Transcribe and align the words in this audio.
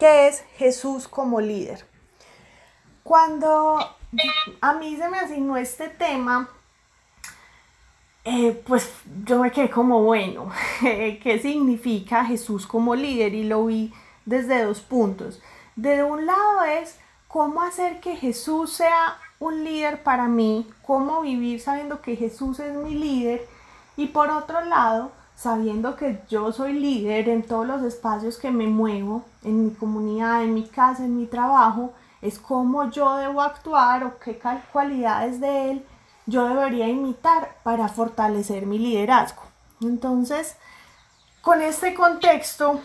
¿Qué 0.00 0.28
es 0.28 0.42
Jesús 0.56 1.06
como 1.06 1.42
líder? 1.42 1.84
Cuando 3.02 3.78
a 4.62 4.72
mí 4.72 4.96
se 4.96 5.08
me 5.10 5.18
asignó 5.18 5.58
este 5.58 5.90
tema, 5.90 6.48
eh, 8.24 8.62
pues 8.66 8.90
yo 9.26 9.40
me 9.40 9.52
quedé 9.52 9.68
como, 9.68 10.02
bueno, 10.02 10.50
¿qué 10.80 11.38
significa 11.42 12.24
Jesús 12.24 12.66
como 12.66 12.94
líder? 12.94 13.34
Y 13.34 13.44
lo 13.44 13.66
vi 13.66 13.92
desde 14.24 14.64
dos 14.64 14.80
puntos. 14.80 15.42
De 15.76 16.02
un 16.02 16.24
lado 16.24 16.62
es 16.64 16.98
cómo 17.28 17.60
hacer 17.60 18.00
que 18.00 18.16
Jesús 18.16 18.72
sea 18.72 19.18
un 19.38 19.64
líder 19.64 20.02
para 20.02 20.28
mí, 20.28 20.66
cómo 20.80 21.20
vivir 21.20 21.60
sabiendo 21.60 22.00
que 22.00 22.16
Jesús 22.16 22.58
es 22.60 22.74
mi 22.74 22.94
líder. 22.94 23.46
Y 23.98 24.06
por 24.06 24.30
otro 24.30 24.62
lado, 24.62 25.12
sabiendo 25.40 25.96
que 25.96 26.20
yo 26.28 26.52
soy 26.52 26.74
líder 26.74 27.30
en 27.30 27.42
todos 27.42 27.66
los 27.66 27.82
espacios 27.82 28.36
que 28.36 28.50
me 28.50 28.66
muevo, 28.66 29.24
en 29.42 29.64
mi 29.64 29.70
comunidad, 29.70 30.42
en 30.42 30.52
mi 30.52 30.64
casa, 30.64 31.04
en 31.04 31.16
mi 31.16 31.24
trabajo, 31.24 31.94
es 32.20 32.38
cómo 32.38 32.90
yo 32.90 33.16
debo 33.16 33.40
actuar 33.40 34.04
o 34.04 34.18
qué 34.18 34.38
cualidades 34.70 35.40
de 35.40 35.70
él 35.70 35.86
yo 36.26 36.46
debería 36.46 36.88
imitar 36.88 37.56
para 37.62 37.88
fortalecer 37.88 38.66
mi 38.66 38.78
liderazgo. 38.78 39.42
Entonces, 39.80 40.56
con 41.40 41.62
este 41.62 41.94
contexto, 41.94 42.78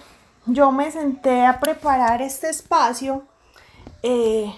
yo 0.46 0.72
me 0.72 0.90
senté 0.92 1.46
a 1.46 1.60
preparar 1.60 2.22
este 2.22 2.50
espacio 2.50 3.24
eh, 4.02 4.56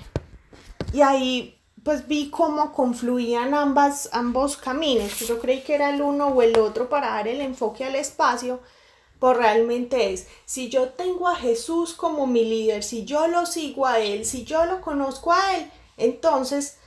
y 0.94 1.02
ahí 1.02 1.57
pues 1.88 2.06
vi 2.06 2.30
cómo 2.30 2.74
confluían 2.74 3.54
ambas, 3.54 4.10
ambos 4.12 4.58
caminos. 4.58 5.20
Yo 5.20 5.40
creí 5.40 5.62
que 5.62 5.74
era 5.74 5.90
el 5.90 6.02
uno 6.02 6.28
o 6.28 6.42
el 6.42 6.60
otro 6.60 6.90
para 6.90 7.12
dar 7.12 7.30
el 7.30 7.40
enfoque 7.40 7.86
al 7.86 7.96
espacio, 7.96 8.60
pues 9.22 9.38
realmente 9.38 10.12
es, 10.12 10.28
si 10.44 10.68
yo 10.68 10.90
tengo 10.90 11.30
a 11.30 11.38
Jesús 11.38 11.94
como 11.94 12.28
mi 12.28 12.44
líder, 12.44 12.84
si 12.84 13.06
yo 13.06 13.30
lo 13.30 13.46
sigo 13.46 13.88
a 13.88 14.02
Él, 14.02 14.26
si 14.26 14.44
yo 14.44 14.66
lo 14.66 14.82
conozco 14.82 15.32
a 15.32 15.56
Él, 15.56 15.72
entonces 15.96 16.78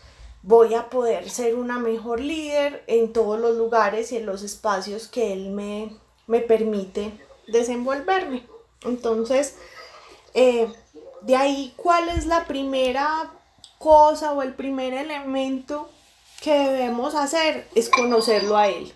voy 0.42 0.74
a 0.74 0.90
poder 0.90 1.30
ser 1.30 1.54
una 1.54 1.78
mejor 1.78 2.20
líder 2.20 2.84
en 2.86 3.14
todos 3.14 3.40
los 3.40 3.56
lugares 3.56 4.12
y 4.12 4.18
en 4.18 4.26
los 4.26 4.42
espacios 4.42 5.08
que 5.08 5.32
Él 5.32 5.48
me, 5.48 5.96
me 6.26 6.40
permite 6.40 7.18
desenvolverme. 7.48 8.46
Entonces, 8.84 9.56
eh, 10.34 10.70
de 11.22 11.36
ahí, 11.36 11.72
¿cuál 11.78 12.10
es 12.10 12.26
la 12.26 12.44
primera 12.44 13.39
cosa 13.80 14.32
o 14.32 14.42
el 14.42 14.52
primer 14.52 14.92
elemento 14.92 15.88
que 16.42 16.52
debemos 16.52 17.14
hacer? 17.14 17.66
Es 17.74 17.88
conocerlo 17.88 18.56
a 18.56 18.68
Él. 18.68 18.92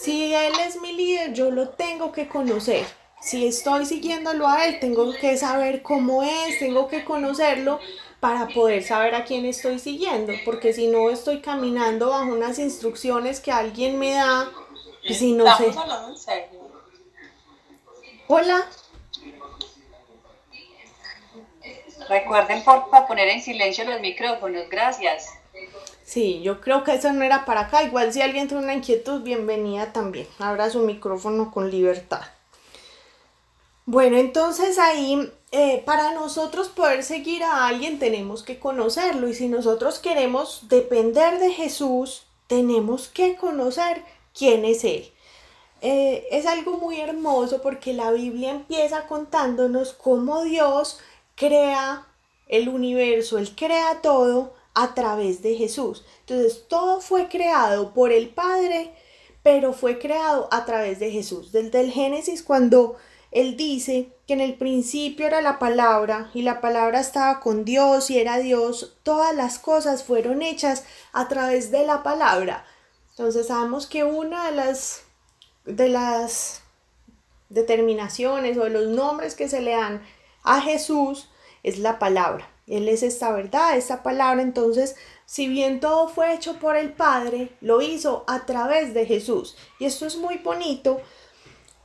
Si 0.00 0.32
Él 0.32 0.52
es 0.64 0.80
mi 0.80 0.92
líder, 0.92 1.34
yo 1.34 1.50
lo 1.50 1.70
tengo 1.70 2.12
que 2.12 2.28
conocer. 2.28 2.86
Si 3.20 3.46
estoy 3.46 3.84
siguiéndolo 3.84 4.46
a 4.46 4.66
Él, 4.66 4.78
tengo 4.78 5.12
que 5.12 5.36
saber 5.36 5.82
cómo 5.82 6.22
es, 6.22 6.60
tengo 6.60 6.86
que 6.86 7.04
conocerlo 7.04 7.80
para 8.20 8.46
poder 8.48 8.84
saber 8.84 9.16
a 9.16 9.24
quién 9.24 9.44
estoy 9.44 9.80
siguiendo, 9.80 10.32
porque 10.44 10.72
si 10.72 10.86
no 10.86 11.10
estoy 11.10 11.40
caminando 11.40 12.10
bajo 12.10 12.30
unas 12.30 12.60
instrucciones 12.60 13.40
que 13.40 13.50
alguien 13.50 13.98
me 13.98 14.12
da, 14.14 14.48
pues 15.04 15.18
si 15.18 15.32
no 15.32 15.44
sé. 15.56 15.72
Hola. 18.28 18.66
Recuerden 22.08 22.62
por 22.64 22.90
favor 22.90 23.08
poner 23.08 23.28
en 23.28 23.42
silencio 23.42 23.84
los 23.84 24.00
micrófonos, 24.00 24.68
gracias. 24.68 25.30
Sí, 26.04 26.40
yo 26.42 26.60
creo 26.60 26.84
que 26.84 26.94
eso 26.94 27.12
no 27.12 27.24
era 27.24 27.44
para 27.44 27.62
acá. 27.62 27.82
Igual 27.82 28.12
si 28.12 28.22
alguien 28.22 28.46
tiene 28.46 28.62
una 28.62 28.74
inquietud, 28.74 29.22
bienvenida 29.22 29.92
también. 29.92 30.28
Abra 30.38 30.70
su 30.70 30.80
micrófono 30.80 31.50
con 31.50 31.70
libertad. 31.70 32.22
Bueno, 33.86 34.16
entonces 34.16 34.78
ahí 34.78 35.32
eh, 35.52 35.82
para 35.84 36.12
nosotros 36.12 36.68
poder 36.68 37.02
seguir 37.02 37.42
a 37.44 37.66
alguien 37.66 37.98
tenemos 37.98 38.42
que 38.42 38.58
conocerlo 38.58 39.28
y 39.28 39.34
si 39.34 39.48
nosotros 39.48 39.98
queremos 40.00 40.68
depender 40.68 41.38
de 41.38 41.52
Jesús, 41.52 42.26
tenemos 42.46 43.08
que 43.08 43.36
conocer 43.36 44.02
quién 44.32 44.64
es 44.64 44.84
Él. 44.84 45.12
Eh, 45.82 46.26
es 46.30 46.46
algo 46.46 46.78
muy 46.78 47.00
hermoso 47.00 47.62
porque 47.62 47.92
la 47.92 48.10
Biblia 48.10 48.50
empieza 48.50 49.06
contándonos 49.06 49.92
cómo 49.92 50.42
Dios 50.42 50.98
crea 51.36 52.08
el 52.48 52.68
universo, 52.68 53.38
Él 53.38 53.54
crea 53.54 54.00
todo 54.02 54.54
a 54.74 54.94
través 54.94 55.42
de 55.42 55.54
Jesús. 55.54 56.04
Entonces 56.20 56.66
todo 56.68 57.00
fue 57.00 57.28
creado 57.28 57.94
por 57.94 58.10
el 58.10 58.28
Padre, 58.28 58.92
pero 59.42 59.72
fue 59.72 59.98
creado 59.98 60.48
a 60.50 60.64
través 60.64 60.98
de 60.98 61.10
Jesús. 61.12 61.52
Desde 61.52 61.80
el 61.80 61.92
Génesis 61.92 62.42
cuando 62.42 62.96
él 63.36 63.56
dice 63.56 64.12
que 64.26 64.34
en 64.34 64.40
el 64.40 64.54
principio 64.54 65.26
era 65.26 65.40
la 65.40 65.58
palabra 65.58 66.30
y 66.32 66.42
la 66.42 66.60
palabra 66.60 67.00
estaba 67.00 67.40
con 67.40 67.64
Dios 67.64 68.10
y 68.10 68.18
era 68.18 68.38
Dios, 68.38 68.96
todas 69.02 69.34
las 69.34 69.58
cosas 69.58 70.04
fueron 70.04 70.42
hechas 70.42 70.84
a 71.12 71.28
través 71.28 71.70
de 71.70 71.86
la 71.86 72.02
palabra. 72.02 72.64
Entonces 73.10 73.48
sabemos 73.48 73.86
que 73.86 74.04
una 74.04 74.50
de 74.50 74.56
las 74.56 75.02
de 75.64 75.88
las 75.88 76.62
determinaciones 77.48 78.56
o 78.56 78.64
de 78.64 78.70
los 78.70 78.86
nombres 78.88 79.34
que 79.34 79.48
se 79.48 79.60
le 79.60 79.72
dan 79.72 80.02
a 80.46 80.62
Jesús 80.62 81.28
es 81.62 81.78
la 81.78 81.98
palabra. 81.98 82.48
Él 82.66 82.88
es 82.88 83.02
esta 83.02 83.30
verdad, 83.32 83.76
esta 83.76 84.02
palabra. 84.02 84.42
Entonces, 84.42 84.96
si 85.26 85.48
bien 85.48 85.80
todo 85.80 86.08
fue 86.08 86.34
hecho 86.34 86.58
por 86.58 86.76
el 86.76 86.92
Padre, 86.92 87.50
lo 87.60 87.82
hizo 87.82 88.24
a 88.26 88.46
través 88.46 88.94
de 88.94 89.06
Jesús. 89.06 89.56
Y 89.78 89.84
esto 89.84 90.06
es 90.06 90.16
muy 90.16 90.38
bonito 90.38 91.00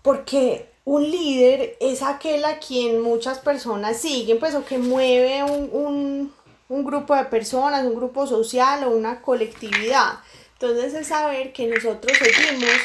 porque 0.02 0.70
un 0.86 1.10
líder 1.10 1.78
es 1.80 2.02
aquel 2.02 2.46
a 2.46 2.60
quien 2.60 3.02
muchas 3.02 3.40
personas 3.40 3.98
siguen, 3.98 4.40
pues 4.40 4.56
o 4.56 4.66
que 4.66 4.78
mueve 4.78 5.44
un, 5.44 6.34
grupo 6.70 7.16
de 7.16 7.26
personas, 7.26 7.86
un 7.86 7.96
grupo 7.96 8.26
social 8.26 8.84
o 8.86 8.92
una 8.92 9.22
colectividad. 9.22 10.20
Entonces 10.54 10.94
es 10.94 11.08
saber 11.08 11.54
que 11.54 11.68
nosotros 11.68 12.18
seguimos 12.18 12.76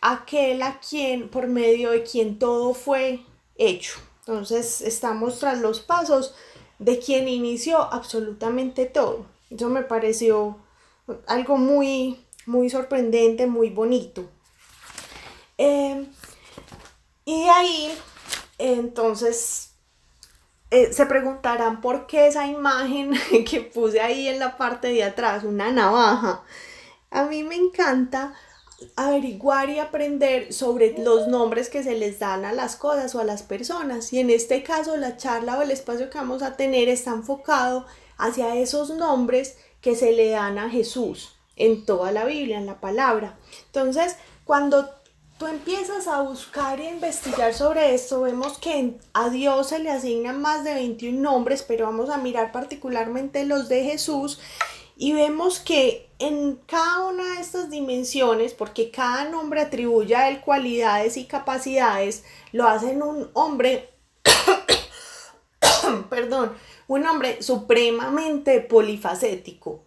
aquel 0.00 0.62
a 0.62 0.80
quien, 0.80 1.28
por 1.28 1.46
medio 1.46 1.90
de 1.92 2.02
quien 2.02 2.38
todo 2.38 2.74
fue 2.74 3.20
hecho. 3.56 4.00
Entonces 4.26 4.80
estamos 4.82 5.40
tras 5.40 5.58
los 5.58 5.80
pasos 5.80 6.34
de 6.78 6.98
quien 7.00 7.28
inició 7.28 7.78
absolutamente 7.78 8.86
todo. 8.86 9.26
Eso 9.50 9.68
me 9.68 9.82
pareció 9.82 10.58
algo 11.26 11.56
muy, 11.56 12.24
muy 12.46 12.70
sorprendente, 12.70 13.46
muy 13.46 13.70
bonito. 13.70 14.28
Eh, 15.58 16.06
y 17.24 17.44
de 17.44 17.50
ahí, 17.50 17.98
entonces, 18.58 19.72
eh, 20.70 20.92
se 20.92 21.06
preguntarán 21.06 21.80
por 21.80 22.06
qué 22.06 22.28
esa 22.28 22.46
imagen 22.46 23.12
que 23.50 23.60
puse 23.60 24.00
ahí 24.00 24.28
en 24.28 24.38
la 24.38 24.56
parte 24.56 24.88
de 24.88 25.04
atrás, 25.04 25.44
una 25.44 25.70
navaja. 25.72 26.42
A 27.10 27.24
mí 27.24 27.42
me 27.42 27.56
encanta 27.56 28.34
averiguar 28.96 29.70
y 29.70 29.78
aprender 29.78 30.52
sobre 30.52 30.96
los 30.98 31.28
nombres 31.28 31.68
que 31.68 31.82
se 31.82 31.94
les 31.94 32.18
dan 32.18 32.44
a 32.44 32.52
las 32.52 32.76
cosas 32.76 33.14
o 33.14 33.20
a 33.20 33.24
las 33.24 33.42
personas. 33.42 34.12
Y 34.12 34.18
en 34.18 34.30
este 34.30 34.62
caso 34.62 34.96
la 34.96 35.16
charla 35.16 35.58
o 35.58 35.62
el 35.62 35.70
espacio 35.70 36.10
que 36.10 36.18
vamos 36.18 36.42
a 36.42 36.56
tener 36.56 36.88
está 36.88 37.10
enfocado 37.10 37.86
hacia 38.18 38.56
esos 38.56 38.90
nombres 38.90 39.56
que 39.80 39.96
se 39.96 40.12
le 40.12 40.30
dan 40.30 40.58
a 40.58 40.70
Jesús 40.70 41.34
en 41.56 41.84
toda 41.84 42.12
la 42.12 42.24
Biblia, 42.24 42.58
en 42.58 42.66
la 42.66 42.80
palabra. 42.80 43.36
Entonces, 43.66 44.16
cuando 44.44 44.88
tú 45.38 45.46
empiezas 45.46 46.06
a 46.06 46.22
buscar 46.22 46.80
e 46.80 46.88
investigar 46.88 47.52
sobre 47.52 47.94
esto, 47.94 48.22
vemos 48.22 48.58
que 48.58 48.94
a 49.12 49.28
Dios 49.28 49.68
se 49.68 49.80
le 49.80 49.90
asignan 49.90 50.40
más 50.40 50.64
de 50.64 50.74
21 50.74 51.20
nombres, 51.20 51.62
pero 51.62 51.86
vamos 51.86 52.10
a 52.10 52.18
mirar 52.18 52.52
particularmente 52.52 53.44
los 53.44 53.68
de 53.68 53.84
Jesús 53.84 54.40
y 54.96 55.12
vemos 55.12 55.58
que 55.58 56.08
en 56.22 56.56
cada 56.66 57.06
una 57.06 57.34
de 57.34 57.40
estas 57.40 57.68
dimensiones, 57.68 58.54
porque 58.54 58.92
cada 58.92 59.24
nombre 59.24 59.60
atribuye 59.60 60.14
a 60.14 60.28
él 60.28 60.40
cualidades 60.40 61.16
y 61.16 61.24
capacidades, 61.24 62.24
lo 62.52 62.68
hacen 62.68 63.02
un 63.02 63.28
hombre, 63.32 63.90
perdón, 66.10 66.52
un 66.86 67.04
hombre 67.06 67.42
supremamente 67.42 68.60
polifacético. 68.60 69.82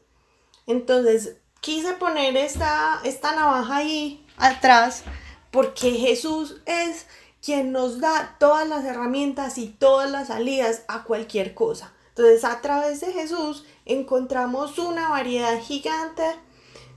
Entonces, 0.67 1.37
quise 1.61 1.93
poner 1.93 2.35
esta, 2.35 2.99
esta 3.05 3.33
navaja 3.33 3.77
ahí 3.77 4.25
atrás 4.35 5.03
porque 5.51 5.91
Jesús 5.91 6.57
es 6.65 7.07
quien 7.41 7.71
nos 7.71 8.01
da 8.01 8.35
todas 8.39 8.67
las 8.67 8.83
herramientas 8.83 9.57
y 9.57 9.67
todas 9.67 10.11
las 10.11 10.27
salidas 10.27 10.83
a 10.89 11.03
cualquier 11.03 11.53
cosa. 11.53 11.94
Entonces, 12.17 12.45
a 12.45 12.61
través 12.61 13.01
de 13.01 13.11
Jesús 13.11 13.65
encontramos 13.85 14.79
una 14.79 15.09
variedad 15.09 15.59
gigante 15.61 16.23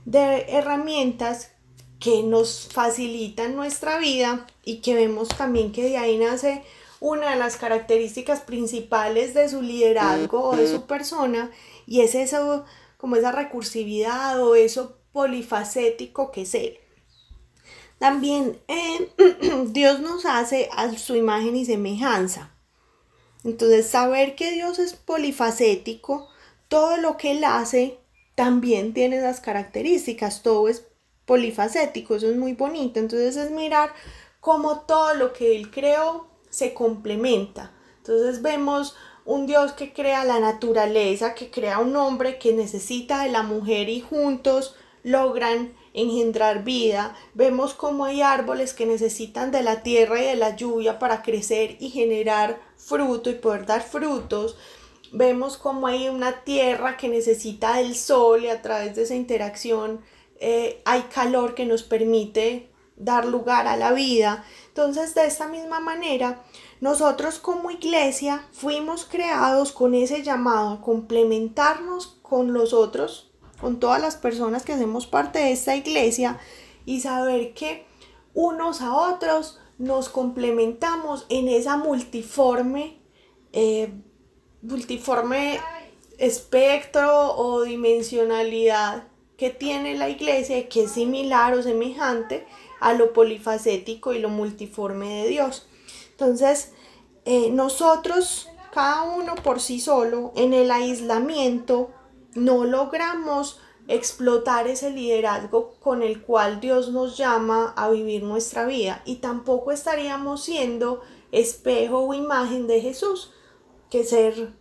de 0.05 0.45
herramientas 0.47 1.51
que 1.99 2.23
nos 2.23 2.69
facilitan 2.71 3.53
nuestra 3.53 3.97
vida 3.97 4.47
y 4.63 4.77
que 4.77 4.95
vemos 4.95 5.27
también 5.27 5.73
que 5.73 5.83
de 5.83 5.97
ahí 5.97 6.17
nace 6.17 6.63
una 7.01 7.31
de 7.31 7.35
las 7.35 7.57
características 7.57 8.39
principales 8.41 9.33
de 9.33 9.49
su 9.49 9.61
liderazgo 9.61 10.41
o 10.41 10.55
de 10.55 10.67
su 10.67 10.85
persona 10.85 11.51
y 11.85 11.99
es 11.99 12.15
eso 12.15 12.63
como 12.95 13.17
esa 13.17 13.33
recursividad 13.33 14.41
o 14.41 14.55
eso 14.55 14.99
polifacético 15.11 16.31
que 16.31 16.43
es 16.43 16.55
él. 16.55 16.77
También 17.97 18.57
eh, 18.69 19.11
Dios 19.67 19.99
nos 19.99 20.25
hace 20.25 20.69
a 20.71 20.97
su 20.97 21.17
imagen 21.17 21.57
y 21.57 21.65
semejanza. 21.65 22.53
Entonces, 23.43 23.87
saber 23.87 24.35
que 24.35 24.51
Dios 24.51 24.79
es 24.79 24.93
polifacético, 24.93 26.27
todo 26.67 26.97
lo 26.97 27.17
que 27.17 27.31
Él 27.31 27.43
hace 27.43 27.99
también 28.35 28.93
tiene 28.93 29.17
esas 29.17 29.41
características, 29.41 30.43
todo 30.43 30.69
es 30.69 30.85
polifacético, 31.25 32.15
eso 32.15 32.29
es 32.29 32.37
muy 32.37 32.53
bonito. 32.53 32.99
Entonces 32.99 33.35
es 33.35 33.51
mirar 33.51 33.91
cómo 34.39 34.79
todo 34.81 35.13
lo 35.13 35.33
que 35.33 35.55
Él 35.55 35.71
creó 35.71 36.27
se 36.49 36.73
complementa. 36.73 37.71
Entonces 37.97 38.41
vemos 38.41 38.95
un 39.25 39.45
Dios 39.45 39.73
que 39.73 39.93
crea 39.93 40.25
la 40.25 40.39
naturaleza, 40.39 41.35
que 41.35 41.51
crea 41.51 41.79
un 41.79 41.95
hombre 41.95 42.39
que 42.39 42.53
necesita 42.53 43.23
de 43.23 43.29
la 43.29 43.43
mujer 43.43 43.89
y 43.89 44.01
juntos 44.01 44.75
logran 45.03 45.73
engendrar 45.93 46.63
vida. 46.63 47.15
Vemos 47.33 47.73
cómo 47.73 48.05
hay 48.05 48.21
árboles 48.21 48.73
que 48.73 48.85
necesitan 48.85 49.51
de 49.51 49.63
la 49.63 49.83
tierra 49.83 50.21
y 50.21 50.25
de 50.25 50.35
la 50.35 50.55
lluvia 50.55 50.97
para 50.97 51.21
crecer 51.21 51.77
y 51.79 51.89
generar 51.89 52.68
fruto 52.89 53.29
y 53.29 53.35
poder 53.35 53.65
dar 53.65 53.81
frutos. 53.83 54.57
Vemos 55.11 55.57
cómo 55.57 55.87
hay 55.87 56.09
una 56.09 56.43
tierra 56.43 56.97
que 56.97 57.07
necesita 57.07 57.77
del 57.77 57.95
sol 57.95 58.43
y 58.43 58.49
a 58.49 58.61
través 58.61 58.95
de 58.95 59.03
esa 59.03 59.15
interacción 59.15 60.01
eh, 60.39 60.81
hay 60.85 61.03
calor 61.03 61.55
que 61.55 61.65
nos 61.65 61.83
permite 61.83 62.69
dar 62.97 63.25
lugar 63.25 63.67
a 63.67 63.77
la 63.77 63.93
vida. 63.93 64.43
Entonces, 64.67 65.15
de 65.15 65.25
esta 65.25 65.47
misma 65.47 65.79
manera, 65.79 66.43
nosotros 66.81 67.39
como 67.39 67.71
iglesia 67.71 68.47
fuimos 68.51 69.05
creados 69.05 69.71
con 69.71 69.93
ese 69.93 70.23
llamado 70.23 70.71
a 70.71 70.81
complementarnos 70.81 72.17
con 72.21 72.53
los 72.53 72.73
otros 72.73 73.29
con 73.59 73.79
todas 73.79 74.01
las 74.01 74.15
personas 74.15 74.63
que 74.63 74.73
hacemos 74.73 75.07
parte 75.07 75.39
de 75.39 75.51
esta 75.51 75.75
iglesia 75.75 76.39
y 76.85 77.01
saber 77.01 77.53
que 77.53 77.85
unos 78.33 78.81
a 78.81 78.93
otros 78.93 79.59
nos 79.79 80.09
complementamos 80.09 81.25
en 81.29 81.47
esa 81.47 81.77
multiforme, 81.77 82.99
eh, 83.53 83.91
multiforme 84.61 85.59
espectro 86.17 87.35
o 87.35 87.63
dimensionalidad 87.63 89.07
que 89.37 89.49
tiene 89.49 89.95
la 89.95 90.09
iglesia 90.09 90.67
que 90.67 90.83
es 90.83 90.91
similar 90.91 91.53
o 91.53 91.63
semejante 91.63 92.45
a 92.81 92.93
lo 92.93 93.13
polifacético 93.13 94.13
y 94.13 94.19
lo 94.19 94.27
multiforme 94.27 95.23
de 95.23 95.29
Dios. 95.29 95.67
Entonces, 96.11 96.73
eh, 97.23 97.49
nosotros, 97.49 98.49
cada 98.73 99.03
uno 99.03 99.35
por 99.35 99.61
sí 99.61 99.79
solo, 99.79 100.33
en 100.35 100.53
el 100.53 100.71
aislamiento, 100.71 101.91
no 102.35 102.65
logramos 102.65 103.61
explotar 103.89 104.67
ese 104.67 104.91
liderazgo 104.91 105.73
con 105.81 106.03
el 106.03 106.21
cual 106.21 106.61
Dios 106.61 106.91
nos 106.91 107.17
llama 107.17 107.73
a 107.75 107.89
vivir 107.89 108.23
nuestra 108.23 108.65
vida 108.65 109.01
y 109.03 109.15
tampoco 109.15 109.71
estaríamos 109.71 110.43
siendo 110.43 111.01
espejo 111.31 111.99
o 111.99 112.13
imagen 112.13 112.67
de 112.67 112.81
Jesús, 112.81 113.31
que 113.89 114.03
ser 114.03 114.53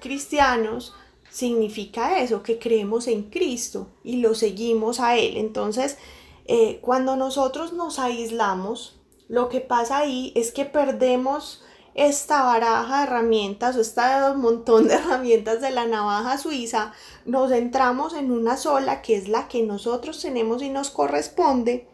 cristianos 0.00 0.94
significa 1.30 2.20
eso, 2.20 2.42
que 2.42 2.58
creemos 2.58 3.06
en 3.06 3.30
Cristo 3.30 3.86
y 4.02 4.16
lo 4.16 4.34
seguimos 4.34 4.98
a 4.98 5.16
Él. 5.16 5.36
Entonces, 5.36 5.96
eh, 6.46 6.80
cuando 6.80 7.14
nosotros 7.14 7.72
nos 7.72 8.00
aislamos, 8.00 8.98
lo 9.28 9.48
que 9.48 9.60
pasa 9.60 9.98
ahí 9.98 10.32
es 10.34 10.50
que 10.50 10.64
perdemos 10.64 11.62
esta 11.96 12.42
baraja 12.44 12.98
de 12.98 13.04
herramientas 13.04 13.74
o 13.76 13.80
este 13.80 14.02
montón 14.36 14.86
de 14.86 14.94
herramientas 14.96 15.60
de 15.60 15.70
la 15.70 15.86
navaja 15.86 16.38
suiza, 16.38 16.92
nos 17.24 17.50
centramos 17.50 18.14
en 18.14 18.30
una 18.30 18.56
sola 18.56 19.02
que 19.02 19.16
es 19.16 19.28
la 19.28 19.48
que 19.48 19.62
nosotros 19.62 20.20
tenemos 20.20 20.62
y 20.62 20.68
nos 20.68 20.90
corresponde 20.90 21.88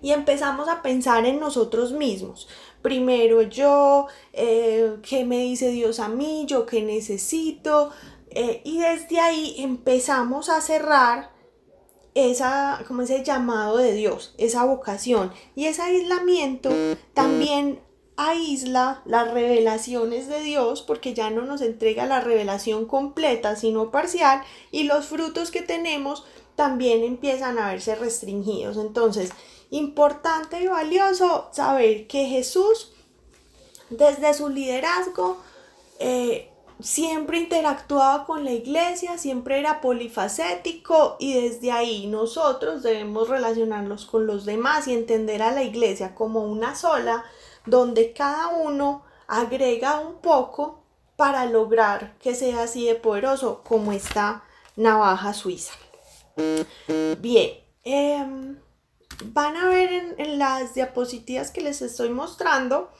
y 0.00 0.12
empezamos 0.12 0.68
a 0.68 0.82
pensar 0.82 1.26
en 1.26 1.40
nosotros 1.40 1.92
mismos. 1.92 2.48
Primero 2.82 3.42
yo, 3.42 4.06
eh, 4.32 4.98
¿qué 5.02 5.24
me 5.24 5.38
dice 5.38 5.70
Dios 5.70 5.98
a 5.98 6.08
mí? 6.08 6.44
¿Yo 6.46 6.66
qué 6.66 6.82
necesito? 6.82 7.90
Eh, 8.30 8.60
y 8.64 8.78
desde 8.78 9.18
ahí 9.18 9.56
empezamos 9.58 10.48
a 10.48 10.60
cerrar 10.60 11.32
esa, 12.14 12.84
como 12.86 13.02
ese 13.02 13.24
llamado 13.24 13.78
de 13.78 13.92
Dios, 13.92 14.34
esa 14.38 14.64
vocación. 14.64 15.32
Y 15.56 15.64
ese 15.66 15.82
aislamiento 15.82 16.70
también 17.14 17.80
aísla 18.18 19.00
las 19.06 19.30
revelaciones 19.30 20.26
de 20.26 20.42
Dios 20.42 20.82
porque 20.82 21.14
ya 21.14 21.30
no 21.30 21.42
nos 21.42 21.62
entrega 21.62 22.04
la 22.04 22.20
revelación 22.20 22.84
completa 22.84 23.54
sino 23.54 23.92
parcial 23.92 24.42
y 24.72 24.82
los 24.82 25.06
frutos 25.06 25.52
que 25.52 25.62
tenemos 25.62 26.26
también 26.56 27.04
empiezan 27.04 27.60
a 27.60 27.68
verse 27.68 27.94
restringidos. 27.94 28.76
Entonces, 28.76 29.30
importante 29.70 30.60
y 30.60 30.66
valioso 30.66 31.48
saber 31.52 32.08
que 32.08 32.26
Jesús 32.26 32.90
desde 33.88 34.34
su 34.34 34.48
liderazgo 34.48 35.38
eh, 36.00 36.50
siempre 36.80 37.38
interactuaba 37.38 38.26
con 38.26 38.44
la 38.44 38.50
iglesia, 38.50 39.16
siempre 39.16 39.60
era 39.60 39.80
polifacético 39.80 41.16
y 41.20 41.40
desde 41.40 41.70
ahí 41.70 42.08
nosotros 42.08 42.82
debemos 42.82 43.28
relacionarnos 43.28 44.06
con 44.06 44.26
los 44.26 44.44
demás 44.44 44.88
y 44.88 44.94
entender 44.94 45.40
a 45.42 45.52
la 45.52 45.62
iglesia 45.62 46.16
como 46.16 46.42
una 46.42 46.74
sola 46.74 47.24
donde 47.68 48.12
cada 48.12 48.48
uno 48.48 49.04
agrega 49.26 50.00
un 50.00 50.20
poco 50.20 50.84
para 51.16 51.46
lograr 51.46 52.16
que 52.18 52.34
sea 52.34 52.62
así 52.62 52.86
de 52.86 52.94
poderoso 52.94 53.62
como 53.64 53.92
esta 53.92 54.44
navaja 54.76 55.34
suiza. 55.34 55.74
Bien, 57.18 57.50
em, 57.82 58.56
van 59.24 59.56
a 59.56 59.68
ver 59.68 60.14
en, 60.16 60.38
las 60.38 60.74
diapositivas 60.74 61.50
que 61.50 61.60
les 61.60 61.82
estoy 61.82 62.10
mostrando, 62.10 62.90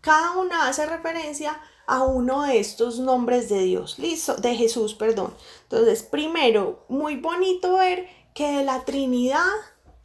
cada 0.00 0.32
una 0.32 0.68
hace 0.68 0.84
referencia 0.86 1.58
a 1.86 2.02
uno 2.04 2.42
de 2.42 2.58
estos 2.58 2.98
nombres 2.98 3.48
de 3.48 3.60
Dios, 3.60 3.98
listo, 3.98 4.36
de 4.36 4.54
Jesús, 4.54 4.94
perdón. 4.94 5.32
Entonces, 5.62 6.02
primero, 6.02 6.84
muy 6.88 7.16
bonito 7.16 7.78
ver 7.78 8.06
que 8.34 8.62
la 8.64 8.84
Trinidad, 8.84 9.46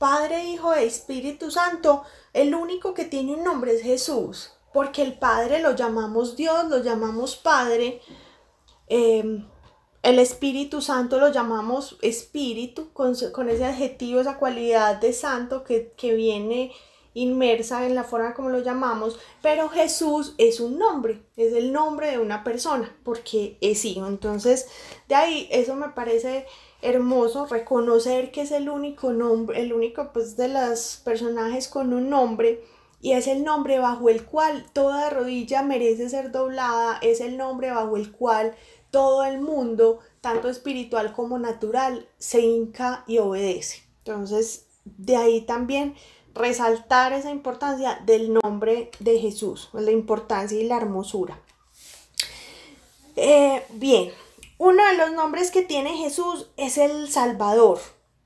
Padre, 0.01 0.45
Hijo 0.45 0.73
e 0.73 0.87
Espíritu 0.87 1.51
Santo, 1.51 2.01
el 2.33 2.55
único 2.55 2.95
que 2.95 3.05
tiene 3.05 3.35
un 3.35 3.43
nombre 3.43 3.75
es 3.75 3.83
Jesús, 3.83 4.51
porque 4.73 5.03
el 5.03 5.13
Padre 5.19 5.61
lo 5.61 5.75
llamamos 5.75 6.35
Dios, 6.35 6.67
lo 6.69 6.79
llamamos 6.79 7.35
Padre. 7.35 8.01
Em, 8.87 9.47
el 10.01 10.17
Espíritu 10.17 10.81
Santo 10.81 11.19
lo 11.19 11.31
llamamos 11.31 11.99
Espíritu, 12.01 12.91
con, 12.93 13.11
ese 13.11 13.63
adjetivo, 13.63 14.19
esa 14.19 14.39
cualidad 14.39 14.99
de 14.99 15.13
santo 15.13 15.63
que, 15.63 15.93
que 15.95 16.15
viene 16.15 16.71
inmersa 17.13 17.85
en 17.85 17.93
la 17.93 18.03
forma 18.03 18.33
como 18.33 18.49
lo 18.49 18.63
llamamos, 18.63 19.19
pero 19.43 19.69
Jesús 19.69 20.33
es 20.39 20.59
un 20.59 20.79
nombre, 20.79 21.21
es 21.37 21.53
el 21.53 21.71
nombre 21.71 22.09
de 22.09 22.17
una 22.17 22.43
persona, 22.43 22.91
porque 23.03 23.59
es 23.61 23.85
hijo. 23.85 24.07
Entonces, 24.07 24.67
de 25.07 25.13
ahí 25.13 25.47
eso 25.51 25.75
me 25.75 25.89
parece 25.89 26.47
hermoso 26.81 27.45
reconocer 27.45 28.31
que 28.31 28.41
es 28.41 28.51
el 28.51 28.69
único 28.69 29.13
nombre, 29.13 29.61
el 29.61 29.73
único 29.73 30.11
pues 30.13 30.35
de 30.37 30.47
los 30.47 31.01
personajes 31.03 31.67
con 31.67 31.93
un 31.93 32.09
nombre 32.09 32.63
y 33.01 33.13
es 33.13 33.27
el 33.27 33.43
nombre 33.43 33.79
bajo 33.79 34.09
el 34.09 34.25
cual 34.25 34.65
toda 34.73 35.09
rodilla 35.09 35.63
merece 35.63 36.09
ser 36.09 36.31
doblada, 36.31 36.99
es 37.01 37.19
el 37.19 37.37
nombre 37.37 37.71
bajo 37.71 37.97
el 37.97 38.11
cual 38.11 38.55
todo 38.91 39.23
el 39.23 39.39
mundo, 39.39 39.99
tanto 40.19 40.49
espiritual 40.49 41.13
como 41.13 41.39
natural, 41.39 42.07
se 42.17 42.41
hinca 42.41 43.03
y 43.07 43.17
obedece. 43.17 43.83
Entonces, 43.99 44.65
de 44.85 45.15
ahí 45.15 45.41
también 45.41 45.95
resaltar 46.33 47.13
esa 47.13 47.31
importancia 47.31 48.01
del 48.05 48.33
nombre 48.33 48.91
de 48.99 49.19
Jesús, 49.19 49.69
la 49.73 49.91
importancia 49.91 50.59
y 50.59 50.65
la 50.65 50.77
hermosura. 50.77 51.39
Eh, 53.15 53.63
bien, 53.73 54.11
uno 54.63 54.85
de 54.85 54.93
los 54.95 55.11
nombres 55.13 55.49
que 55.49 55.63
tiene 55.63 55.97
Jesús 55.97 56.45
es 56.55 56.77
el 56.77 57.09
Salvador. 57.09 57.79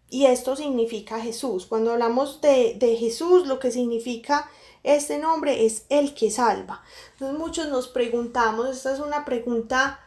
Y 0.10 0.26
esto 0.26 0.58
significa 0.58 1.22
Jesús. 1.22 1.66
Cuando 1.66 1.94
hablamos 1.94 2.42
de, 2.42 2.98
Jesús, 3.00 3.48
lo 3.48 3.58
que 3.58 3.72
significa 3.72 4.52
este 4.84 5.18
nombre 5.18 5.66
es 5.66 5.86
el 5.88 6.14
que 6.14 6.30
salva. 6.30 6.84
Entonces 7.14 7.40
muchos 7.40 7.70
nos 7.70 7.88
preguntamos, 7.88 8.68
esta 8.68 8.94
es 8.94 9.00
una 9.00 9.24
pregunta 9.24 10.02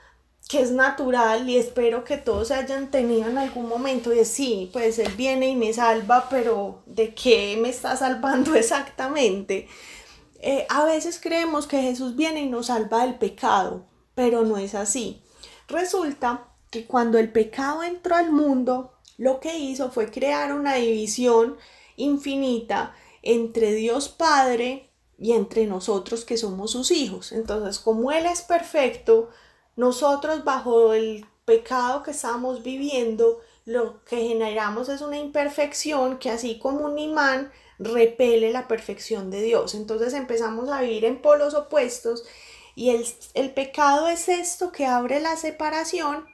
que 0.50 0.60
es 0.60 0.70
natural 0.70 1.48
y 1.48 1.56
espero 1.56 2.04
que 2.04 2.18
todos 2.18 2.50
hayan 2.50 2.90
tenido 2.90 3.30
en 3.30 3.38
algún 3.38 3.66
momento. 3.66 4.12
Es 4.12 4.28
sí, 4.28 4.68
pues 4.70 4.98
Él 4.98 5.14
viene 5.16 5.48
y 5.48 5.56
me 5.56 5.72
salva, 5.72 6.28
pero 6.28 6.82
¿de 6.84 7.14
qué 7.14 7.58
me 7.58 7.70
está 7.70 7.96
salvando 7.96 8.54
exactamente? 8.54 9.66
Eh, 10.40 10.66
a 10.68 10.84
veces 10.84 11.20
creemos 11.22 11.66
que 11.66 11.80
Jesús 11.80 12.16
viene 12.16 12.42
y 12.42 12.50
nos 12.50 12.66
salva 12.66 13.06
del 13.06 13.14
pecado, 13.14 13.86
pero 14.14 14.44
no 14.44 14.58
es 14.58 14.74
así. 14.74 15.22
Resulta 15.68 16.48
que 16.70 16.86
cuando 16.86 17.18
el 17.18 17.30
pecado 17.30 17.82
entró 17.82 18.16
al 18.16 18.32
mundo, 18.32 18.94
lo 19.18 19.38
que 19.40 19.58
hizo 19.58 19.90
fue 19.90 20.10
crear 20.10 20.52
una 20.52 20.74
división 20.74 21.56
infinita 21.96 22.94
entre 23.22 23.72
Dios 23.72 24.08
Padre 24.08 24.90
y 25.18 25.32
entre 25.32 25.66
nosotros 25.66 26.24
que 26.24 26.36
somos 26.36 26.70
sus 26.70 26.90
hijos. 26.90 27.32
Entonces, 27.32 27.78
como 27.78 28.12
Él 28.12 28.26
es 28.26 28.42
perfecto, 28.42 29.28
nosotros 29.76 30.44
bajo 30.44 30.92
el 30.92 31.26
pecado 31.44 32.02
que 32.02 32.12
estamos 32.12 32.62
viviendo, 32.62 33.40
lo 33.64 34.04
que 34.04 34.16
generamos 34.16 34.88
es 34.88 35.02
una 35.02 35.18
imperfección 35.18 36.18
que 36.18 36.30
así 36.30 36.58
como 36.58 36.86
un 36.86 36.98
imán 36.98 37.50
repele 37.78 38.52
la 38.52 38.68
perfección 38.68 39.30
de 39.30 39.42
Dios. 39.42 39.74
Entonces 39.74 40.14
empezamos 40.14 40.68
a 40.68 40.80
vivir 40.80 41.04
en 41.04 41.20
polos 41.20 41.54
opuestos 41.54 42.24
Y 42.78 42.90
el, 42.90 43.04
el 43.34 43.50
pecado 43.50 44.06
es 44.06 44.28
esto 44.28 44.70
que 44.70 44.86
abre 44.86 45.18
la 45.18 45.36
separación, 45.36 46.26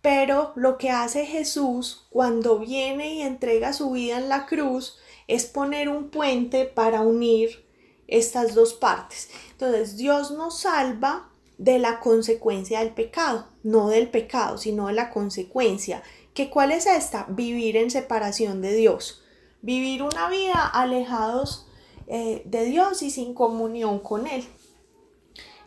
pero 0.00 0.52
lo 0.54 0.78
que 0.78 0.88
hace 0.88 1.26
Jesús 1.26 2.06
cuando 2.08 2.58
viene 2.58 3.16
y 3.16 3.20
entrega 3.20 3.74
su 3.74 3.90
vida 3.90 4.16
en 4.16 4.30
la 4.30 4.46
cruz 4.46 4.96
es 5.28 5.44
poner 5.44 5.90
un 5.90 6.08
puente 6.08 6.64
para 6.64 7.02
unir 7.02 7.66
estas 8.08 8.54
dos 8.54 8.72
partes. 8.72 9.28
Entonces 9.50 9.98
Dios 9.98 10.30
nos 10.30 10.60
salva 10.60 11.28
de 11.58 11.78
la 11.78 12.00
consecuencia 12.00 12.78
del 12.78 12.94
pecado, 12.94 13.46
no 13.62 13.88
del 13.88 14.08
pecado, 14.08 14.56
sino 14.56 14.86
de 14.86 14.94
la 14.94 15.10
consecuencia. 15.10 16.02
¿Que 16.32 16.48
cuál 16.48 16.72
es 16.72 16.86
esta? 16.86 17.26
Vivir 17.28 17.76
en 17.76 17.90
separación 17.90 18.62
de 18.62 18.74
Dios, 18.74 19.22
vivir 19.60 20.02
una 20.02 20.30
vida 20.30 20.66
alejados 20.66 21.66
eh, 22.06 22.40
de 22.46 22.64
Dios 22.64 23.02
y 23.02 23.10
sin 23.10 23.34
comunión 23.34 23.98
con 23.98 24.26
Él. 24.26 24.46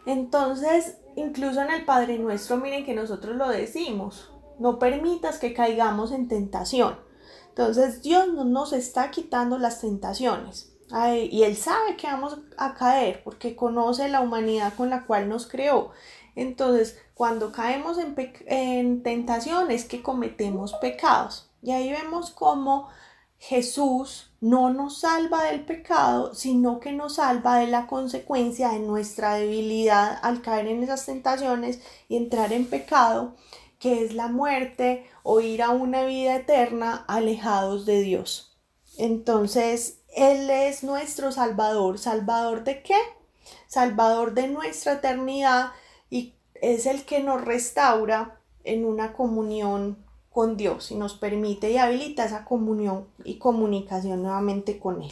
Entonces, 0.07 0.99
incluso 1.17 1.61
en 1.61 1.69
el 1.69 1.83
Padre 1.83 2.17
Nuestro, 2.17 2.55
miren 2.55 2.85
que 2.85 2.95
nosotros 2.95 3.35
lo 3.35 3.49
decimos, 3.49 4.31
no 4.57 4.79
permitas 4.79 5.37
que 5.37 5.53
caigamos 5.53 6.13
en 6.13 6.29
tentación. 6.29 6.97
Entonces, 7.49 8.01
Dios 8.03 8.29
no 8.33 8.45
nos 8.45 8.71
está 8.71 9.11
quitando 9.11 9.57
las 9.57 9.81
tentaciones. 9.81 10.73
y 11.29 11.43
Él 11.43 11.57
sabe 11.57 11.97
que 11.97 12.07
vamos 12.07 12.39
a 12.57 12.73
caer 12.73 13.21
porque 13.25 13.57
conoce 13.57 14.07
la 14.07 14.21
humanidad 14.21 14.73
con 14.75 14.89
la 14.89 15.05
cual 15.05 15.27
nos 15.27 15.45
creó. 15.45 15.91
Entonces, 16.35 16.97
cuando 17.13 17.51
caemos 17.51 17.97
en, 17.97 18.15
en 18.45 19.03
tentación 19.03 19.71
es 19.71 19.83
que 19.83 20.01
cometemos 20.01 20.73
pecados. 20.75 21.51
Y 21.61 21.71
ahí 21.71 21.91
vemos 21.91 22.31
cómo 22.31 22.87
Jesús 23.39 24.26
no 24.39 24.71
nos 24.71 24.99
salva 24.99 25.45
del 25.45 25.65
pecado, 25.65 26.35
sino 26.35 26.79
que 26.79 26.91
nos 26.91 27.15
salva 27.15 27.57
de 27.59 27.67
la 27.67 27.87
consecuencia 27.87 28.69
de 28.69 28.79
nuestra 28.79 29.35
debilidad 29.35 30.19
al 30.21 30.41
caer 30.41 30.67
en 30.67 30.83
esas 30.83 31.05
tentaciones 31.05 31.79
y 32.07 32.17
entrar 32.17 32.53
en 32.53 32.67
pecado, 32.67 33.35
que 33.79 34.03
es 34.03 34.13
la 34.13 34.27
muerte 34.27 35.05
o 35.23 35.41
ir 35.41 35.63
a 35.63 35.69
una 35.69 36.05
vida 36.05 36.35
eterna 36.35 37.03
alejados 37.07 37.85
de 37.85 38.01
Dios. 38.01 38.57
Entonces, 38.97 39.99
Él 40.15 40.49
es 40.49 40.83
nuestro 40.83 41.31
Salvador. 41.31 41.99
¿Salvador 41.99 42.63
de 42.63 42.81
qué? 42.81 42.97
Salvador 43.67 44.33
de 44.33 44.47
nuestra 44.47 44.93
eternidad 44.93 45.71
y 46.09 46.35
es 46.55 46.85
el 46.85 47.05
que 47.05 47.21
nos 47.21 47.41
restaura 47.41 48.39
en 48.63 48.85
una 48.85 49.13
comunión 49.13 50.06
con 50.37 50.55
Dios 50.55 50.91
y 50.91 50.95
nos 50.95 51.15
permite 51.15 51.71
y 51.71 51.77
habilita 51.77 52.23
esa 52.23 52.45
comunión 52.45 53.07
y 53.23 53.39
comunicación 53.39 54.21
nuevamente 54.21 54.77
con 54.77 55.01
Él. 55.01 55.11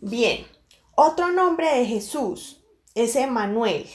Bien, 0.00 0.46
otro 0.94 1.30
nombre 1.30 1.76
de 1.76 1.84
Jesús 1.84 2.62
es 2.94 3.16
Emanuel. 3.16 3.86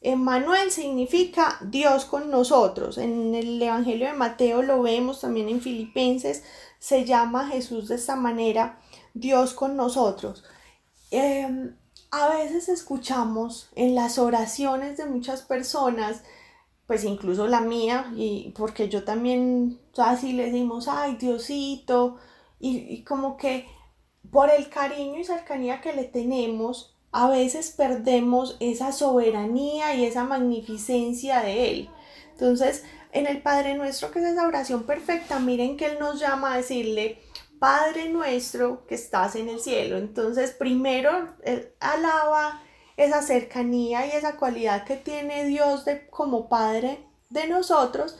Emanuel 0.00 0.72
significa 0.72 1.56
Dios 1.60 2.04
con 2.04 2.32
nosotros. 2.32 2.98
En 2.98 3.32
el 3.36 3.62
Evangelio 3.62 4.08
de 4.08 4.14
Mateo 4.14 4.60
lo 4.62 4.82
vemos 4.82 5.20
también 5.20 5.48
en 5.48 5.60
Filipenses. 5.60 6.42
Se 6.80 7.04
llama 7.04 7.46
Jesús 7.46 7.86
de 7.86 7.94
esta 7.94 8.16
manera, 8.16 8.80
Dios 9.14 9.54
con 9.54 9.76
nosotros. 9.76 10.42
Em, 11.12 11.76
a 12.10 12.28
veces 12.30 12.68
escuchamos 12.68 13.68
en 13.76 13.94
las 13.94 14.18
oraciones 14.18 14.96
de 14.96 15.06
muchas 15.06 15.42
personas 15.42 16.24
pues 16.90 17.04
incluso 17.04 17.46
la 17.46 17.60
mía, 17.60 18.12
y 18.16 18.52
porque 18.58 18.88
yo 18.88 19.04
también 19.04 19.78
así 19.96 20.32
le 20.32 20.46
decimos, 20.46 20.88
ay 20.88 21.14
Diosito, 21.14 22.16
y, 22.58 23.04
como 23.04 23.36
que 23.36 23.68
por 24.32 24.50
el 24.50 24.68
cariño 24.68 25.20
y 25.20 25.24
cercanía 25.24 25.80
que 25.80 25.92
le 25.92 26.02
tenemos, 26.02 26.98
a 27.12 27.28
veces 27.28 27.70
perdemos 27.70 28.56
esa 28.58 28.90
soberanía 28.90 29.94
y 29.94 30.04
esa 30.04 30.24
magnificencia 30.24 31.42
de 31.42 31.70
Él. 31.70 31.90
Entonces, 32.32 32.82
en 33.12 33.28
el 33.28 33.40
Padre 33.40 33.76
Nuestro, 33.76 34.10
que 34.10 34.18
es 34.18 34.24
esa 34.24 34.48
oración 34.48 34.82
perfecta, 34.82 35.38
miren 35.38 35.76
que 35.76 35.86
Él 35.86 35.98
nos 36.00 36.18
llama 36.18 36.54
a 36.54 36.56
decirle, 36.56 37.20
Padre 37.60 38.08
nuestro 38.08 38.84
que 38.88 38.96
estás 38.96 39.36
en 39.36 39.48
el 39.48 39.60
cielo. 39.60 39.96
Entonces, 39.96 40.50
primero, 40.50 41.36
alaba 41.78 42.60
esa 43.00 43.22
cercanía 43.22 44.06
y 44.06 44.10
esa 44.10 44.36
cualidad 44.36 44.84
que 44.84 44.96
tiene 44.96 45.44
Dios 45.44 45.84
de, 45.84 46.06
como 46.08 46.48
Padre 46.48 47.00
de 47.30 47.46
nosotros, 47.48 48.16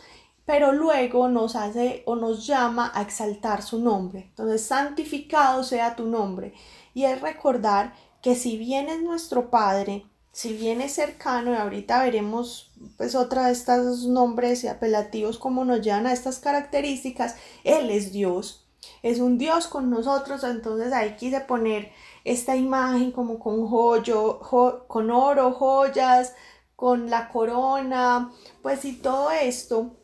pero 0.46 0.72
luego 0.72 1.28
nos 1.28 1.54
hace 1.54 2.02
o 2.06 2.16
nos 2.16 2.46
llama 2.46 2.90
a 2.94 3.02
exaltar 3.02 3.62
su 3.62 3.78
nombre. 3.78 4.26
Entonces, 4.30 4.62
santificado 4.62 5.64
sea 5.64 5.96
tu 5.96 6.06
nombre. 6.06 6.54
Y 6.94 7.04
es 7.04 7.20
recordar 7.20 7.94
que 8.22 8.34
si 8.34 8.56
bien 8.56 8.88
es 8.88 9.02
nuestro 9.02 9.50
Padre, 9.50 10.06
si 10.32 10.54
bien 10.54 10.80
es 10.80 10.92
cercano, 10.92 11.52
y 11.52 11.56
ahorita 11.56 12.02
veremos 12.02 12.70
pues 12.96 13.14
otra 13.14 13.46
de 13.46 13.52
estos 13.52 14.06
nombres 14.06 14.64
y 14.64 14.68
apelativos 14.68 15.38
como 15.38 15.64
nos 15.64 15.82
llevan 15.82 16.06
a 16.06 16.12
estas 16.12 16.38
características, 16.38 17.36
Él 17.64 17.90
es 17.90 18.12
Dios, 18.12 18.66
es 19.02 19.20
un 19.20 19.38
Dios 19.38 19.66
con 19.66 19.90
nosotros, 19.90 20.42
entonces 20.44 20.92
ahí 20.92 21.16
quise 21.16 21.40
poner 21.40 21.92
esta 22.24 22.56
imagen 22.56 23.12
como 23.12 23.38
con 23.38 23.66
joyo, 23.66 24.40
con 24.86 25.10
oro, 25.10 25.52
joyas, 25.52 26.34
con 26.76 27.10
la 27.10 27.28
corona, 27.28 28.32
pues 28.62 28.84
y 28.84 28.92
todo 28.92 29.30
esto, 29.30 29.96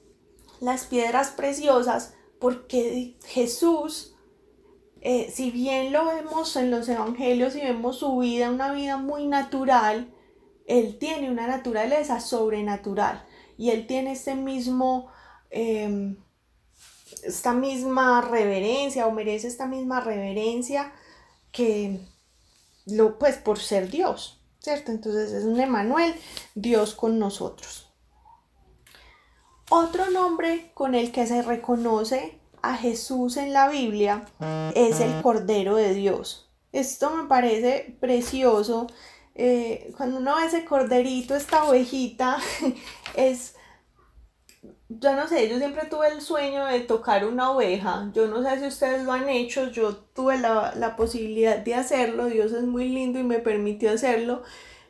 las 0.61 0.85
piedras 0.85 1.31
preciosas, 1.31 2.15
porque 2.39 3.17
Jesús, 3.25 4.15
eh, 5.01 5.31
si 5.33 5.51
bien 5.51 5.93
lo 5.93 6.05
vemos 6.07 6.57
en 6.57 6.71
los 6.71 6.89
evangelios 6.89 7.57
y 7.57 7.61
vemos 7.61 7.99
su 7.99 8.19
vida, 8.19 8.51
una 8.51 8.73
vida 8.73 8.97
muy 8.97 9.27
natural, 9.27 10.13
él 10.67 10.99
tiene 10.99 11.31
una 11.31 11.47
naturaleza 11.47 12.21
sobrenatural 12.21 13.25
y 13.57 13.71
él 13.71 13.87
tiene 13.87 14.13
este 14.13 14.35
mismo, 14.35 15.09
em, 15.51 16.17
esta 17.23 17.55
misma 17.55 18.21
reverencia 18.21 19.07
o 19.07 19.13
merece 19.13 19.49
esta 19.49 19.67
misma 19.67 20.01
reverencia 20.01 20.93
que 21.57 21.99
lo, 22.85 23.19
pues 23.19 23.37
por 23.39 23.59
ser 23.59 23.91
Dios, 23.91 24.39
¿cierto? 24.61 24.93
Entonces 24.93 25.33
es 25.33 25.45
un 25.45 25.59
Emanuel, 25.59 26.15
Dios 26.55 26.95
con 26.95 27.19
nosotros. 27.19 27.91
Otro 29.71 30.11
nombre 30.11 30.71
con 30.75 30.95
el 30.95 31.11
que 31.11 31.27
se 31.27 31.43
reconoce 31.43 32.39
a 32.63 32.77
Jesús 32.77 33.37
en 33.37 33.53
la 33.53 33.69
Biblia 33.69 34.27
es 34.75 35.01
el 35.01 35.23
Cordero 35.23 35.77
de 35.77 35.95
Dios. 35.95 36.49
Esto 36.73 37.11
me 37.11 37.25
parece 37.25 37.97
precioso. 37.99 38.87
Eh, 39.35 39.93
cuando 39.97 40.19
uno 40.19 40.37
ve 40.37 40.47
ese 40.47 40.65
corderito, 40.65 41.35
esta 41.35 41.65
ovejita, 41.65 42.39
es 43.17 43.56
yo 45.01 45.15
no 45.15 45.29
sé, 45.29 45.49
yo 45.49 45.59
siempre 45.59 45.87
tuve 45.87 46.09
el 46.09 46.21
sueño 46.21 46.67
de 46.67 46.81
tocar 46.81 47.27
una 47.27 47.51
oveja. 47.51 48.11
Yo 48.15 48.27
no 48.27 48.43
sé 48.43 48.61
si 48.61 48.67
ustedes 48.67 49.05
lo 49.05 49.13
han 49.13 49.29
hecho, 49.29 49.69
yo 49.71 49.97
tuve 49.97 50.39
la, 50.39 50.95
posibilidad 50.97 51.59
de 51.59 51.75
hacerlo. 51.75 52.27
Dios 52.27 52.53
es 52.53 52.63
muy 52.63 52.89
lindo 52.89 53.19
y 53.19 53.23
me 53.23 53.39
permitió 53.39 53.93
hacerlo. 53.93 54.43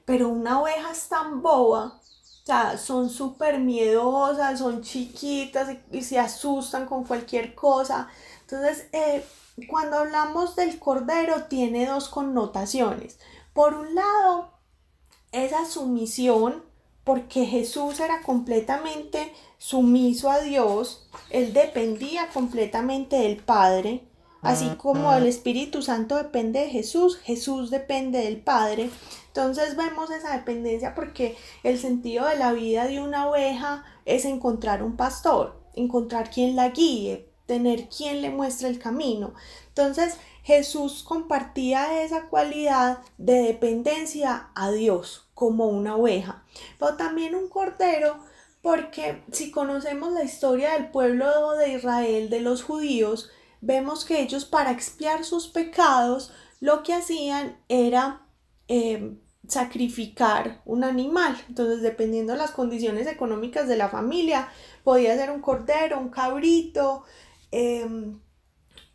Pero 0.04 0.28
una 0.28 0.60
oveja 0.60 0.90
es 0.92 1.08
tan 1.08 1.42
boba. 1.42 2.00
O 2.42 2.46
sea, 2.46 2.78
son 2.78 3.10
súper 3.10 3.58
miedosas, 3.58 4.60
son 4.60 4.82
chiquitas 4.82 5.76
y, 5.90 6.02
se 6.02 6.18
asustan 6.18 6.86
con 6.86 7.04
cualquier 7.04 7.54
cosa. 7.54 8.08
Entonces, 8.42 8.88
eh, 8.92 9.24
cuando 9.68 9.98
hablamos 9.98 10.54
del 10.54 10.78
cordero, 10.78 11.44
tiene 11.44 11.86
dos 11.86 12.08
connotaciones. 12.08 13.18
Por 13.52 13.74
un 13.74 13.94
lado, 13.94 14.52
esa 15.32 15.64
sumisión 15.66 16.62
porque 17.06 17.46
Jesús 17.46 18.00
era 18.00 18.20
completamente 18.22 19.32
sumiso 19.58 20.28
a 20.28 20.40
Dios, 20.40 21.08
él 21.30 21.52
dependía 21.52 22.30
completamente 22.34 23.14
del 23.14 23.36
Padre, 23.36 24.02
así 24.42 24.70
como 24.76 25.12
el 25.12 25.28
Espíritu 25.28 25.82
Santo 25.82 26.16
depende 26.16 26.58
de 26.58 26.68
Jesús, 26.68 27.16
Jesús 27.18 27.70
depende 27.70 28.18
del 28.18 28.38
Padre. 28.38 28.90
Entonces 29.28 29.76
vemos 29.76 30.10
esa 30.10 30.36
dependencia 30.36 30.96
porque 30.96 31.36
el 31.62 31.78
sentido 31.78 32.26
de 32.26 32.38
la 32.38 32.52
vida 32.52 32.88
de 32.88 33.00
una 33.00 33.30
oveja 33.30 33.84
es 34.04 34.24
encontrar 34.24 34.82
un 34.82 34.96
pastor, 34.96 35.62
encontrar 35.76 36.28
quien 36.28 36.56
la 36.56 36.70
guíe, 36.70 37.30
tener 37.46 37.88
quien 37.88 38.20
le 38.20 38.30
muestre 38.30 38.66
el 38.66 38.80
camino. 38.80 39.32
Entonces 39.68 40.16
Jesús 40.46 41.02
compartía 41.02 42.04
esa 42.04 42.28
cualidad 42.28 43.00
de 43.18 43.42
dependencia 43.42 44.50
a 44.54 44.70
Dios 44.70 45.28
como 45.34 45.66
una 45.66 45.96
oveja, 45.96 46.44
pero 46.78 46.96
también 46.96 47.34
un 47.34 47.48
cordero 47.48 48.16
porque 48.62 49.24
si 49.32 49.50
conocemos 49.50 50.12
la 50.12 50.22
historia 50.22 50.74
del 50.74 50.92
pueblo 50.92 51.56
de 51.56 51.72
Israel, 51.72 52.30
de 52.30 52.38
los 52.38 52.62
judíos, 52.62 53.28
vemos 53.60 54.04
que 54.04 54.22
ellos 54.22 54.44
para 54.44 54.70
expiar 54.70 55.24
sus 55.24 55.48
pecados 55.48 56.32
lo 56.60 56.84
que 56.84 56.94
hacían 56.94 57.58
era 57.68 58.28
eh, 58.68 59.18
sacrificar 59.48 60.62
un 60.64 60.84
animal. 60.84 61.36
Entonces, 61.48 61.82
dependiendo 61.82 62.34
de 62.34 62.38
las 62.38 62.52
condiciones 62.52 63.08
económicas 63.08 63.66
de 63.66 63.76
la 63.76 63.88
familia, 63.88 64.48
podía 64.84 65.16
ser 65.16 65.32
un 65.32 65.40
cordero, 65.40 65.98
un 65.98 66.10
cabrito 66.10 67.02
em, 67.50 68.20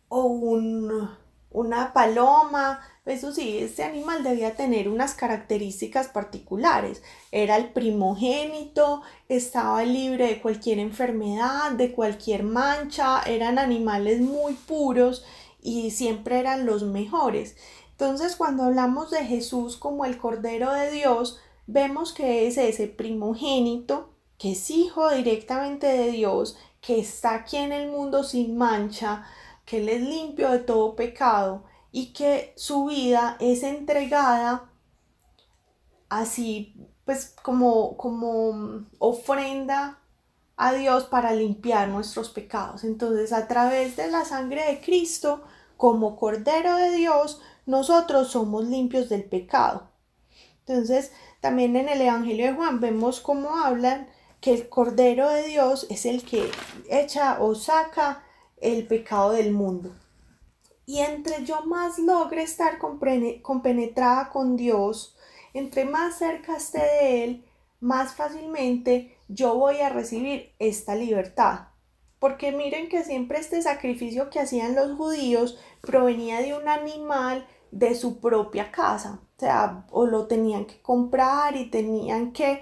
o 0.08 0.24
un 0.28 1.21
una 1.52 1.94
paloma, 1.94 2.80
eso 3.06 3.34
sí, 3.34 3.58
este 3.58 3.84
animal 3.84 4.24
debía 4.24 4.56
tener 4.56 4.88
unas 4.88 5.16
características 5.16 6.08
particulares. 6.08 7.02
Era 7.32 7.58
el 7.58 7.70
primogénito, 7.70 9.02
estaba 9.28 9.84
libre 9.84 10.28
de 10.28 10.42
cualquier 10.42 10.80
enfermedad, 10.80 11.72
de 11.72 11.94
cualquier 11.94 12.44
mancha, 12.44 13.22
eran 13.24 13.58
animales 13.58 14.22
muy 14.22 14.54
puros 14.54 15.26
y 15.62 15.92
siempre 15.92 16.40
eran 16.40 16.66
los 16.66 16.84
mejores. 16.84 17.56
Entonces, 17.92 18.36
cuando 18.36 18.64
hablamos 18.64 19.12
de 19.12 19.26
Jesús 19.26 19.78
como 19.78 20.06
el 20.06 20.18
Cordero 20.18 20.72
de 20.72 20.92
Dios, 20.92 21.40
vemos 21.68 22.14
que 22.14 22.48
es 22.48 22.58
ese 22.58 22.88
primogénito, 22.88 24.10
que 24.38 24.54
es 24.54 24.70
hijo 24.70 25.10
directamente 25.10 25.88
de 25.88 26.12
Dios, 26.12 26.58
que 26.82 27.00
está 27.00 27.36
aquí 27.36 27.58
en 27.58 27.72
el 27.72 27.90
mundo 27.92 28.24
sin 28.24 28.58
mancha, 28.58 29.26
que 29.66 29.78
Él 29.78 29.90
es 29.90 30.02
limpio 30.02 30.50
de 30.52 30.60
todo 30.60 30.96
pecado 30.96 31.64
y 31.92 32.14
que 32.14 32.54
su 32.56 32.86
vida 32.86 33.38
es 33.40 33.64
entregada 33.64 34.70
así, 36.10 36.76
pues 37.06 37.36
como, 37.42 37.98
como 37.98 38.86
ofrenda 39.00 40.00
a 40.58 40.74
Dios 40.74 41.06
para 41.06 41.34
limpiar 41.34 41.88
nuestros 41.90 42.30
pecados. 42.30 42.84
Entonces, 42.84 43.34
a 43.34 43.48
través 43.48 43.96
de 43.96 44.12
la 44.12 44.26
sangre 44.26 44.66
de 44.66 44.82
Cristo, 44.82 45.42
como 45.78 46.18
Cordero 46.18 46.76
de 46.76 46.92
Dios, 46.92 47.42
nosotros 47.66 48.28
somos 48.30 48.66
limpios 48.66 49.10
del 49.10 49.24
pecado. 49.24 49.90
Entonces, 50.60 51.12
también 51.40 51.76
en 51.76 51.90
el 51.90 52.02
Evangelio 52.02 52.46
de 52.46 52.54
Juan 52.54 52.80
vemos 52.80 53.20
cómo 53.20 53.58
hablan 53.58 54.08
que 54.40 54.54
el 54.54 54.70
Cordero 54.70 55.30
de 55.30 55.44
Dios 55.44 55.88
es 55.90 56.06
el 56.06 56.24
que 56.24 56.52
echa 56.90 57.42
o 57.42 57.56
saca 57.56 58.24
el 58.62 58.88
pecado 58.88 59.32
del 59.32 59.52
mundo. 59.52 59.92
Y 60.86 61.00
entre 61.00 61.44
yo 61.44 61.66
más 61.66 62.00
logre 62.00 62.44
estar 62.44 62.78
compenetrada 62.78 64.30
con 64.30 64.56
Dios, 64.56 65.16
entre 65.54 65.86
más 65.86 66.18
cerca 66.18 66.58
esté 66.58 66.80
de 66.80 67.24
Él, 67.24 67.46
más 67.80 68.14
fácilmente 68.14 69.18
yo 69.28 69.56
voy 69.56 69.80
a 69.82 69.90
recibir 69.90 70.54
esta 70.60 70.96
libertad. 70.96 71.68
Porque 72.20 72.52
miren 72.52 72.88
que 72.88 73.04
siempre 73.04 73.40
este 73.40 73.62
sacrificio 73.62 74.30
que 74.30 74.40
hacían 74.40 74.76
los 74.76 74.96
judíos 74.96 75.58
provenía 75.82 76.40
de 76.42 76.56
un 76.56 76.68
animal 76.68 77.48
de 77.72 77.96
su 77.96 78.20
propia 78.20 78.72
casa. 78.72 79.20
O 79.38 79.40
sea, 79.40 79.88
o 79.90 80.06
lo 80.06 80.28
tenían 80.28 80.66
que 80.66 80.82
comprar 80.82 81.56
y 81.56 81.72
tenían 81.72 82.32
que 82.32 82.62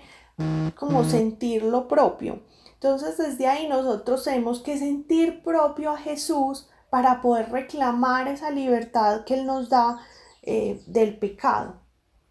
como 0.76 1.04
sentirlo 1.04 1.90
propio. 1.90 2.40
Entonces 2.82 3.18
desde 3.18 3.46
ahí 3.46 3.68
nosotros 3.68 4.24
tenemos 4.24 4.62
que 4.62 4.78
sentir 4.78 5.44
propio 5.44 5.92
a 5.92 5.98
Jesús 5.98 6.70
para 6.90 7.22
poder 7.22 7.52
reclamar 7.52 8.30
esa 8.30 8.52
libertad 8.52 9.26
que 9.26 9.34
Él 9.34 9.46
nos 9.46 9.68
da 9.68 10.00
eh, 10.44 10.82
del 10.88 11.20
pecado. 11.20 11.82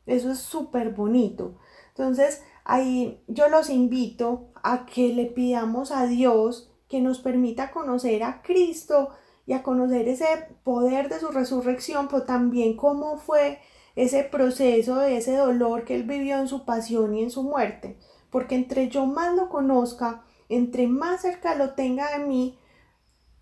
Eso 0.07 0.33
es 0.33 0.39
súper 0.39 0.95
bonito. 0.95 1.59
Entonces 1.89 2.43
ahí 2.65 3.23
yo 3.27 3.51
los 3.51 3.69
invito 3.69 4.49
a 4.63 4.87
que 4.87 5.13
le 5.13 5.27
pidamos 5.27 5.91
a 5.91 6.07
Dios 6.07 6.71
que 6.89 7.03
nos 7.03 7.19
permita 7.19 7.71
conocer 7.71 8.23
a 8.23 8.41
Cristo 8.41 9.11
y 9.45 9.53
a 9.53 9.63
conocer 9.63 10.09
ese 10.09 10.25
poder 10.65 11.11
de 11.11 11.21
su 11.21 11.29
resurrección, 11.29 12.09
pero 12.09 12.23
también 12.23 12.75
cómo 12.75 13.19
fue 13.19 13.59
ese 13.97 14.25
proceso 14.25 14.97
de 14.97 15.19
ese 15.19 15.37
dolor 15.37 15.85
que 15.85 15.95
Él 15.95 16.05
vivió 16.05 16.39
en 16.39 16.49
su 16.49 16.65
pasión 16.65 17.15
y 17.15 17.23
en 17.23 17.31
su 17.31 17.43
muerte. 17.43 17.99
Porque 18.31 18.55
entre 18.55 18.89
yo 18.89 19.05
más 19.05 19.35
lo 19.35 19.51
conozca, 19.51 20.25
entre 20.49 20.87
más 20.87 21.23
cerca 21.23 21.55
lo 21.55 21.75
tenga 21.75 22.17
de 22.17 22.25
mí, 22.25 22.59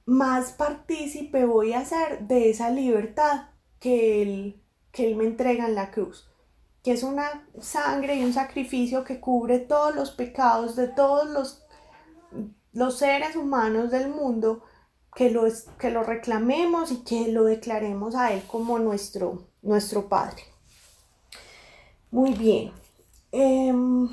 más 0.04 0.52
partícipe 0.52 1.44
voy 1.44 1.72
a 1.72 1.84
ser 1.84 2.26
de 2.26 2.50
esa 2.50 2.70
libertad 2.70 3.50
que 3.80 4.22
él, 4.22 4.62
que 4.92 5.08
él 5.08 5.16
me 5.16 5.24
entrega 5.24 5.66
en 5.66 5.74
la 5.74 5.90
cruz, 5.90 6.28
que 6.82 6.92
es 6.92 7.02
una 7.02 7.48
sangre 7.60 8.16
y 8.16 8.24
un 8.24 8.32
sacrificio 8.32 9.04
que 9.04 9.20
cubre 9.20 9.58
todos 9.58 9.94
los 9.94 10.12
pecados 10.12 10.76
de 10.76 10.88
todos 10.88 11.28
los, 11.28 11.66
los 12.72 12.98
seres 12.98 13.36
humanos 13.36 13.90
del 13.90 14.08
mundo, 14.08 14.62
que 15.14 15.30
lo, 15.30 15.44
que 15.78 15.90
lo 15.90 16.02
reclamemos 16.02 16.92
y 16.92 16.98
que 16.98 17.32
lo 17.32 17.44
declaremos 17.44 18.14
a 18.14 18.32
Él 18.32 18.42
como 18.46 18.78
nuestro, 18.78 19.48
nuestro 19.62 20.08
Padre. 20.08 20.42
Muy 22.10 22.34
bien. 22.34 22.70
Em, 23.32 24.08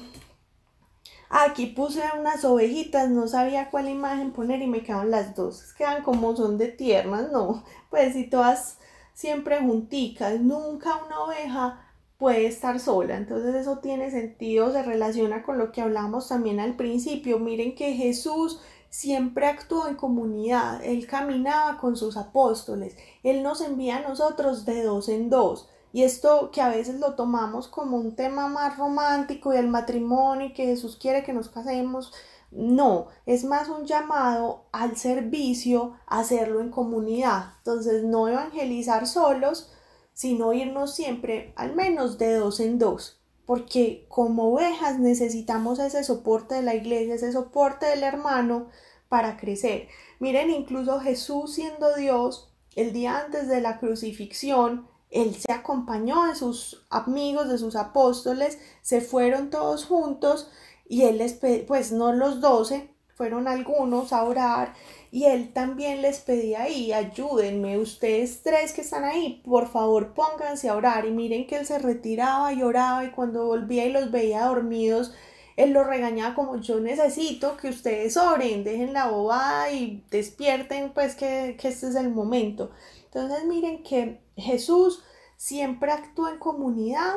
Aquí 1.36 1.66
puse 1.66 2.04
unas 2.20 2.46
ovejitas, 2.46 3.10
no 3.10 3.28
sabía 3.28 3.72
cuál 3.72 3.90
imagen 3.90 4.34
poner 4.34 4.62
y 4.62 4.68
me 4.68 4.84
quedaron 4.84 5.10
las 5.10 5.34
dos. 5.34 5.74
Quedan 5.74 6.04
como 6.04 6.36
son 6.36 6.60
de 6.60 6.68
tiernas, 6.68 7.32
no. 7.32 7.64
Pues 7.90 8.14
si 8.14 8.30
todas 8.30 8.78
siempre 9.16 9.60
junticas, 9.60 10.40
nunca 10.40 11.04
una 11.04 11.22
oveja 11.22 11.88
puede 12.20 12.46
estar 12.46 12.80
sola. 12.80 13.18
Entonces 13.18 13.56
eso 13.56 13.80
tiene 13.80 14.12
sentido, 14.12 14.72
se 14.72 14.84
relaciona 14.84 15.42
con 15.42 15.58
lo 15.58 15.72
que 15.72 15.82
hablamos 15.82 16.28
también 16.28 16.60
al 16.60 16.76
principio. 16.76 17.40
Miren 17.40 17.74
que 17.74 17.94
Jesús 17.94 18.62
siempre 18.90 19.48
actuó 19.48 19.88
en 19.88 19.96
comunidad, 19.96 20.84
él 20.84 21.08
caminaba 21.08 21.80
con 21.80 21.96
sus 21.98 22.16
apóstoles, 22.16 22.96
él 23.24 23.42
nos 23.42 23.62
envía 23.62 23.98
a 23.98 24.08
nosotros 24.08 24.66
de 24.66 24.84
dos 24.84 25.10
en 25.10 25.32
dos. 25.32 25.68
Y 25.94 26.04
esto 26.04 26.50
que 26.52 26.60
a 26.60 26.70
veces 26.70 27.00
lo 27.00 27.14
tomamos 27.14 27.68
como 27.68 27.98
un 27.98 28.16
tema 28.16 28.48
más 28.48 28.78
romántico 28.78 29.54
y 29.54 29.58
el 29.58 29.68
matrimonio 29.68 30.48
y 30.48 30.54
que 30.54 30.66
Jesús 30.66 30.98
quiere 31.00 31.24
que 31.24 31.34
nos 31.34 31.50
casemos, 31.50 32.12
no, 32.52 33.08
es 33.28 33.46
más 33.46 33.70
un 33.70 33.86
llamado 33.86 34.66
al 34.72 34.98
servicio, 34.98 35.94
hacerlo 36.08 36.62
en 36.62 36.72
comunidad. 36.72 37.54
Entonces, 37.60 38.04
no 38.04 38.28
evangelizar 38.28 39.08
solos, 39.08 39.72
sino 40.14 40.54
irnos 40.54 40.96
siempre 40.96 41.54
al 41.56 41.76
menos 41.76 42.18
de 42.18 42.34
dos 42.36 42.60
en 42.60 42.80
dos, 42.80 43.22
porque 43.46 44.06
como 44.10 44.52
ovejas 44.52 45.00
necesitamos 45.00 45.78
ese 45.78 46.04
soporte 46.04 46.56
de 46.56 46.64
la 46.64 46.74
iglesia, 46.74 47.16
ese 47.16 47.32
soporte 47.32 47.86
del 47.86 48.04
hermano 48.04 48.68
para 49.10 49.38
crecer. 49.38 49.90
Miren, 50.20 50.50
incluso 50.50 51.00
Jesús 51.00 51.54
siendo 51.54 51.96
Dios, 51.96 52.52
el 52.76 52.94
día 52.94 53.20
antes 53.20 53.48
de 53.48 53.62
la 53.62 53.80
crucifixión, 53.80 54.88
él 55.14 55.36
se 55.36 55.52
acompañó 55.52 56.26
de 56.26 56.36
sus 56.36 56.84
amigos, 56.90 57.48
de 57.48 57.60
sus 57.60 57.76
apóstoles, 57.76 58.58
se 58.82 59.00
fueron 59.00 59.52
todos 59.52 59.86
juntos 59.86 60.50
y 60.90 61.04
él 61.04 61.20
les 61.20 61.40
pues 61.68 61.92
no 61.92 62.14
los 62.14 62.42
doce, 62.42 62.90
fueron 63.16 63.48
algunos 63.48 64.12
a 64.12 64.24
orar 64.24 64.74
y 65.12 65.26
él 65.26 65.54
también 65.54 66.02
les 66.02 66.20
pedía 66.20 66.64
ahí, 66.64 66.92
ayúdenme, 66.92 67.78
ustedes 67.78 68.42
tres 68.42 68.74
que 68.74 68.82
están 68.82 69.04
ahí, 69.04 69.44
por 69.46 69.70
favor 69.70 70.16
pónganse 70.16 70.68
a 70.68 70.76
orar 70.76 71.06
y 71.06 71.12
miren 71.12 71.46
que 71.46 71.58
él 71.58 71.68
se 71.68 71.78
retiraba 71.78 72.52
y 72.52 72.64
oraba 72.64 73.06
y 73.06 73.12
cuando 73.12 73.46
volvía 73.46 73.86
y 73.86 73.92
los 73.92 74.10
veía 74.10 74.48
dormidos, 74.48 75.14
él 75.58 75.74
los 75.74 75.86
regañaba 75.86 76.34
como 76.34 76.58
yo 76.58 76.80
necesito 76.80 77.56
que 77.58 77.70
ustedes 77.70 78.18
oren, 78.18 78.64
dejen 78.64 78.94
la 78.94 79.06
bobada 79.10 79.72
y 79.72 80.04
despierten 80.10 80.92
pues 80.92 81.14
que, 81.14 81.56
que 81.60 81.68
este 81.68 81.90
es 81.90 81.96
el 81.96 82.10
momento. 82.10 82.72
Entonces 83.06 83.46
miren 83.46 83.84
que 83.84 84.23
Jesús 84.36 85.04
siempre 85.38 85.92
actúa 85.92 86.32
en 86.32 86.40
comunidad 86.40 87.16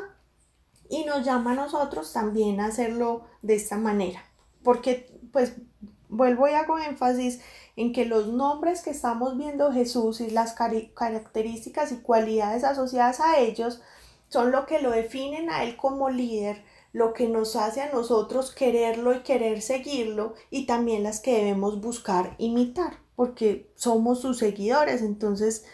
y 0.88 1.04
nos 1.04 1.24
llama 1.24 1.52
a 1.52 1.56
nosotros 1.56 2.12
también 2.12 2.60
a 2.60 2.66
hacerlo 2.66 3.24
de 3.42 3.54
esta 3.54 3.76
manera. 3.76 4.24
Porque 4.62 5.10
pues 5.32 5.54
vuelvo 6.08 6.48
y 6.48 6.52
hago 6.52 6.78
énfasis 6.78 7.40
en 7.76 7.92
que 7.92 8.04
los 8.04 8.28
nombres 8.28 8.82
que 8.82 8.90
estamos 8.90 9.36
viendo 9.36 9.72
Jesús 9.72 10.20
y 10.20 10.30
las 10.30 10.54
características 10.54 11.92
y 11.92 11.96
cualidades 11.96 12.64
asociadas 12.64 13.20
a 13.20 13.38
ellos 13.38 13.80
son 14.28 14.50
lo 14.50 14.66
que 14.66 14.80
lo 14.80 14.90
definen 14.90 15.50
a 15.50 15.64
él 15.64 15.76
como 15.76 16.10
líder, 16.10 16.64
lo 16.92 17.12
que 17.12 17.28
nos 17.28 17.54
hace 17.54 17.82
a 17.82 17.92
nosotros 17.92 18.52
quererlo 18.52 19.14
y 19.14 19.20
querer 19.20 19.60
seguirlo 19.62 20.34
y 20.50 20.66
también 20.66 21.02
las 21.02 21.20
que 21.20 21.36
debemos 21.36 21.80
buscar 21.80 22.34
imitar, 22.38 22.98
porque 23.14 23.70
somos 23.76 24.20
sus 24.20 24.38
seguidores, 24.38 25.02
entonces 25.02 25.64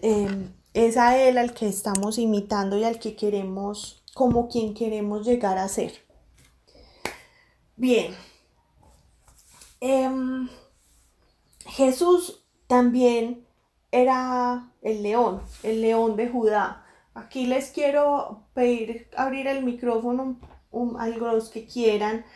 Em, 0.00 0.52
es 0.76 0.98
a 0.98 1.16
Él 1.16 1.38
al 1.38 1.54
que 1.54 1.66
estamos 1.66 2.18
imitando 2.18 2.76
y 2.76 2.84
al 2.84 2.98
que 2.98 3.16
queremos, 3.16 4.02
como 4.12 4.46
quien 4.46 4.74
queremos 4.74 5.26
llegar 5.26 5.56
a 5.56 5.68
ser. 5.68 6.04
Bien. 7.76 8.14
Em, 9.80 10.50
Jesús 11.64 12.44
también 12.66 13.46
era 13.90 14.70
el 14.82 15.02
león, 15.02 15.40
el 15.62 15.80
león 15.80 16.14
de 16.14 16.28
Judá. 16.28 16.84
Aquí 17.14 17.46
les 17.46 17.70
quiero 17.70 18.42
pedir 18.52 19.08
abrir 19.16 19.46
el 19.46 19.64
micrófono 19.64 20.38
a 20.98 21.08
los 21.08 21.48
que 21.48 21.66
quieran. 21.66 22.26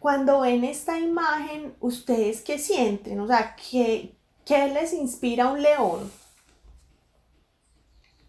Cuando 0.00 0.40
ven 0.40 0.64
esta 0.64 0.98
imagen, 0.98 1.76
¿ustedes 1.78 2.42
qué 2.42 2.58
sienten? 2.58 3.20
O 3.20 3.28
sea, 3.28 3.54
¿qué, 3.54 4.16
qué 4.44 4.66
les 4.66 4.92
inspira 4.92 5.52
un 5.52 5.62
león? 5.62 6.10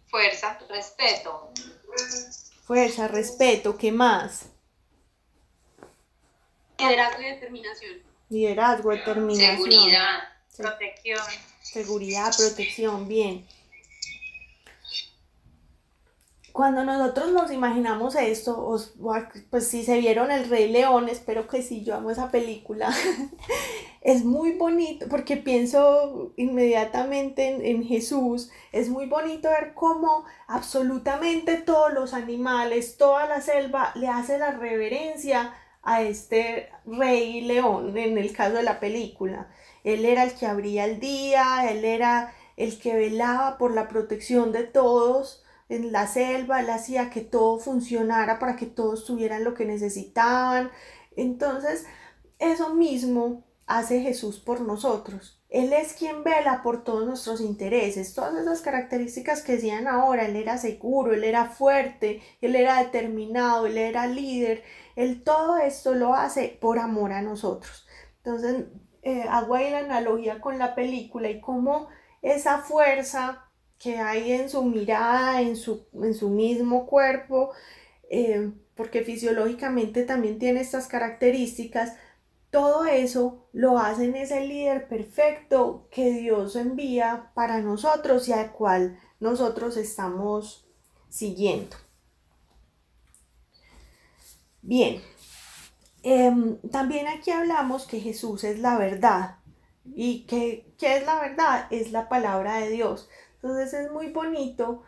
Fuerza, 0.08 0.58
respeto. 0.68 1.52
Fuerza, 2.64 3.08
respeto, 3.08 3.76
¿qué 3.76 3.92
más? 3.92 4.46
Liderazgo 6.78 7.22
y 7.22 7.24
determinación. 7.24 8.02
Liderazgo, 8.30 8.90
determinación. 8.90 9.70
Seguridad, 9.70 10.20
protección. 10.56 11.24
Seguridad, 11.62 12.36
protección, 12.36 13.08
bien. 13.08 13.46
Cuando 16.58 16.82
nosotros 16.82 17.30
nos 17.30 17.52
imaginamos 17.52 18.16
esto, 18.16 18.76
pues 19.48 19.68
si 19.68 19.84
se 19.84 20.00
vieron 20.00 20.32
El 20.32 20.50
Rey 20.50 20.68
León, 20.68 21.08
espero 21.08 21.46
que 21.46 21.62
sí, 21.62 21.84
yo 21.84 21.94
amo 21.94 22.10
esa 22.10 22.32
película, 22.32 22.90
es 24.00 24.24
muy 24.24 24.54
bonito 24.54 25.06
porque 25.08 25.36
pienso 25.36 26.32
inmediatamente 26.34 27.46
en, 27.46 27.64
en, 27.64 27.84
Jesús, 27.84 28.50
es 28.72 28.88
muy 28.88 29.06
bonito 29.06 29.48
ver 29.48 29.72
cómo 29.74 30.24
absolutamente 30.48 31.58
todos 31.58 31.92
los 31.92 32.12
animales, 32.12 32.96
toda 32.96 33.28
la 33.28 33.40
selva 33.40 33.92
le 33.94 34.08
hace 34.08 34.36
la 34.36 34.50
reverencia 34.50 35.54
a 35.84 36.02
este 36.02 36.70
Rey 36.84 37.40
León 37.42 37.96
en 37.96 38.18
el 38.18 38.32
caso 38.32 38.56
de 38.56 38.64
la 38.64 38.80
película. 38.80 39.48
Él 39.84 40.04
era 40.04 40.24
el 40.24 40.34
que 40.34 40.46
abría 40.46 40.86
el 40.86 40.98
día, 40.98 41.70
él 41.70 41.84
era 41.84 42.34
el 42.56 42.80
que 42.80 42.96
velaba 42.96 43.58
por 43.58 43.72
la 43.72 43.86
protección 43.86 44.50
de 44.50 44.64
todos 44.64 45.44
en 45.68 45.92
la 45.92 46.06
selva, 46.06 46.60
él 46.60 46.70
hacía 46.70 47.10
que 47.10 47.20
todo 47.20 47.58
funcionara 47.58 48.38
para 48.38 48.56
que 48.56 48.66
todos 48.66 49.04
tuvieran 49.04 49.44
lo 49.44 49.54
que 49.54 49.64
necesitaban. 49.64 50.70
Entonces, 51.16 51.84
eso 52.38 52.74
mismo 52.74 53.44
hace 53.66 54.00
Jesús 54.00 54.38
por 54.40 54.60
nosotros. 54.62 55.42
Él 55.50 55.72
es 55.72 55.94
quien 55.94 56.24
vela 56.24 56.62
por 56.62 56.84
todos 56.84 57.06
nuestros 57.06 57.40
intereses. 57.40 58.14
Todas 58.14 58.34
esas 58.34 58.60
características 58.60 59.42
que 59.42 59.52
decían 59.52 59.88
ahora, 59.88 60.26
él 60.26 60.36
era 60.36 60.58
seguro, 60.58 61.14
él 61.14 61.24
era 61.24 61.46
fuerte, 61.46 62.22
él 62.40 62.54
era 62.54 62.82
determinado, 62.82 63.66
él 63.66 63.78
era 63.78 64.06
líder. 64.06 64.62
Él 64.96 65.22
todo 65.22 65.58
esto 65.58 65.94
lo 65.94 66.14
hace 66.14 66.58
por 66.60 66.78
amor 66.78 67.12
a 67.12 67.22
nosotros. 67.22 67.86
Entonces, 68.18 68.66
eh, 69.02 69.24
hago 69.28 69.54
ahí 69.54 69.70
la 69.70 69.78
analogía 69.80 70.40
con 70.40 70.58
la 70.58 70.74
película 70.74 71.30
y 71.30 71.40
cómo 71.40 71.88
esa 72.20 72.58
fuerza 72.58 73.47
que 73.78 73.98
hay 73.98 74.32
en 74.32 74.50
su 74.50 74.64
mirada, 74.64 75.40
en 75.40 75.56
su, 75.56 75.86
en 76.02 76.14
su 76.14 76.30
mismo 76.30 76.86
cuerpo, 76.86 77.52
eh, 78.10 78.52
porque 78.74 79.02
fisiológicamente 79.04 80.04
también 80.04 80.38
tiene 80.38 80.60
estas 80.60 80.88
características, 80.88 81.94
todo 82.50 82.86
eso 82.86 83.48
lo 83.52 83.78
hacen 83.78 84.16
ese 84.16 84.40
líder 84.40 84.88
perfecto 84.88 85.86
que 85.90 86.10
Dios 86.12 86.56
envía 86.56 87.30
para 87.34 87.60
nosotros 87.60 88.26
y 88.28 88.32
al 88.32 88.52
cual 88.52 88.98
nosotros 89.20 89.76
estamos 89.76 90.66
siguiendo. 91.08 91.76
Bien, 94.62 95.02
em, 96.02 96.58
también 96.70 97.06
aquí 97.08 97.30
hablamos 97.30 97.86
que 97.86 98.00
Jesús 98.00 98.44
es 98.44 98.58
la 98.58 98.78
verdad. 98.78 99.36
¿Y 99.94 100.26
que, 100.26 100.74
qué 100.78 100.98
es 100.98 101.06
la 101.06 101.20
verdad? 101.20 101.66
Es 101.70 101.92
la 101.92 102.08
palabra 102.08 102.58
de 102.58 102.70
Dios. 102.70 103.08
Entonces 103.42 103.72
es 103.72 103.92
muy 103.92 104.10
bonito 104.10 104.82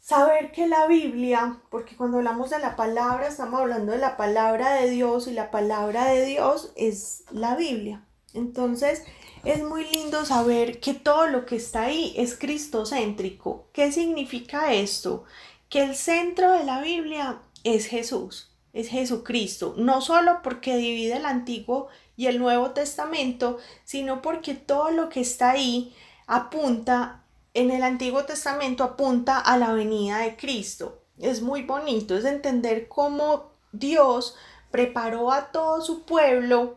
saber 0.00 0.52
que 0.52 0.68
la 0.68 0.86
Biblia, 0.86 1.58
porque 1.68 1.96
cuando 1.96 2.18
hablamos 2.18 2.50
de 2.50 2.60
la 2.60 2.76
palabra, 2.76 3.26
estamos 3.26 3.60
hablando 3.60 3.92
de 3.92 3.98
la 3.98 4.16
palabra 4.16 4.74
de 4.74 4.88
Dios 4.90 5.26
y 5.26 5.32
la 5.32 5.50
palabra 5.50 6.04
de 6.06 6.24
Dios 6.24 6.72
es 6.76 7.24
la 7.32 7.56
Biblia. 7.56 8.04
Entonces 8.32 9.02
es 9.44 9.64
muy 9.64 9.84
lindo 9.90 10.24
saber 10.24 10.80
que 10.80 10.94
todo 10.94 11.26
lo 11.26 11.44
que 11.46 11.56
está 11.56 11.82
ahí 11.82 12.14
es 12.16 12.36
cristocéntrico. 12.36 13.68
¿Qué 13.72 13.90
significa 13.90 14.72
esto? 14.74 15.24
Que 15.68 15.82
el 15.82 15.96
centro 15.96 16.52
de 16.52 16.64
la 16.64 16.80
Biblia 16.82 17.40
es 17.64 17.86
Jesús, 17.86 18.54
es 18.72 18.88
Jesucristo, 18.88 19.74
no 19.76 20.02
solo 20.02 20.40
porque 20.42 20.76
divide 20.76 21.16
el 21.16 21.26
Antiguo 21.26 21.88
y 22.16 22.26
el 22.26 22.38
Nuevo 22.38 22.70
Testamento, 22.70 23.58
sino 23.84 24.22
porque 24.22 24.54
todo 24.54 24.90
lo 24.90 25.08
que 25.08 25.20
está 25.20 25.50
ahí 25.50 25.94
apunta 26.26 27.24
en 27.56 27.70
el 27.70 27.82
Antiguo 27.82 28.24
Testamento 28.26 28.84
apunta 28.84 29.38
a 29.38 29.56
la 29.56 29.72
venida 29.72 30.18
de 30.18 30.36
Cristo. 30.36 31.02
Es 31.18 31.40
muy 31.40 31.62
bonito, 31.62 32.14
es 32.14 32.26
entender 32.26 32.86
cómo 32.86 33.52
Dios 33.72 34.36
preparó 34.70 35.32
a 35.32 35.50
todo 35.52 35.80
su 35.80 36.04
pueblo 36.04 36.76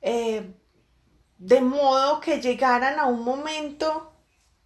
eh, 0.00 0.54
de 1.38 1.60
modo 1.60 2.20
que 2.20 2.40
llegaran 2.40 3.00
a 3.00 3.06
un 3.06 3.24
momento 3.24 4.12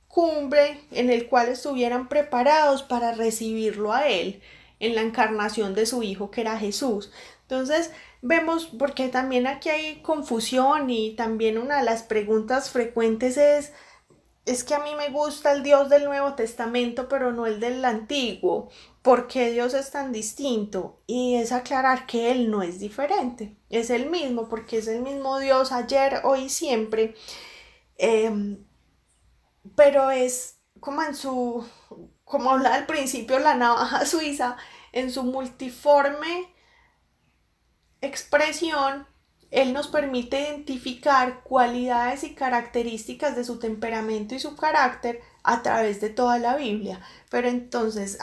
cumbre 0.08 0.82
en 0.90 1.08
el 1.08 1.26
cual 1.26 1.48
estuvieran 1.48 2.08
preparados 2.08 2.82
para 2.82 3.12
recibirlo 3.12 3.94
a 3.94 4.08
Él 4.08 4.42
en 4.78 4.94
la 4.94 5.00
encarnación 5.00 5.74
de 5.74 5.86
su 5.86 6.02
Hijo 6.02 6.30
que 6.30 6.42
era 6.42 6.58
Jesús. 6.58 7.10
Entonces 7.48 7.92
vemos, 8.20 8.66
porque 8.66 9.08
también 9.08 9.46
aquí 9.46 9.70
hay 9.70 10.02
confusión 10.02 10.90
y 10.90 11.16
también 11.16 11.56
una 11.56 11.78
de 11.78 11.84
las 11.84 12.02
preguntas 12.02 12.68
frecuentes 12.68 13.38
es, 13.38 13.72
es 14.46 14.62
que 14.62 14.74
a 14.74 14.78
mí 14.78 14.94
me 14.94 15.10
gusta 15.10 15.52
el 15.52 15.64
Dios 15.64 15.88
del 15.90 16.04
Nuevo 16.04 16.34
Testamento, 16.34 17.08
pero 17.08 17.32
no 17.32 17.46
el 17.46 17.58
del 17.58 17.84
Antiguo. 17.84 18.70
¿Por 19.02 19.26
qué 19.26 19.50
Dios 19.50 19.74
es 19.74 19.90
tan 19.90 20.12
distinto? 20.12 21.02
Y 21.06 21.34
es 21.34 21.50
aclarar 21.50 22.06
que 22.06 22.30
Él 22.30 22.48
no 22.50 22.62
es 22.62 22.78
diferente, 22.78 23.56
es 23.70 23.90
el 23.90 24.08
mismo, 24.08 24.48
porque 24.48 24.78
es 24.78 24.86
el 24.86 25.02
mismo 25.02 25.40
Dios 25.40 25.72
ayer, 25.72 26.20
hoy 26.22 26.44
y 26.44 26.48
siempre. 26.48 27.16
Em, 27.98 28.64
pero 29.74 30.10
es 30.12 30.60
como 30.80 31.02
en 31.02 31.14
su, 31.16 31.66
como 32.24 32.50
habla 32.52 32.74
al 32.74 32.86
principio 32.86 33.38
la 33.40 33.54
navaja 33.56 34.06
suiza, 34.06 34.56
en 34.92 35.10
su 35.10 35.24
multiforme 35.24 36.54
expresión 38.00 39.06
él 39.50 39.72
nos 39.72 39.88
permite 39.88 40.40
identificar 40.40 41.42
cualidades 41.42 42.24
y 42.24 42.34
características 42.34 43.36
de 43.36 43.44
su 43.44 43.58
temperamento 43.58 44.34
y 44.34 44.40
su 44.40 44.56
carácter 44.56 45.20
a 45.42 45.62
través 45.62 46.00
de 46.00 46.10
toda 46.10 46.38
la 46.38 46.56
Biblia. 46.56 47.00
Pero 47.30 47.48
entonces 47.48 48.18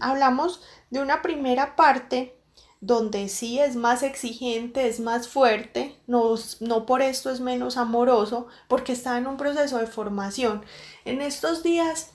hablamos 0.00 0.62
de 0.90 1.00
una 1.00 1.22
primera 1.22 1.74
parte 1.74 2.36
donde 2.80 3.28
sí 3.28 3.60
es 3.60 3.76
más 3.76 4.02
exigente, 4.02 4.88
es 4.88 4.98
más 4.98 5.28
fuerte, 5.28 5.96
no, 6.08 6.34
no 6.60 6.84
por 6.84 7.00
esto 7.00 7.30
es 7.30 7.40
menos 7.40 7.76
amoroso, 7.76 8.48
porque 8.66 8.92
está 8.92 9.18
en 9.18 9.28
un 9.28 9.36
proceso 9.36 9.78
de 9.78 9.86
formación. 9.86 10.64
En 11.04 11.20
estos 11.20 11.62
días 11.62 12.10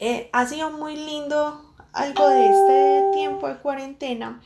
eh, 0.00 0.28
ha 0.32 0.46
sido 0.46 0.72
muy 0.72 0.96
lindo 0.96 1.62
algo 1.92 2.28
de 2.28 2.46
este 2.46 3.04
tiempo 3.14 3.48
de 3.48 3.58
cuarentena 3.58 4.42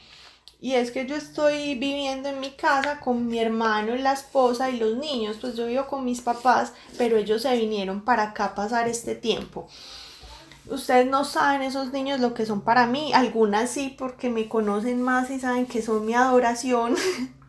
y 0.60 0.74
es 0.74 0.90
que 0.90 1.06
yo 1.06 1.16
estoy 1.16 1.74
viviendo 1.76 2.28
en 2.28 2.38
mi 2.38 2.50
casa 2.50 3.00
con 3.00 3.26
mi 3.26 3.38
hermano 3.38 3.96
la 3.96 4.12
esposa 4.12 4.68
y 4.68 4.78
los 4.78 4.96
niños, 4.96 5.38
pues 5.40 5.56
yo 5.56 5.66
vivo 5.66 5.86
con 5.86 6.04
mis 6.04 6.20
papás, 6.20 6.74
pero 6.98 7.16
ellos 7.16 7.42
se 7.42 7.56
vinieron 7.56 8.02
para 8.02 8.24
acá 8.24 8.46
a 8.46 8.54
pasar 8.54 8.86
este 8.86 9.14
tiempo. 9.14 9.68
Ustedes 10.66 11.06
no 11.06 11.24
saben 11.24 11.62
esos 11.62 11.92
niños 11.92 12.20
lo 12.20 12.34
que 12.34 12.44
son 12.44 12.60
para 12.60 12.86
mí, 12.86 13.12
algunas 13.14 13.70
sí 13.70 13.94
porque 13.98 14.28
me 14.28 14.48
conocen 14.48 15.00
más 15.00 15.30
y 15.30 15.40
saben 15.40 15.64
que 15.64 15.80
son 15.80 16.04
mi 16.04 16.14
adoración, 16.14 16.94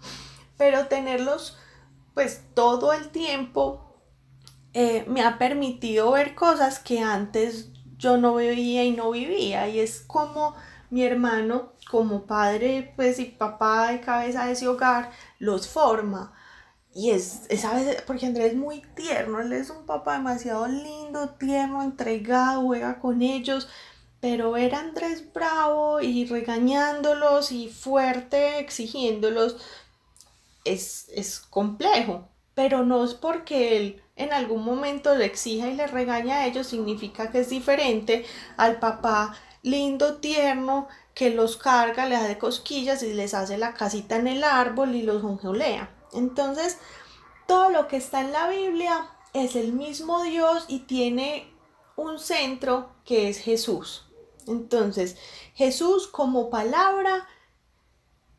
pero 0.57 0.87
tenerlos 0.87 1.57
pues 2.13 2.41
todo 2.53 2.93
el 2.93 3.09
tiempo 3.09 3.91
eh, 4.73 5.03
me 5.07 5.21
ha 5.21 5.37
permitido 5.37 6.11
ver 6.11 6.33
cosas 6.33 6.79
que 6.79 7.01
antes 7.01 7.69
yo 7.97 8.17
no 8.17 8.35
veía 8.35 8.83
y 8.83 8.91
no 8.91 9.11
vivía. 9.11 9.67
Y 9.67 9.79
es 9.79 10.01
como 10.01 10.55
mi 10.91 11.03
hermano 11.03 11.73
como 11.89 12.27
padre 12.27 12.93
pues 12.95 13.17
y 13.19 13.25
papá 13.25 13.91
de 13.91 14.01
cabeza 14.01 14.45
de 14.45 14.51
ese 14.53 14.67
hogar 14.67 15.11
los 15.39 15.67
forma. 15.67 16.33
Y 16.93 17.11
es, 17.11 17.43
es 17.49 17.65
a 17.65 17.73
veces, 17.73 18.01
porque 18.03 18.25
Andrés 18.25 18.51
es 18.51 18.57
muy 18.57 18.81
tierno, 18.95 19.39
él 19.39 19.53
es 19.53 19.69
un 19.69 19.85
papá 19.85 20.17
demasiado 20.17 20.67
lindo, 20.67 21.29
tierno, 21.29 21.81
entregado, 21.81 22.63
juega 22.63 22.99
con 22.99 23.21
ellos, 23.21 23.69
pero 24.19 24.51
ver 24.51 24.75
a 24.75 24.79
Andrés 24.79 25.31
bravo 25.33 26.01
y 26.01 26.25
regañándolos 26.25 27.51
y 27.53 27.69
fuerte, 27.69 28.59
exigiéndolos, 28.59 29.57
es, 30.65 31.07
es 31.15 31.39
complejo, 31.39 32.27
pero 32.53 32.85
no 32.85 33.05
es 33.05 33.13
porque 33.13 33.77
él 33.77 34.03
en 34.17 34.33
algún 34.33 34.63
momento 34.63 35.15
le 35.15 35.25
exija 35.25 35.69
y 35.69 35.75
le 35.75 35.87
regaña 35.87 36.39
a 36.39 36.47
ellos, 36.47 36.67
significa 36.67 37.31
que 37.31 37.39
es 37.39 37.49
diferente 37.49 38.25
al 38.57 38.79
papá 38.79 39.35
lindo, 39.63 40.17
tierno, 40.17 40.87
que 41.13 41.29
los 41.29 41.57
carga, 41.57 42.05
les 42.05 42.19
hace 42.19 42.37
cosquillas 42.37 43.03
y 43.03 43.13
les 43.13 43.33
hace 43.33 43.57
la 43.57 43.73
casita 43.73 44.15
en 44.15 44.27
el 44.27 44.43
árbol 44.43 44.95
y 44.95 45.03
los 45.03 45.21
jongeolea. 45.21 45.89
Entonces, 46.13 46.77
todo 47.47 47.69
lo 47.69 47.87
que 47.87 47.97
está 47.97 48.21
en 48.21 48.31
la 48.31 48.47
Biblia 48.49 49.09
es 49.33 49.55
el 49.55 49.73
mismo 49.73 50.23
Dios 50.23 50.65
y 50.67 50.79
tiene 50.79 51.53
un 51.95 52.19
centro 52.19 52.89
que 53.05 53.29
es 53.29 53.39
Jesús. 53.39 54.05
Entonces, 54.47 55.17
Jesús 55.53 56.07
como 56.07 56.49
palabra 56.49 57.27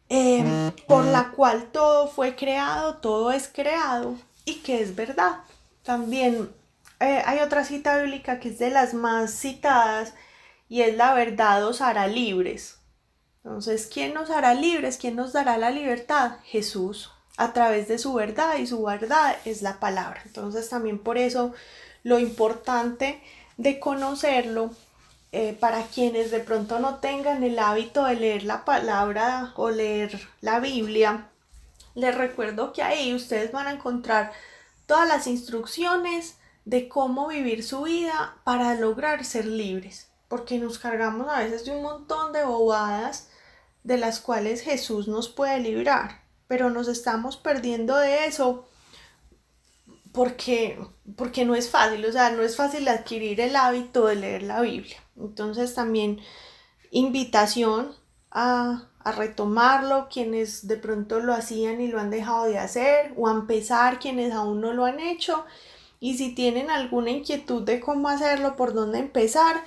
em, 0.08 0.72
por 0.88 1.04
la 1.04 1.30
cual 1.30 1.70
todo 1.70 2.08
fue 2.08 2.34
creado, 2.34 2.96
todo 2.96 3.32
es 3.32 3.48
creado 3.48 4.16
y 4.44 4.56
que 4.56 4.82
es 4.82 4.96
verdad. 4.96 5.40
También 5.82 6.52
eh, 7.00 7.22
hay 7.24 7.38
otra 7.40 7.64
cita 7.64 7.98
bíblica 7.98 8.40
que 8.40 8.48
es 8.48 8.58
de 8.58 8.70
las 8.70 8.94
más 8.94 9.32
citadas 9.32 10.14
y 10.72 10.80
es 10.80 10.96
la 10.96 11.12
verdad 11.12 11.66
os 11.66 11.82
hará 11.82 12.06
libres. 12.06 12.78
Entonces, 13.44 13.90
¿quién 13.92 14.14
nos 14.14 14.30
hará 14.30 14.54
libres? 14.54 14.96
¿Quién 14.96 15.16
nos 15.16 15.34
dará 15.34 15.58
la 15.58 15.70
libertad? 15.70 16.38
Jesús, 16.44 17.10
a 17.36 17.52
través 17.52 17.88
de 17.88 17.98
su 17.98 18.14
verdad 18.14 18.56
y 18.56 18.66
su 18.66 18.82
verdad 18.82 19.36
es 19.44 19.60
la 19.60 19.78
palabra. 19.80 20.22
Entonces, 20.24 20.70
también 20.70 20.98
por 20.98 21.18
eso 21.18 21.52
lo 22.04 22.18
importante 22.18 23.20
de 23.58 23.78
conocerlo 23.78 24.70
eh, 25.32 25.54
para 25.60 25.82
quienes 25.82 26.30
de 26.30 26.40
pronto 26.40 26.78
no 26.78 27.00
tengan 27.00 27.42
el 27.42 27.58
hábito 27.58 28.06
de 28.06 28.14
leer 28.14 28.44
la 28.44 28.64
palabra 28.64 29.52
o 29.56 29.68
leer 29.68 30.26
la 30.40 30.58
Biblia, 30.58 31.28
les 31.94 32.14
recuerdo 32.14 32.72
que 32.72 32.82
ahí 32.82 33.12
ustedes 33.14 33.52
van 33.52 33.66
a 33.66 33.72
encontrar 33.72 34.32
todas 34.86 35.06
las 35.06 35.26
instrucciones 35.26 36.38
de 36.64 36.88
cómo 36.88 37.28
vivir 37.28 37.62
su 37.62 37.82
vida 37.82 38.36
para 38.44 38.74
lograr 38.74 39.26
ser 39.26 39.44
libres, 39.44 40.11
porque 40.32 40.58
nos 40.58 40.78
cargamos 40.78 41.28
a 41.28 41.40
veces 41.40 41.66
de 41.66 41.72
un 41.72 41.82
montón 41.82 42.32
de 42.32 42.42
bobadas 42.42 43.28
de 43.84 43.98
las 43.98 44.18
cuales 44.18 44.62
Jesús 44.62 45.06
nos 45.06 45.28
puede 45.28 45.60
librar, 45.60 46.22
pero 46.48 46.70
nos 46.70 46.88
estamos 46.88 47.36
perdiendo 47.36 47.94
de 47.98 48.24
eso 48.24 48.66
porque, 50.10 50.78
porque 51.18 51.44
no 51.44 51.54
es 51.54 51.68
fácil, 51.68 52.02
o 52.06 52.12
sea, 52.12 52.30
no 52.30 52.40
es 52.40 52.56
fácil 52.56 52.88
adquirir 52.88 53.42
el 53.42 53.54
hábito 53.56 54.06
de 54.06 54.14
leer 54.14 54.44
la 54.44 54.62
Biblia. 54.62 54.96
Entonces 55.20 55.74
también 55.74 56.18
invitación 56.90 57.94
a, 58.30 58.88
a 59.00 59.12
retomarlo, 59.12 60.08
quienes 60.10 60.66
de 60.66 60.78
pronto 60.78 61.20
lo 61.20 61.34
hacían 61.34 61.82
y 61.82 61.88
lo 61.88 62.00
han 62.00 62.08
dejado 62.08 62.46
de 62.46 62.58
hacer, 62.58 63.12
o 63.18 63.28
a 63.28 63.32
empezar 63.32 63.98
quienes 63.98 64.32
aún 64.32 64.62
no 64.62 64.72
lo 64.72 64.86
han 64.86 64.98
hecho. 64.98 65.44
Y 66.00 66.16
si 66.16 66.34
tienen 66.34 66.70
alguna 66.70 67.10
inquietud 67.10 67.64
de 67.64 67.80
cómo 67.80 68.08
hacerlo, 68.08 68.56
por 68.56 68.72
dónde 68.72 68.98
empezar, 68.98 69.62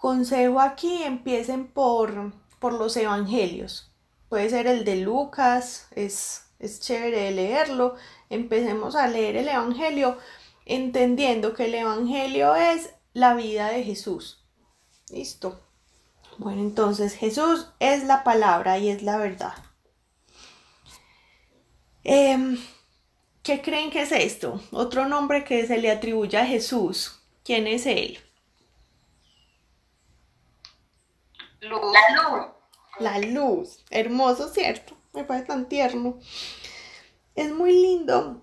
consejo 0.00 0.60
aquí, 0.60 1.02
empiecen 1.02 1.68
por, 1.68 2.32
por 2.58 2.72
los 2.72 2.96
evangelios. 2.96 3.92
Puede 4.28 4.48
ser 4.48 4.66
el 4.66 4.84
de 4.84 4.96
Lucas, 4.96 5.88
es, 5.90 6.46
es 6.58 6.80
chévere 6.80 7.30
leerlo. 7.30 7.96
Empecemos 8.30 8.96
a 8.96 9.06
leer 9.08 9.36
el 9.36 9.48
evangelio 9.48 10.18
entendiendo 10.64 11.52
que 11.52 11.66
el 11.66 11.74
evangelio 11.74 12.56
es 12.56 12.90
la 13.12 13.34
vida 13.34 13.68
de 13.68 13.84
Jesús. 13.84 14.42
Listo. 15.10 15.60
Bueno, 16.38 16.62
entonces 16.62 17.14
Jesús 17.14 17.68
es 17.80 18.04
la 18.04 18.24
palabra 18.24 18.78
y 18.78 18.88
es 18.88 19.02
la 19.02 19.18
verdad. 19.18 19.54
Em, 22.04 22.56
¿Qué 23.42 23.60
creen 23.60 23.90
que 23.90 24.02
es 24.02 24.12
esto? 24.12 24.62
Otro 24.70 25.06
nombre 25.06 25.44
que 25.44 25.66
se 25.66 25.76
le 25.76 25.90
atribuye 25.90 26.38
a 26.38 26.46
Jesús. 26.46 27.20
¿Quién 27.44 27.66
es 27.66 27.84
él? 27.84 28.18
Luz. 31.60 31.80
La 31.92 32.22
luz. 32.22 32.46
La 32.98 33.18
luz. 33.18 33.84
Hermoso, 33.90 34.48
¿cierto? 34.48 34.96
Me 35.12 35.24
parece 35.24 35.46
tan 35.46 35.68
tierno. 35.68 36.18
Es 37.34 37.52
muy 37.52 37.72
lindo 37.72 38.42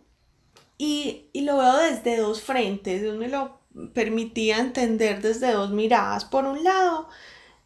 y, 0.77 1.29
y 1.33 1.41
lo 1.41 1.57
veo 1.57 1.77
desde 1.77 2.17
dos 2.17 2.41
frentes. 2.41 3.01
Dios 3.01 3.17
me 3.17 3.27
lo 3.27 3.59
permitía 3.93 4.59
entender 4.59 5.21
desde 5.21 5.51
dos 5.51 5.71
miradas. 5.71 6.25
Por 6.25 6.45
un 6.45 6.63
lado, 6.63 7.07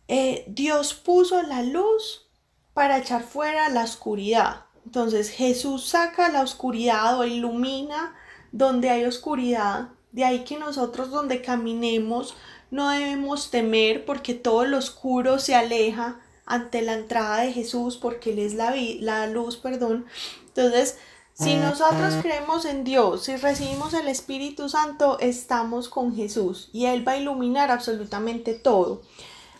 eh, 0.07 0.43
Dios 0.47 0.93
puso 0.93 1.41
la 1.41 1.63
luz 1.63 2.27
para 2.73 2.97
echar 2.97 3.23
fuera 3.23 3.69
la 3.69 3.83
oscuridad. 3.83 4.65
Entonces 4.85 5.29
Jesús 5.29 5.85
saca 5.85 6.29
la 6.29 6.41
oscuridad 6.41 7.19
o 7.19 7.25
ilumina 7.25 8.15
donde 8.51 8.89
hay 8.89 9.05
oscuridad. 9.05 9.89
De 10.11 10.25
ahí 10.25 10.43
que 10.43 10.57
nosotros 10.57 11.09
donde 11.09 11.41
caminemos 11.41 12.35
no 12.71 12.89
debemos 12.89 13.51
temer 13.51 14.05
porque 14.05 14.33
todo 14.33 14.65
lo 14.65 14.77
oscuro 14.77 15.37
se 15.39 15.53
aleja 15.55 16.19
ante 16.45 16.81
la 16.81 16.93
entrada 16.93 17.41
de 17.41 17.53
Jesús 17.53 17.97
porque 17.97 18.31
Él 18.31 18.39
es 18.39 18.53
la, 18.55 18.73
la 18.99 19.27
luz, 19.27 19.57
perdón. 19.57 20.05
Entonces, 20.47 20.97
si 21.33 21.55
nosotros 21.55 22.15
creemos 22.21 22.65
en 22.65 22.83
Dios, 22.83 23.23
si 23.23 23.35
recibimos 23.35 23.93
el 23.93 24.07
Espíritu 24.07 24.69
Santo, 24.69 25.17
estamos 25.19 25.89
con 25.89 26.15
Jesús 26.15 26.69
y 26.71 26.85
Él 26.85 27.07
va 27.07 27.13
a 27.13 27.17
iluminar 27.17 27.71
absolutamente 27.71 28.53
todo. 28.53 29.01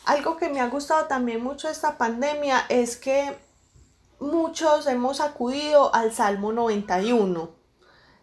Algo 0.05 0.37
que 0.37 0.49
me 0.49 0.59
ha 0.59 0.69
gustado 0.69 1.05
también 1.05 1.43
mucho 1.43 1.69
esta 1.69 1.97
pandemia 1.97 2.65
es 2.69 2.97
que 2.97 3.35
muchos 4.19 4.87
hemos 4.87 5.21
acudido 5.21 5.93
al 5.93 6.11
Salmo 6.13 6.51
91. 6.53 7.49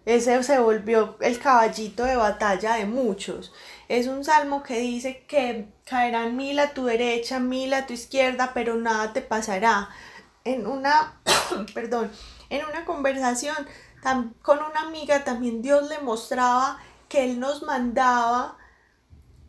Ese 0.05 0.43
se 0.43 0.59
volvió 0.59 1.17
el 1.21 1.39
caballito 1.39 2.05
de 2.05 2.17
batalla 2.17 2.75
de 2.75 2.87
muchos. 2.87 3.53
Es 3.89 4.07
un 4.07 4.23
salmo 4.23 4.63
que 4.63 4.79
dice 4.81 5.25
que 5.27 5.67
caerán 5.85 6.37
mil 6.37 6.59
a 6.59 6.75
tu 6.75 6.85
derecha, 6.85 7.39
mil 7.39 7.73
a 7.73 7.87
tu 7.87 7.95
izquierda, 7.95 8.53
pero 8.53 8.77
nada 8.77 9.13
te 9.15 9.23
pasará. 9.23 9.89
En 10.45 10.67
una, 10.67 11.21
perdón, 11.75 12.11
en 12.51 12.65
una 12.67 12.85
conversación 12.85 13.57
con 14.43 14.59
una 14.59 14.83
amiga 14.83 15.25
también 15.25 15.61
Dios 15.61 15.89
le 15.89 15.99
mostraba 15.99 16.79
que 17.09 17.25
Él 17.25 17.41
nos 17.41 17.63
mandaba 17.63 18.57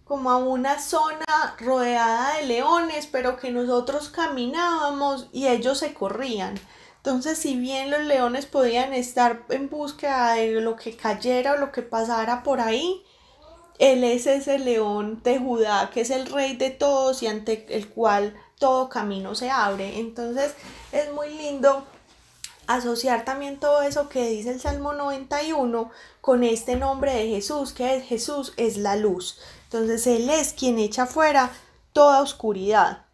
como 0.06 0.32
a 0.32 0.38
una 0.38 0.80
zona 0.80 1.56
rodeada 1.60 2.38
de 2.38 2.48
leones, 2.48 3.08
pero 3.08 3.38
que 3.38 3.52
nosotros 3.52 4.10
caminábamos 4.10 5.28
y 5.32 5.48
ellos 5.48 5.78
se 5.78 5.94
corrían. 5.94 6.60
Entonces, 6.98 7.38
si 7.38 7.56
bien 7.56 7.92
los 7.92 8.02
leones 8.02 8.46
podían 8.46 8.94
estar 8.94 9.46
en 9.50 9.70
búsqueda 9.70 10.34
de 10.34 10.62
lo 10.62 10.76
que 10.76 10.98
cayera 10.98 11.54
o 11.54 11.58
lo 11.58 11.72
que 11.72 11.84
pasara 11.84 12.42
por 12.42 12.60
ahí, 12.60 13.04
Él 13.80 14.04
es 14.04 14.28
ese 14.28 14.60
león 14.60 15.22
de 15.24 15.40
Judá, 15.40 15.90
que 15.92 16.02
es 16.02 16.12
el 16.12 16.28
rey 16.28 16.56
de 16.56 16.70
todos 16.70 17.24
y 17.24 17.28
ante 17.28 17.66
el 17.76 17.88
cual 17.88 18.36
todo 18.60 18.90
camino 18.90 19.34
se 19.36 19.50
abre. 19.50 20.00
Entonces, 20.00 20.54
es 20.92 21.12
muy 21.14 21.30
lindo 21.30 21.86
asociar 22.68 23.26
también 23.26 23.60
todo 23.60 23.82
eso 23.82 24.10
que 24.10 24.28
dice 24.28 24.52
el 24.52 24.60
Salmo 24.60 24.94
91 24.94 25.90
con 26.22 26.44
este 26.44 26.76
nombre 26.76 27.14
de 27.16 27.30
Jesús, 27.30 27.74
que 27.74 27.96
es 27.96 28.04
Jesús 28.04 28.54
es 28.58 28.78
la 28.78 28.96
luz. 28.98 29.40
Entonces 29.64 30.06
Él 30.06 30.30
es 30.30 30.54
quien 30.54 30.78
echa 30.78 31.08
fuera 31.08 31.52
toda 31.94 32.22
oscuridad. 32.22 33.08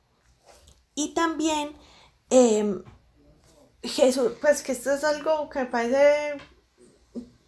Y 0.95 1.13
también 1.13 1.73
em, 2.32 2.84
Jesús, 3.84 4.34
pues 4.41 4.63
que 4.63 4.71
esto 4.71 4.91
es 4.91 5.04
algo 5.04 5.49
que 5.49 5.60
me 5.60 5.65
parece 5.67 6.38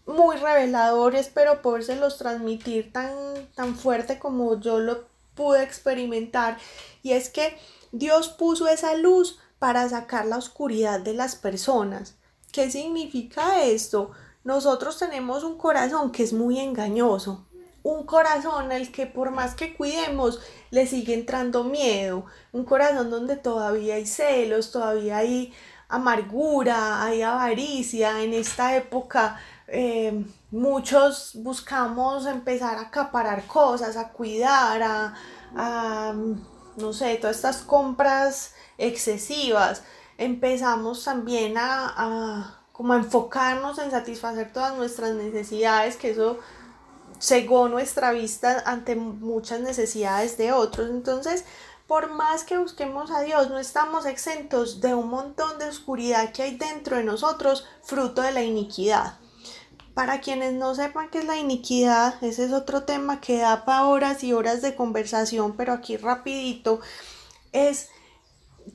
muy 0.08 0.38
revelador, 0.38 1.16
espero 1.16 1.62
podérselos 1.62 2.18
transmitir 2.18 2.92
tan, 2.92 3.14
tan 3.56 3.76
fuerte 3.76 4.18
como 4.18 4.60
yo 4.60 4.80
lo 4.80 5.06
pude 5.36 5.64
experimentar. 5.64 6.58
Y 7.04 7.12
es 7.12 7.30
que 7.30 7.58
Dios 7.92 8.30
puso 8.30 8.68
esa 8.68 8.96
luz 8.96 9.40
para 9.60 9.88
sacar 9.90 10.26
la 10.26 10.38
oscuridad 10.38 11.00
de 11.00 11.14
las 11.14 11.36
personas. 11.36 12.16
¿Qué 12.52 12.72
significa 12.72 13.64
esto? 13.64 14.12
Nosotros 14.44 14.98
tenemos 14.98 15.44
un 15.44 15.58
corazón 15.58 16.12
que 16.12 16.24
es 16.24 16.32
muy 16.32 16.60
engañoso, 16.60 17.46
un 17.84 18.06
corazón 18.06 18.72
al 18.72 18.92
que 18.92 19.06
por 19.06 19.32
más 19.32 19.56
que 19.56 19.76
cuidemos 19.76 20.40
le 20.72 20.88
sigue 20.88 21.14
entrando 21.14 21.64
miedo, 21.64 22.26
un 22.52 22.64
corazón 22.64 23.10
donde 23.10 23.36
todavía 23.36 23.96
hay 23.96 24.06
celos, 24.06 24.72
todavía 24.72 25.18
hay 25.18 25.54
amargura, 25.90 27.04
hay 27.04 27.22
avaricia. 27.22 28.24
En 28.24 28.34
esta 28.34 28.76
época 28.76 29.40
eh, 29.68 30.26
muchos 30.52 31.32
buscamos 31.36 32.26
empezar 32.26 32.78
a 32.78 32.82
acaparar 32.82 33.46
cosas, 33.48 33.98
a 33.98 34.10
cuidar, 34.10 34.82
a, 34.82 35.14
a 35.56 36.14
no 36.78 36.94
sé, 36.94 37.16
todas 37.16 37.36
estas 37.36 37.58
compras 37.58 38.54
excesivas, 38.78 39.84
empezamos 40.18 41.04
también 41.04 41.56
a, 41.58 42.62
como 42.72 42.94
a 42.94 42.98
enfocarnos 42.98 43.80
en 43.80 43.92
satisfacer 43.92 44.54
todas 44.54 44.78
nuestras 44.78 45.16
necesidades, 45.16 45.98
que 45.98 46.12
eso 46.12 46.40
cegó 47.20 47.68
nuestra 47.68 48.12
vista 48.12 48.64
ante 48.66 48.96
muchas 48.96 49.62
necesidades 49.62 50.38
de 50.38 50.52
otros. 50.52 50.90
Entonces, 50.90 51.46
por 51.88 52.12
más 52.12 52.44
que 52.44 52.58
busquemos 52.58 53.10
a 53.12 53.22
Dios, 53.22 53.50
no 53.50 53.58
estamos 53.58 54.06
exentos 54.06 54.82
de 54.82 54.94
un 54.94 55.10
montón 55.10 55.58
de 55.58 55.68
oscuridad 55.68 56.32
que 56.32 56.44
hay 56.44 56.58
dentro 56.58 56.98
de 56.98 57.04
nosotros, 57.04 57.66
fruto 57.82 58.22
de 58.22 58.32
la 58.32 58.44
iniquidad. 58.44 59.18
Para 59.98 60.22
quienes 60.22 60.54
no 60.54 60.76
sepan 60.76 61.10
qué 61.10 61.18
es 61.18 61.26
la 61.26 61.38
iniquidad, 61.38 62.24
ese 62.24 62.46
es 62.46 62.54
otro 62.54 62.84
tema 62.84 63.20
que 63.20 63.40
da 63.40 63.66
para 63.66 63.88
horas 63.88 64.24
y 64.24 64.32
horas 64.32 64.62
de 64.62 64.76
conversación, 64.76 65.58
pero 65.58 65.74
aquí 65.74 65.98
rapidito, 65.98 66.82
es 67.52 67.90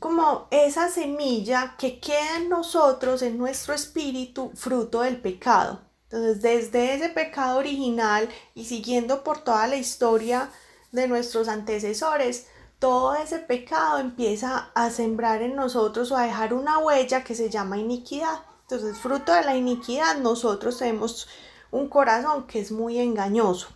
como 0.01 0.49
esa 0.51 0.89
semilla 0.89 1.77
que 1.79 2.01
queda 2.01 2.39
en 2.39 2.49
nosotros, 2.49 3.23
en 3.23 3.39
nuestro 3.39 3.73
espíritu, 3.73 4.51
fruto 4.57 5.03
del 5.03 5.21
pecado. 5.21 5.83
Entonces, 6.11 6.43
desde 6.43 6.95
ese 6.95 7.09
pecado 7.11 7.61
original 7.61 8.29
y 8.57 8.65
siguiendo 8.65 9.23
por 9.23 9.45
toda 9.45 9.69
la 9.69 9.77
historia 9.77 10.51
de 10.91 11.07
nuestros 11.07 11.47
antecesores, 11.47 12.49
todo 12.81 13.15
ese 13.15 13.39
pecado 13.39 14.01
empieza 14.01 14.73
a 14.75 14.91
sembrar 14.91 15.41
en 15.43 15.55
nosotros 15.55 16.11
o 16.11 16.17
a 16.17 16.25
dejar 16.25 16.53
una 16.53 16.79
huella 16.79 17.23
que 17.23 17.37
se 17.37 17.49
llama 17.49 17.79
iniquidad. 17.79 18.41
Entonces, 18.73 18.99
fruto 18.99 19.35
de 19.35 19.43
la 19.43 19.55
iniquidad, 19.55 20.17
nosotros 20.17 20.79
tenemos 20.79 21.29
un 21.71 21.89
corazón 21.89 22.47
que 22.47 22.59
es 22.59 22.73
muy 22.73 22.99
engañoso. 22.99 23.69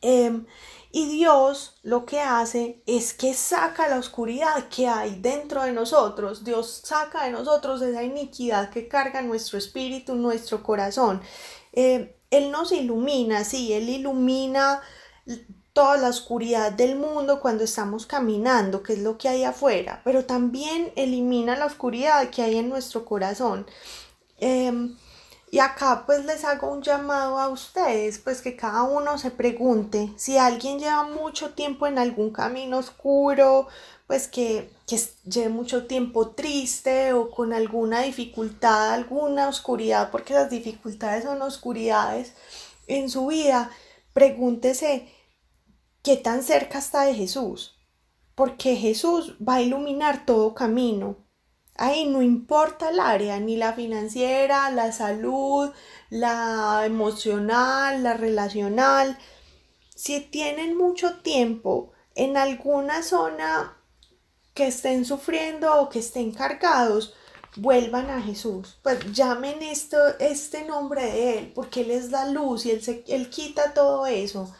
Em, 0.00 0.46
y 0.90 1.06
Dios 1.08 1.78
lo 1.82 2.06
que 2.06 2.20
hace 2.20 2.82
es 2.86 3.12
que 3.12 3.34
saca 3.34 3.88
la 3.88 3.98
oscuridad 3.98 4.68
que 4.70 4.88
hay 4.88 5.20
dentro 5.20 5.64
de 5.64 5.72
nosotros. 5.72 6.44
Dios 6.44 6.80
saca 6.82 7.24
de 7.24 7.32
nosotros 7.32 7.82
esa 7.82 8.02
iniquidad 8.02 8.70
que 8.70 8.88
carga 8.88 9.20
nuestro 9.20 9.58
espíritu, 9.58 10.14
nuestro 10.14 10.62
corazón. 10.62 11.20
Eh, 11.74 12.16
él 12.30 12.50
nos 12.50 12.72
ilumina, 12.72 13.44
sí, 13.44 13.72
Él 13.74 13.88
ilumina 13.90 14.80
toda 15.80 15.96
la 15.96 16.10
oscuridad 16.10 16.72
del 16.72 16.96
mundo 16.96 17.40
cuando 17.40 17.64
estamos 17.64 18.04
caminando, 18.04 18.82
que 18.82 18.92
es 18.92 18.98
lo 18.98 19.16
que 19.16 19.30
hay 19.30 19.44
afuera, 19.44 20.02
pero 20.04 20.26
también 20.26 20.92
elimina 20.94 21.56
la 21.56 21.64
oscuridad 21.64 22.28
que 22.28 22.42
hay 22.42 22.58
en 22.58 22.68
nuestro 22.68 23.06
corazón. 23.06 23.66
Em, 24.40 24.94
y 25.50 25.58
acá 25.58 26.02
pues 26.04 26.26
les 26.26 26.44
hago 26.44 26.70
un 26.70 26.82
llamado 26.82 27.38
a 27.38 27.48
ustedes, 27.48 28.18
pues 28.18 28.42
que 28.42 28.56
cada 28.56 28.82
uno 28.82 29.16
se 29.16 29.30
pregunte 29.30 30.12
si 30.16 30.36
alguien 30.36 30.80
lleva 30.80 31.04
mucho 31.04 31.54
tiempo 31.54 31.86
en 31.86 31.98
algún 31.98 32.30
camino 32.30 32.76
oscuro, 32.76 33.68
pues 34.06 34.28
que, 34.28 34.70
que 34.86 35.00
lleve 35.24 35.48
mucho 35.48 35.86
tiempo 35.86 36.28
triste 36.32 37.14
o 37.14 37.30
con 37.30 37.54
alguna 37.54 38.02
dificultad, 38.02 38.92
alguna 38.92 39.48
oscuridad, 39.48 40.10
porque 40.10 40.34
las 40.34 40.50
dificultades 40.50 41.24
son 41.24 41.40
oscuridades 41.40 42.34
en 42.86 43.08
su 43.08 43.28
vida, 43.28 43.70
pregúntese 44.12 45.08
qué 46.02 46.16
tan 46.16 46.42
cerca 46.42 46.78
está 46.78 47.02
de 47.02 47.14
Jesús, 47.14 47.78
porque 48.34 48.76
Jesús 48.76 49.36
va 49.46 49.56
a 49.56 49.62
iluminar 49.62 50.24
todo 50.26 50.54
camino. 50.54 51.16
Ahí 51.76 52.06
no 52.06 52.20
importa 52.20 52.90
el 52.90 53.00
área, 53.00 53.40
ni 53.40 53.56
la 53.56 53.72
financiera, 53.72 54.70
la 54.70 54.92
salud, 54.92 55.70
la 56.10 56.82
emocional, 56.84 58.02
la 58.02 58.14
relacional. 58.14 59.18
Si 59.94 60.20
tienen 60.20 60.76
mucho 60.76 61.20
tiempo 61.20 61.92
en 62.14 62.36
alguna 62.36 63.02
zona 63.02 63.78
que 64.52 64.66
estén 64.66 65.04
sufriendo 65.04 65.80
o 65.80 65.88
que 65.88 66.00
estén 66.00 66.32
cargados, 66.32 67.14
vuelvan 67.56 68.10
a 68.10 68.20
Jesús. 68.20 68.78
Pues 68.82 69.12
llamen 69.12 69.62
esto, 69.62 69.96
este 70.18 70.64
nombre 70.64 71.02
de 71.02 71.38
Él, 71.38 71.52
porque 71.54 71.80
Él 71.82 71.90
es 71.92 72.10
la 72.10 72.26
luz 72.26 72.66
y 72.66 72.72
Él, 72.72 72.82
se, 72.82 73.04
él 73.08 73.30
quita 73.30 73.74
todo 73.74 74.06
eso. 74.06 74.54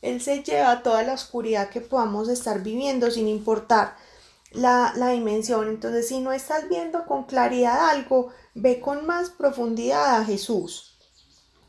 Él 0.00 0.20
se 0.20 0.42
lleva 0.42 0.82
toda 0.82 1.02
la 1.02 1.14
oscuridad 1.14 1.70
que 1.70 1.80
podamos 1.80 2.28
estar 2.28 2.62
viviendo 2.62 3.10
sin 3.10 3.28
importar 3.28 3.96
la, 4.52 4.92
dimensión. 5.12 5.68
Entonces, 5.68 6.08
si 6.08 6.20
no 6.20 6.32
estás 6.32 6.68
viendo 6.68 7.04
con 7.06 7.24
claridad 7.24 7.90
algo, 7.90 8.30
ve 8.54 8.80
con 8.80 9.06
más 9.06 9.30
profundidad 9.30 10.16
a 10.16 10.24
Jesús. 10.24 10.96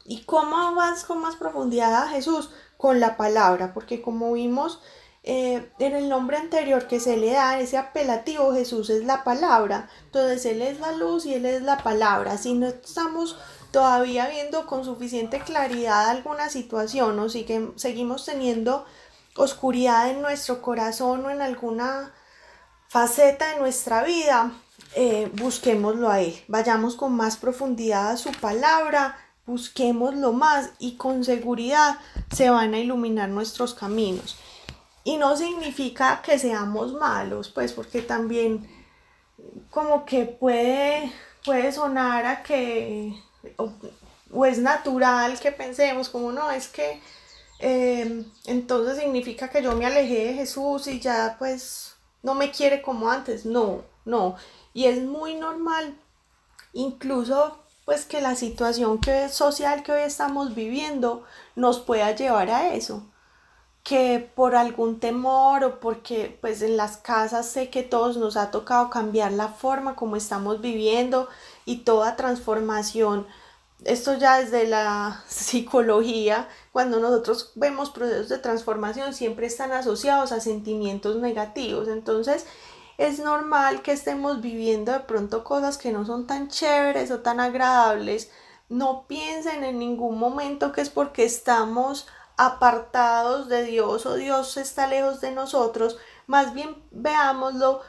¿Y 0.06 0.24
cómo 0.24 0.76
vas 0.76 1.04
con 1.04 1.22
más 1.22 1.36
profundidad 1.36 2.04
a 2.04 2.08
Jesús? 2.10 2.50
Con 2.78 3.00
la 3.00 3.18
palabra, 3.18 3.74
porque 3.74 4.02
como 4.02 4.34
vimos 4.34 4.82
eh, 5.24 5.70
en 5.80 5.96
el 5.96 6.08
nombre 6.08 6.38
anterior 6.38 6.88
que 6.88 7.00
se 7.00 7.18
le 7.18 7.32
da, 7.32 7.60
ese 7.60 7.78
apelativo, 7.78 8.54
Jesús 8.54 8.90
es 8.90 9.04
la 9.04 9.24
palabra. 9.24 9.90
Entonces, 10.06 10.46
Él 10.46 10.62
es 10.62 10.80
la 10.80 10.94
luz 10.94 11.26
y 11.26 11.34
Él 11.34 11.46
es 11.46 11.62
la 11.62 11.84
palabra. 11.84 12.38
Si 12.38 12.54
no 12.54 12.68
estamos 12.68 13.38
todavía 13.72 14.28
viendo 14.28 14.66
con 14.66 14.84
suficiente 14.84 15.40
claridad 15.40 16.10
alguna 16.10 16.50
situación 16.50 17.20
o 17.20 17.30
sigue, 17.30 17.72
seguimos 17.76 18.26
teniendo 18.26 18.86
oscuridad 19.36 20.10
en 20.10 20.22
nuestro 20.22 20.62
corazón 20.62 21.26
o 21.26 21.30
en 21.30 21.42
alguna 21.42 22.14
faceta 22.88 23.54
de 23.54 23.60
nuestra 23.60 24.04
vida, 24.04 24.52
eh, 24.96 25.32
busquémoslo 25.36 26.10
a 26.10 26.22
Él. 26.22 26.36
Vayamos 26.48 26.96
con 26.96 27.16
más 27.16 27.38
profundidad 27.38 28.12
a 28.12 28.18
su 28.18 28.32
palabra, 28.32 29.18
busquémoslo 29.46 30.34
más 30.34 30.72
y 30.80 30.96
con 30.96 31.24
seguridad 31.24 32.00
se 32.32 32.50
van 32.50 32.74
a 32.74 32.80
iluminar 32.80 33.30
nuestros 33.30 33.74
caminos. 33.74 34.38
Y 35.04 35.18
no 35.18 35.38
significa 35.38 36.22
que 36.22 36.38
seamos 36.38 36.94
malos, 36.94 37.50
pues 37.50 37.74
porque 37.74 38.02
también 38.02 38.68
como 39.70 40.06
que 40.06 40.26
puede, 40.26 41.12
puede 41.46 41.72
sonar 41.72 42.26
a 42.26 42.44
que 42.44 43.16
o, 43.58 44.46
es 44.46 44.60
natural 44.60 45.40
que 45.40 45.52
pensemos 45.52 46.10
como 46.10 46.32
no, 46.32 46.52
es 46.52 46.68
que 46.68 47.02
eh, 47.60 48.26
entonces 48.46 48.98
significa 48.98 49.50
que 49.50 49.62
yo 49.62 49.76
me 49.76 49.86
alejé 49.86 50.28
de 50.28 50.34
Jesús 50.34 50.88
y 50.88 51.00
ya 51.00 51.36
pues 51.40 51.96
no 52.24 52.36
me 52.36 52.52
quiere 52.52 52.82
como 52.82 53.10
antes. 53.10 53.46
No, 53.46 53.84
no. 54.06 54.36
Y 54.74 54.86
es 54.86 55.02
muy 55.02 55.36
normal, 55.36 55.98
incluso 56.74 57.60
pues 57.86 58.06
que 58.06 58.22
la 58.22 58.36
situación 58.36 59.00
que, 59.00 59.30
social 59.30 59.82
que 59.84 59.92
hoy 59.92 60.02
estamos 60.02 60.54
viviendo 60.54 61.24
nos 61.56 61.80
pueda 61.80 62.12
llevar 62.16 62.50
a 62.52 62.74
eso. 62.76 63.04
Que 63.84 64.20
por 64.36 64.56
algún 64.56 65.00
temor 65.00 65.64
o 65.64 65.80
porque 65.80 66.38
pues 66.42 66.62
en 66.62 66.78
las 66.78 66.98
casas 66.98 67.48
sé 67.48 67.70
que 67.70 67.82
todos 67.82 68.18
nos 68.18 68.38
ha 68.38 68.52
tocado 68.52 68.90
cambiar 68.90 69.32
la 69.32 69.48
forma 69.48 69.96
como 69.96 70.16
estamos 70.16 70.62
viviendo 70.62 71.30
y 71.66 71.78
toda 71.78 72.16
transformación 72.16 73.26
esto 73.86 74.16
ya 74.16 74.40
desde 74.40 74.68
la 74.68 75.24
psicología, 75.28 76.48
cuando 76.72 77.00
nosotros 77.00 77.52
vemos 77.56 77.90
procesos 77.90 78.30
de 78.30 78.38
transformación, 78.38 79.14
siempre 79.14 79.48
están 79.48 79.72
asociados 79.72 80.32
a 80.32 80.40
sentimientos 80.40 81.18
negativos. 81.18 81.88
Entonces, 81.88 82.46
es 82.98 83.20
normal 83.20 83.82
que 83.82 83.94
estemos 83.94 84.42
viviendo 84.42 84.92
de 84.92 85.00
pronto 85.00 85.44
cosas 85.44 85.78
que 85.78 85.92
no 85.92 86.06
son 86.06 86.28
tan 86.28 86.50
chéveres 86.50 87.12
o 87.12 87.20
tan 87.20 87.40
agradables. 87.40 88.30
No 88.68 89.06
piensen 89.08 89.64
en 89.64 89.80
ningún 89.80 90.20
momento 90.20 90.72
que 90.72 90.82
es 90.82 90.90
porque 90.90 91.24
estamos 91.24 92.08
apartados 92.38 93.50
de 93.50 93.64
Dios 93.64 94.06
o 94.06 94.16
Dios 94.16 94.58
está 94.58 94.88
lejos 94.88 95.22
de 95.22 95.32
nosotros. 95.32 95.98
Más 96.28 96.54
bien 96.54 96.84
veámoslo 96.92 97.82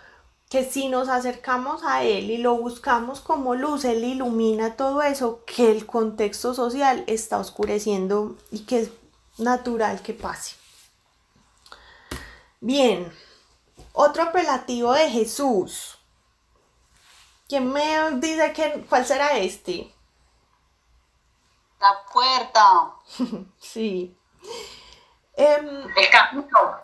que 0.50 0.64
si 0.64 0.88
nos 0.88 1.08
acercamos 1.08 1.84
a 1.84 2.02
Él 2.02 2.28
y 2.28 2.36
lo 2.36 2.56
buscamos 2.56 3.20
como 3.20 3.54
luz, 3.54 3.84
Él 3.84 4.02
ilumina 4.02 4.76
todo 4.76 5.00
eso 5.00 5.44
que 5.46 5.70
el 5.70 5.86
contexto 5.86 6.54
social 6.54 7.04
está 7.06 7.38
oscureciendo 7.38 8.36
y 8.50 8.66
que 8.66 8.80
es 8.80 8.90
natural 9.38 10.02
que 10.02 10.12
pase. 10.12 10.56
Bien, 12.58 13.12
otro 13.92 14.24
apelativo 14.24 14.92
de 14.92 15.08
Jesús. 15.08 15.96
¿Quién 17.48 17.72
me 17.72 18.10
dice 18.18 18.52
que, 18.52 18.84
cuál 18.88 19.06
será 19.06 19.38
este? 19.38 19.94
La 21.80 21.94
puerta. 22.12 22.94
sí. 23.60 24.16
Em, 25.36 25.86
el 25.96 26.10
camino. 26.10 26.76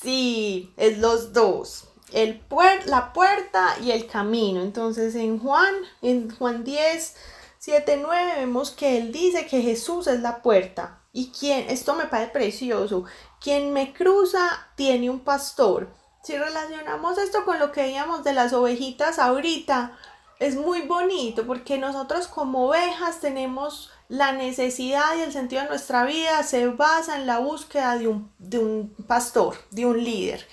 Sí, 0.00 0.72
es 0.78 0.96
los 0.96 1.34
dos 1.34 1.88
el 2.12 2.42
la 2.86 3.12
puerta 3.12 3.76
y 3.82 3.90
el 3.90 4.06
camino. 4.06 4.62
Entonces 4.62 5.14
en 5.14 5.38
Juan, 5.38 5.74
en 6.02 6.34
Juan 6.34 6.64
10, 6.64 7.16
7, 7.58 8.00
9 8.02 8.32
vemos 8.36 8.70
que 8.70 8.98
él 8.98 9.12
dice 9.12 9.46
que 9.46 9.62
Jesús 9.62 10.06
es 10.06 10.20
la 10.20 10.42
puerta. 10.42 11.00
Y 11.12 11.30
quien, 11.30 11.70
esto 11.70 11.94
me 11.94 12.06
parece 12.06 12.30
precioso, 12.30 13.04
quien 13.40 13.72
me 13.72 13.92
cruza 13.92 14.68
tiene 14.76 15.08
un 15.08 15.20
pastor. 15.20 15.88
Si 16.22 16.36
relacionamos 16.36 17.18
esto 17.18 17.44
con 17.44 17.58
lo 17.58 17.72
que 17.72 17.82
veíamos 17.82 18.22
de 18.24 18.34
las 18.34 18.52
ovejitas 18.52 19.18
ahorita, 19.18 19.96
es 20.38 20.56
muy 20.56 20.82
bonito 20.82 21.46
porque 21.46 21.78
nosotros 21.78 22.28
como 22.28 22.66
ovejas 22.66 23.20
tenemos 23.20 23.90
la 24.08 24.32
necesidad 24.32 25.16
y 25.16 25.22
el 25.22 25.32
sentido 25.32 25.62
de 25.62 25.68
nuestra 25.68 26.04
vida 26.04 26.42
se 26.42 26.66
basa 26.68 27.16
en 27.16 27.26
la 27.26 27.38
búsqueda 27.38 27.96
de 27.96 28.08
un, 28.08 28.30
de 28.38 28.58
un 28.58 28.94
pastor, 29.06 29.56
de 29.70 29.86
un 29.86 30.02
líder. 30.02 30.46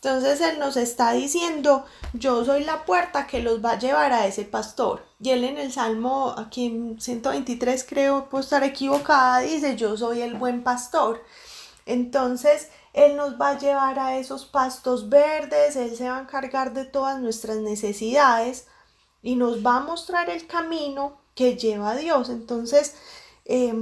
Entonces 0.00 0.40
Él 0.40 0.60
nos 0.60 0.76
está 0.76 1.10
diciendo, 1.10 1.84
yo 2.12 2.44
soy 2.44 2.62
la 2.62 2.84
puerta 2.84 3.26
que 3.26 3.42
los 3.42 3.64
va 3.64 3.72
a 3.72 3.78
llevar 3.80 4.12
a 4.12 4.26
ese 4.28 4.44
pastor. 4.44 5.04
Y 5.20 5.30
Él 5.30 5.42
en 5.42 5.58
el 5.58 5.72
Salmo, 5.72 6.34
aquí 6.38 6.66
en 6.66 7.00
123 7.00 7.84
creo, 7.88 8.28
puedo 8.28 8.44
estar 8.44 8.62
equivocada, 8.62 9.40
dice, 9.40 9.74
yo 9.74 9.96
soy 9.96 10.20
el 10.20 10.34
buen 10.34 10.62
pastor. 10.62 11.24
Entonces 11.84 12.70
Él 12.92 13.16
nos 13.16 13.40
va 13.40 13.50
a 13.50 13.58
llevar 13.58 13.98
a 13.98 14.18
esos 14.18 14.44
pastos 14.44 15.08
verdes, 15.08 15.74
Él 15.74 15.96
se 15.96 16.08
va 16.08 16.18
a 16.18 16.22
encargar 16.22 16.74
de 16.74 16.84
todas 16.84 17.18
nuestras 17.18 17.56
necesidades 17.56 18.68
y 19.20 19.34
nos 19.34 19.66
va 19.66 19.78
a 19.78 19.80
mostrar 19.80 20.30
el 20.30 20.46
camino 20.46 21.18
que 21.34 21.56
lleva 21.56 21.90
a 21.90 21.96
Dios. 21.96 22.28
Entonces, 22.28 22.94
eh, 23.46 23.74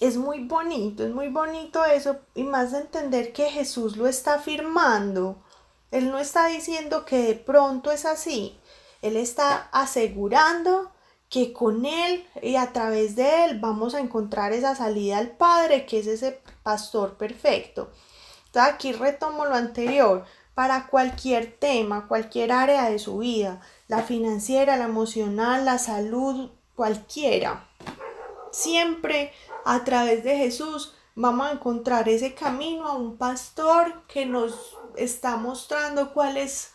es 0.00 0.16
muy 0.16 0.44
bonito, 0.44 1.04
es 1.04 1.12
muy 1.12 1.28
bonito 1.28 1.84
eso 1.84 2.18
y 2.34 2.42
más 2.42 2.72
de 2.72 2.80
entender 2.80 3.32
que 3.32 3.50
Jesús 3.50 3.96
lo 3.96 4.06
está 4.06 4.34
afirmando. 4.34 5.42
Él 5.90 6.10
no 6.10 6.18
está 6.18 6.46
diciendo 6.46 7.04
que 7.04 7.18
de 7.18 7.34
pronto 7.34 7.90
es 7.90 8.04
así. 8.04 8.58
Él 9.00 9.16
está 9.16 9.68
asegurando 9.72 10.90
que 11.30 11.52
con 11.52 11.86
Él 11.86 12.26
y 12.42 12.56
a 12.56 12.72
través 12.72 13.16
de 13.16 13.44
Él 13.44 13.60
vamos 13.60 13.94
a 13.94 14.00
encontrar 14.00 14.52
esa 14.52 14.74
salida 14.74 15.18
al 15.18 15.30
Padre, 15.30 15.86
que 15.86 16.00
es 16.00 16.06
ese 16.06 16.40
pastor 16.62 17.16
perfecto. 17.16 17.90
Entonces 18.46 18.74
aquí 18.74 18.92
retomo 18.92 19.46
lo 19.46 19.54
anterior. 19.54 20.24
Para 20.54 20.86
cualquier 20.86 21.58
tema, 21.58 22.08
cualquier 22.08 22.50
área 22.50 22.88
de 22.88 22.98
su 22.98 23.18
vida, 23.18 23.60
la 23.88 24.02
financiera, 24.02 24.78
la 24.78 24.86
emocional, 24.86 25.66
la 25.66 25.78
salud, 25.78 26.50
cualquiera, 26.74 27.68
siempre 28.52 29.32
a 29.66 29.82
través 29.82 30.22
de 30.22 30.36
Jesús 30.36 30.94
vamos 31.16 31.48
a 31.48 31.52
encontrar 31.52 32.08
ese 32.08 32.34
camino 32.34 32.86
a 32.86 32.94
un 32.94 33.16
pastor 33.16 34.02
que 34.06 34.24
nos 34.24 34.76
está 34.96 35.36
mostrando 35.36 36.12
cuál 36.14 36.36
es 36.36 36.70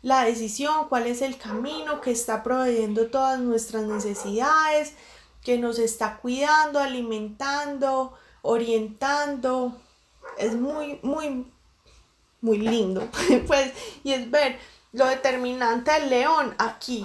la 0.00 0.22
decisión, 0.22 0.88
cuál 0.88 1.08
es 1.08 1.22
el 1.22 1.38
camino, 1.38 2.00
que 2.00 2.12
está 2.12 2.44
proveyendo 2.44 3.08
todas 3.08 3.40
nuestras 3.40 3.82
necesidades, 3.82 4.92
que 5.42 5.58
nos 5.58 5.80
está 5.80 6.18
cuidando, 6.18 6.78
alimentando, 6.78 8.14
orientando, 8.42 9.76
es 10.38 10.54
muy, 10.54 11.00
muy, 11.02 11.52
muy 12.42 12.58
lindo. 12.58 13.08
pues, 13.48 13.72
y 14.04 14.12
es 14.12 14.30
ver 14.30 14.56
lo 14.92 15.06
determinante 15.06 15.90
del 15.90 16.10
león 16.10 16.54
aquí. 16.58 17.04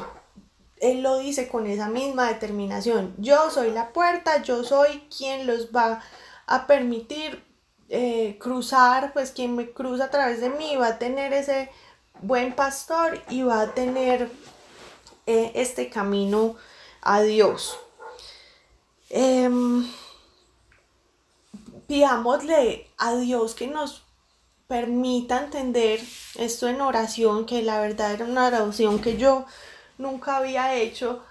Él 0.82 1.04
lo 1.04 1.20
dice 1.20 1.48
con 1.48 1.68
esa 1.68 1.88
misma 1.88 2.28
determinación. 2.28 3.14
Yo 3.18 3.50
soy 3.52 3.72
la 3.72 3.94
puerta, 3.94 4.42
yo 4.42 4.64
soy 4.64 5.08
quien 5.16 5.48
los 5.48 5.68
va 5.68 6.02
a 6.48 6.68
permitir 6.68 7.44
eh, 7.90 8.38
cruzar, 8.40 9.14
pues 9.14 9.32
quien 9.32 9.56
me 9.56 9.72
cruza 9.72 10.06
a 10.06 10.10
través 10.10 10.42
de 10.42 10.50
mí 10.50 10.76
va 10.76 10.88
a 10.88 11.00
tener 11.00 11.34
ese 11.34 11.70
buen 12.22 12.54
pastor 12.54 13.22
y 13.30 13.44
va 13.44 13.62
a 13.62 13.74
tener 13.74 14.30
eh, 15.28 15.52
este 15.56 15.90
camino 15.90 16.56
a 17.02 17.22
Dios. 17.22 17.78
Pidámosle 21.88 22.88
a 22.98 23.16
Dios 23.16 23.54
que 23.54 23.68
nos 23.68 24.04
permita 24.68 25.44
entender 25.44 26.00
esto 26.36 26.70
en 26.70 26.80
oración, 26.80 27.46
que 27.46 27.62
la 27.62 27.82
verdad 27.82 28.14
era 28.14 28.24
una 28.24 28.48
oración 28.48 29.00
que 29.00 29.18
yo 29.18 29.46
nunca 30.02 30.38
había 30.38 30.76
hecho, 30.76 31.24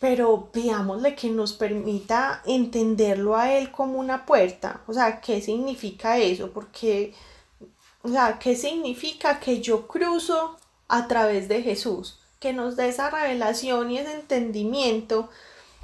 pero 0.00 0.50
pidámosle 0.50 1.14
que 1.14 1.28
nos 1.28 1.52
permita 1.52 2.42
entenderlo 2.46 3.36
a 3.36 3.52
Él 3.52 3.70
como 3.70 3.98
una 3.98 4.24
puerta. 4.26 4.82
O 4.86 4.92
sea, 4.94 5.20
¿qué 5.20 5.40
significa 5.42 6.18
eso? 6.18 6.50
Porque, 6.52 7.14
o 8.02 8.08
sea, 8.08 8.38
¿qué 8.38 8.56
significa 8.56 9.38
que 9.38 9.60
yo 9.60 9.86
cruzo 9.86 10.56
a 10.88 11.06
través 11.06 11.48
de 11.48 11.62
Jesús? 11.62 12.18
Que 12.40 12.52
nos 12.54 12.76
dé 12.76 12.88
esa 12.88 13.10
revelación 13.10 13.90
y 13.90 13.98
ese 13.98 14.14
entendimiento 14.14 15.28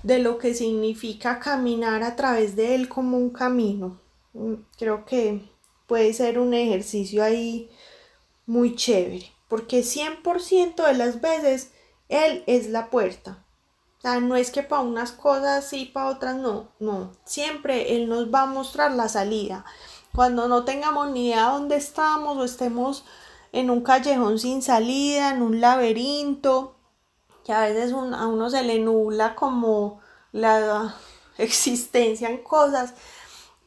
de 0.02 0.18
lo 0.18 0.38
que 0.38 0.54
significa 0.54 1.38
caminar 1.38 2.02
a 2.02 2.16
través 2.16 2.56
de 2.56 2.74
él 2.74 2.88
como 2.88 3.18
un 3.18 3.30
camino. 3.30 4.00
Mm, 4.32 4.54
creo 4.78 5.04
que 5.04 5.42
puede 5.86 6.12
ser 6.12 6.38
un 6.38 6.54
ejercicio 6.54 7.22
ahí 7.22 7.70
muy 8.46 8.76
chévere, 8.76 9.30
porque 9.48 9.82
100% 9.82 10.86
de 10.86 10.94
las 10.94 11.20
veces 11.20 11.72
él 12.08 12.44
es 12.46 12.68
la 12.68 12.90
puerta. 12.90 13.42
No 14.20 14.36
es 14.36 14.52
que 14.52 14.62
para 14.62 14.82
unas 14.82 15.10
cosas 15.10 15.68
sí, 15.68 15.86
para 15.86 16.10
otras 16.10 16.36
no, 16.36 16.68
no. 16.78 17.10
Siempre 17.24 17.96
él 17.96 18.08
nos 18.08 18.32
va 18.32 18.42
a 18.42 18.46
mostrar 18.46 18.92
la 18.92 19.08
salida. 19.08 19.64
Cuando 20.14 20.46
no 20.46 20.64
tengamos 20.64 21.10
ni 21.10 21.26
idea 21.26 21.50
dónde 21.50 21.74
estamos 21.74 22.36
o 22.36 22.44
estemos 22.44 23.04
en 23.50 23.68
un 23.68 23.82
callejón 23.82 24.38
sin 24.38 24.62
salida, 24.62 25.30
en 25.30 25.42
un 25.42 25.60
laberinto, 25.60 26.76
que 27.44 27.52
a 27.52 27.62
veces 27.62 27.92
a 27.92 28.26
uno 28.26 28.48
se 28.48 28.62
le 28.62 28.78
nubla 28.78 29.34
como 29.34 30.00
la 30.30 30.94
existencia 31.38 32.28
en 32.30 32.44
cosas 32.44 32.94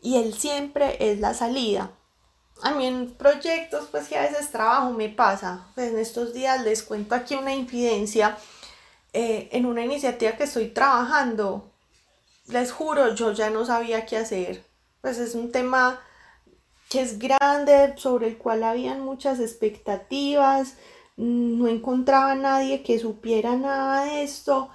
y 0.02 0.16
él 0.18 0.34
siempre 0.34 1.12
es 1.12 1.20
la 1.20 1.34
salida. 1.34 1.92
A 2.62 2.72
mí 2.72 2.86
en 2.86 3.12
proyectos, 3.14 3.88
pues 3.92 4.08
que 4.08 4.18
a 4.18 4.22
veces 4.22 4.52
trabajo 4.52 4.92
me 4.92 5.10
pasa. 5.10 5.68
Pues 5.76 5.92
en 5.92 6.00
estos 6.00 6.34
días 6.34 6.64
les 6.64 6.84
cuento 6.84 7.16
aquí 7.16 7.36
una 7.36 7.54
infidencia. 7.54 8.38
Eh, 9.14 9.50
en 9.52 9.66
una 9.66 9.84
iniciativa 9.84 10.34
que 10.34 10.44
estoy 10.44 10.68
trabajando, 10.68 11.72
les 12.48 12.72
juro, 12.72 13.16
yo 13.16 13.32
ya 13.32 13.50
no 13.50 13.66
sabía 13.66 14.06
qué 14.06 14.18
hacer. 14.18 14.64
Pues 15.02 15.18
es 15.18 15.36
un 15.36 15.52
tema 15.52 16.00
que 16.90 17.02
es 17.02 17.20
grande, 17.20 17.94
sobre 17.98 18.28
el 18.28 18.38
cual 18.38 18.64
habían 18.64 19.02
muchas 19.02 19.40
expectativas 19.40 20.76
no 21.20 21.68
encontraba 21.68 22.32
a 22.32 22.36
nadie 22.36 22.82
que 22.82 22.98
supiera 22.98 23.58
nada 23.58 24.06
de 24.06 24.24
esto 24.24 24.70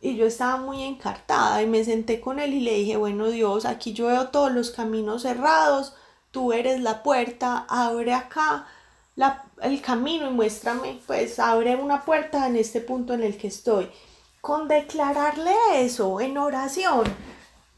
y 0.00 0.16
yo 0.16 0.24
estaba 0.24 0.56
muy 0.56 0.82
encartada 0.82 1.62
y 1.62 1.66
me 1.66 1.84
senté 1.84 2.18
con 2.18 2.40
él 2.40 2.54
y 2.54 2.60
le 2.60 2.74
dije, 2.74 2.96
bueno 2.96 3.28
Dios, 3.28 3.66
aquí 3.66 3.92
yo 3.92 4.06
veo 4.06 4.28
todos 4.28 4.50
los 4.52 4.70
caminos 4.70 5.22
cerrados, 5.22 5.94
tú 6.32 6.52
eres 6.52 6.80
la 6.80 7.04
puerta, 7.04 7.64
abre 7.68 8.12
acá 8.14 8.66
el 9.62 9.80
camino 9.80 10.26
y 10.26 10.32
muéstrame, 10.32 10.98
pues 11.06 11.38
abre 11.38 11.76
una 11.76 12.04
puerta 12.04 12.48
en 12.48 12.56
este 12.56 12.80
punto 12.80 13.14
en 13.14 13.22
el 13.22 13.36
que 13.36 13.46
estoy. 13.46 13.88
Con 14.40 14.66
declararle 14.66 15.54
eso 15.74 16.20
en 16.20 16.36
oración, 16.36 17.04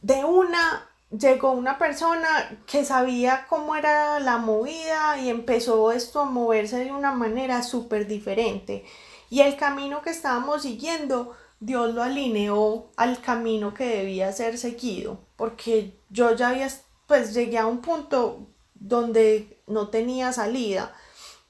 de 0.00 0.24
una 0.24 0.88
llegó 1.18 1.52
una 1.52 1.78
persona 1.78 2.58
que 2.66 2.84
sabía 2.84 3.46
cómo 3.48 3.76
era 3.76 4.18
la 4.20 4.38
movida 4.38 5.18
y 5.18 5.28
empezó 5.28 5.92
esto 5.92 6.20
a 6.20 6.24
moverse 6.24 6.84
de 6.84 6.92
una 6.92 7.12
manera 7.12 7.62
súper 7.62 8.06
diferente. 8.06 8.84
Y 9.30 9.40
el 9.40 9.56
camino 9.56 10.02
que 10.02 10.10
estábamos 10.10 10.62
siguiendo, 10.62 11.34
Dios 11.60 11.94
lo 11.94 12.02
alineó 12.02 12.86
al 12.96 13.20
camino 13.20 13.74
que 13.74 13.84
debía 13.84 14.32
ser 14.32 14.58
seguido, 14.58 15.18
porque 15.36 15.98
yo 16.10 16.34
ya 16.34 16.50
había, 16.50 16.68
pues 17.06 17.34
llegué 17.34 17.58
a 17.58 17.66
un 17.66 17.80
punto 17.80 18.46
donde 18.74 19.60
no 19.66 19.88
tenía 19.88 20.32
salida 20.32 20.94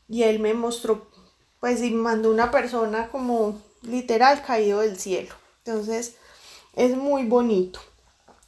y 0.09 0.23
Él 0.23 0.39
me 0.39 0.55
mostró, 0.55 1.09
pues 1.61 1.83
y 1.83 1.91
mandó 1.91 2.31
una 2.31 2.51
persona 2.51 3.09
como 3.11 3.61
literal 3.83 4.43
caído 4.43 4.81
del 4.81 4.99
cielo. 4.99 5.35
Entonces, 5.65 6.17
es 6.75 6.97
muy 6.97 7.25
bonito. 7.25 7.81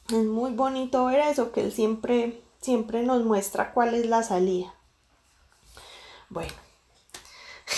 Es 0.08 0.24
muy 0.24 0.52
bonito 0.52 1.06
ver 1.06 1.20
eso, 1.20 1.50
que 1.50 1.62
él 1.62 1.72
siempre, 1.72 2.40
siempre 2.60 3.02
nos 3.02 3.24
muestra 3.24 3.72
cuál 3.72 3.94
es 3.94 4.06
la 4.06 4.22
salida. 4.22 4.72
Bueno, 6.28 6.52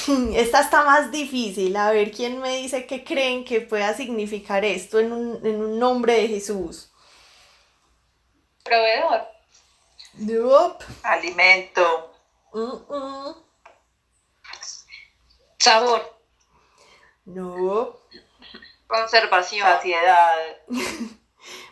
esta 0.35 0.61
está 0.61 0.85
más 0.85 1.11
difícil. 1.11 1.76
A 1.76 1.91
ver 1.91 2.11
quién 2.11 2.41
me 2.41 2.57
dice 2.57 2.87
qué 2.87 3.05
creen 3.05 3.45
que 3.45 3.61
pueda 3.61 3.95
significar 3.95 4.64
esto 4.64 4.99
en 4.99 5.12
un, 5.12 5.79
nombre 5.79 6.14
de 6.14 6.29
Jesús. 6.29 6.91
Proveedor. 8.68 9.28
Nope. 10.14 10.84
Alimento. 11.02 12.14
Sabor. 15.58 16.18
No. 17.24 17.96
Conservación. 18.86 19.66
Saciedad. 19.66 20.36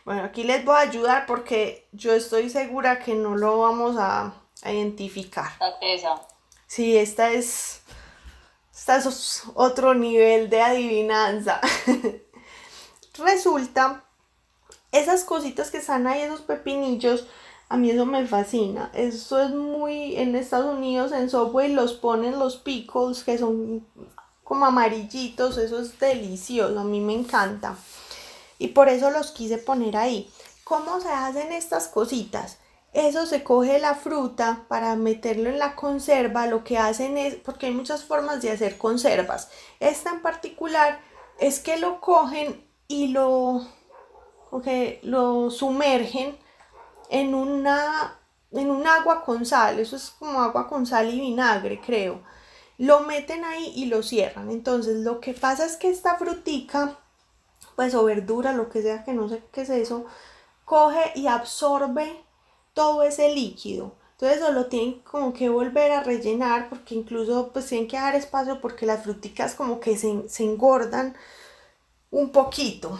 Bueno, 0.06 0.22
aquí 0.22 0.44
les 0.44 0.64
voy 0.64 0.76
a 0.76 0.82
ayudar 0.82 1.26
porque 1.26 1.88
yo 1.90 2.14
estoy 2.14 2.48
segura 2.48 3.00
que 3.00 3.14
no 3.14 3.36
lo 3.36 3.58
vamos 3.58 3.96
a, 3.98 4.34
identificar. 4.64 5.50
Sí, 6.68 6.96
esta 6.96 7.32
es, 7.32 7.82
esta 8.72 8.98
es 8.98 9.42
otro 9.54 9.94
nivel 9.94 10.48
de 10.48 10.62
adivinanza. 10.62 11.60
Resulta, 13.18 14.04
esas 14.98 15.24
cositas 15.24 15.70
que 15.70 15.78
están 15.78 16.06
ahí, 16.06 16.22
esos 16.22 16.42
pepinillos, 16.42 17.26
a 17.68 17.76
mí 17.76 17.90
eso 17.90 18.06
me 18.06 18.26
fascina. 18.26 18.90
Eso 18.94 19.40
es 19.40 19.50
muy, 19.50 20.16
en 20.16 20.36
Estados 20.36 20.76
Unidos 20.76 21.12
en 21.12 21.30
Subway 21.30 21.72
los 21.72 21.94
ponen 21.94 22.38
los 22.38 22.56
pickles 22.56 23.24
que 23.24 23.38
son 23.38 23.86
como 24.44 24.66
amarillitos, 24.66 25.58
eso 25.58 25.80
es 25.80 25.98
delicioso, 25.98 26.78
a 26.78 26.84
mí 26.84 27.00
me 27.00 27.14
encanta 27.14 27.76
y 28.58 28.68
por 28.68 28.88
eso 28.88 29.10
los 29.10 29.30
quise 29.30 29.58
poner 29.58 29.96
ahí. 29.96 30.30
¿Cómo 30.64 31.00
se 31.00 31.08
hacen 31.08 31.52
estas 31.52 31.88
cositas? 31.88 32.58
Eso 32.92 33.26
se 33.26 33.44
coge 33.44 33.78
la 33.78 33.94
fruta 33.94 34.64
para 34.68 34.96
meterlo 34.96 35.50
en 35.50 35.58
la 35.58 35.76
conserva. 35.76 36.46
Lo 36.46 36.64
que 36.64 36.78
hacen 36.78 37.18
es, 37.18 37.34
porque 37.36 37.66
hay 37.66 37.72
muchas 37.72 38.04
formas 38.04 38.40
de 38.42 38.50
hacer 38.50 38.78
conservas. 38.78 39.50
Esta 39.80 40.10
en 40.10 40.22
particular 40.22 41.00
es 41.38 41.60
que 41.60 41.76
lo 41.76 42.00
cogen 42.00 42.64
y 42.88 43.08
lo, 43.08 43.66
okay, 44.58 45.00
lo 45.02 45.50
sumergen 45.50 46.36
en 47.10 47.34
una 47.34 48.18
en 48.52 48.70
un 48.70 48.86
agua 48.86 49.24
con 49.24 49.44
sal. 49.44 49.78
Eso 49.78 49.96
es 49.96 50.10
como 50.18 50.40
agua 50.40 50.68
con 50.68 50.86
sal 50.86 51.12
y 51.12 51.20
vinagre, 51.20 51.80
creo. 51.80 52.22
Lo 52.78 53.00
meten 53.00 53.44
ahí 53.44 53.72
y 53.76 53.86
lo 53.86 54.02
cierran. 54.02 54.50
Entonces 54.50 54.98
lo 54.98 55.20
que 55.20 55.34
pasa 55.34 55.66
es 55.66 55.76
que 55.76 55.90
esta 55.90 56.16
frutica 56.16 56.98
pues 57.76 57.94
o 57.94 58.04
verdura, 58.04 58.52
lo 58.52 58.70
que 58.70 58.82
sea, 58.82 59.04
que 59.04 59.12
no 59.12 59.28
sé 59.28 59.42
qué 59.52 59.62
es 59.62 59.70
eso, 59.70 60.06
coge 60.64 61.12
y 61.14 61.26
absorbe 61.26 62.24
todo 62.74 63.02
ese 63.02 63.34
líquido. 63.34 63.94
Entonces 64.12 64.38
eso 64.38 64.52
lo 64.52 64.66
tienen 64.66 65.00
como 65.00 65.34
que 65.34 65.50
volver 65.50 65.92
a 65.92 66.02
rellenar 66.02 66.70
porque 66.70 66.94
incluso 66.94 67.50
pues 67.52 67.66
tienen 67.66 67.86
que 67.86 67.98
dar 67.98 68.14
espacio 68.14 68.60
porque 68.62 68.86
las 68.86 69.02
fruticas 69.02 69.54
como 69.54 69.78
que 69.78 69.96
se 69.98 70.44
engordan 70.44 71.14
un 72.10 72.30
poquito. 72.32 72.98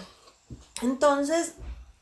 Entonces 0.82 1.54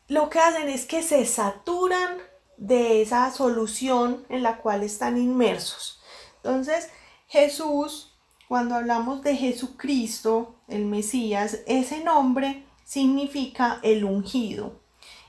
lo 0.09 0.31
que 0.31 0.39
hacen 0.39 0.69
es 0.69 0.87
que 0.87 1.03
se 1.03 1.25
saturan 1.27 2.19
de 2.57 3.03
esa 3.03 3.31
solución 3.33 4.25
en 4.29 4.43
la 4.43 4.59
cual 4.59 4.83
están 4.83 5.19
inmersos. 5.19 6.01
Entonces 6.37 6.89
Jesús 7.29 8.15
cuando 8.49 8.75
hablamos 8.75 9.23
de 9.23 9.37
Jesucristo, 9.37 10.55
el 10.69 10.85
Mesías, 10.85 11.61
ese 11.67 12.05
nombre 12.05 12.65
significa 12.85 13.81
el 13.83 14.05
ungido. 14.05 14.81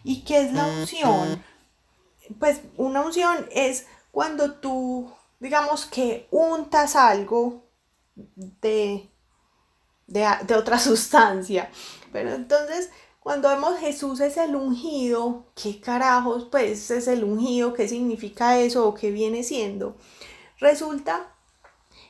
¿Y 0.04 0.22
qué 0.22 0.42
es 0.42 0.54
la 0.54 0.68
unción? 0.68 1.44
Pues 2.40 2.62
una 2.78 3.02
unción 3.02 3.48
es 3.52 3.88
cuando 4.12 4.56
tú, 4.56 5.12
digamos 5.40 5.86
que 5.86 6.28
untas 6.30 6.96
algo 6.96 7.64
de, 8.16 9.10
de, 10.08 10.28
de 10.46 10.56
otra 10.56 10.78
sustancia. 10.80 11.72
Pero 12.12 12.34
entonces, 12.34 12.92
cuando 13.26 13.50
vemos 13.50 13.80
Jesús 13.80 14.20
es 14.20 14.38
el 14.38 14.56
ungido, 14.56 15.46
¿qué 15.56 15.82
carajos 15.82 16.48
pues 16.52 16.92
es 16.92 17.08
el 17.08 17.24
ungido? 17.24 17.74
¿Qué 17.74 17.88
significa 17.88 18.60
eso 18.60 18.88
o 18.88 18.94
qué 18.94 19.10
viene 19.10 19.42
siendo? 19.42 19.96
Resulta 20.60 21.34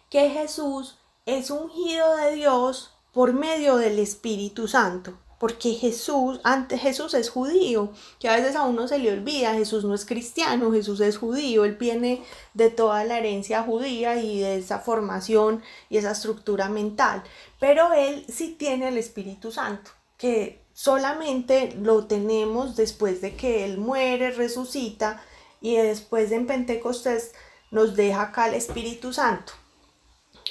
que 0.09 0.29
Jesús 0.29 0.97
es 1.25 1.51
ungido 1.51 2.17
de 2.17 2.35
Dios 2.35 2.91
por 3.13 3.31
medio 3.31 3.77
del 3.77 3.97
Espíritu 3.99 4.67
Santo. 4.67 5.17
Porque 5.39 5.75
Jesús, 5.75 6.41
antes 6.43 6.81
Jesús 6.81 7.13
es 7.13 7.29
judío, 7.29 7.93
que 8.19 8.27
a 8.27 8.35
veces 8.35 8.57
a 8.57 8.63
uno 8.63 8.85
se 8.89 8.99
le 8.99 9.13
olvida, 9.13 9.53
Jesús 9.53 9.85
no 9.85 9.95
es 9.95 10.05
cristiano, 10.05 10.73
Jesús 10.73 10.99
es 10.99 11.17
judío, 11.17 11.63
él 11.63 11.77
viene 11.77 12.25
de 12.53 12.69
toda 12.69 13.05
la 13.05 13.19
herencia 13.19 13.63
judía 13.63 14.17
y 14.17 14.41
de 14.41 14.57
esa 14.57 14.79
formación 14.79 15.63
y 15.89 15.95
esa 15.95 16.11
estructura 16.11 16.67
mental, 16.67 17.23
pero 17.57 17.93
él 17.93 18.25
sí 18.27 18.57
tiene 18.59 18.89
el 18.89 18.97
Espíritu 18.97 19.53
Santo, 19.53 19.91
que 20.17 20.64
solamente 20.75 21.73
lo 21.81 22.05
tenemos 22.05 22.75
después 22.75 23.21
de 23.21 23.35
que 23.35 23.65
él 23.65 23.79
muere, 23.79 24.29
resucita 24.29 25.23
y 25.61 25.77
después 25.77 26.31
en 26.31 26.45
Pentecostés 26.45 27.33
nos 27.71 27.95
deja 27.95 28.21
acá 28.21 28.47
el 28.47 28.53
Espíritu 28.53 29.11
Santo. 29.11 29.53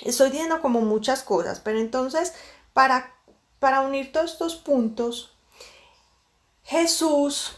Estoy 0.03 0.31
diciendo 0.31 0.61
como 0.61 0.81
muchas 0.81 1.23
cosas, 1.23 1.61
pero 1.61 1.79
entonces 1.79 2.33
para 2.73 3.15
para 3.65 3.81
unir 3.81 4.13
todos 4.13 4.33
estos 4.33 4.57
puntos, 4.57 5.33
Jesús 6.65 7.53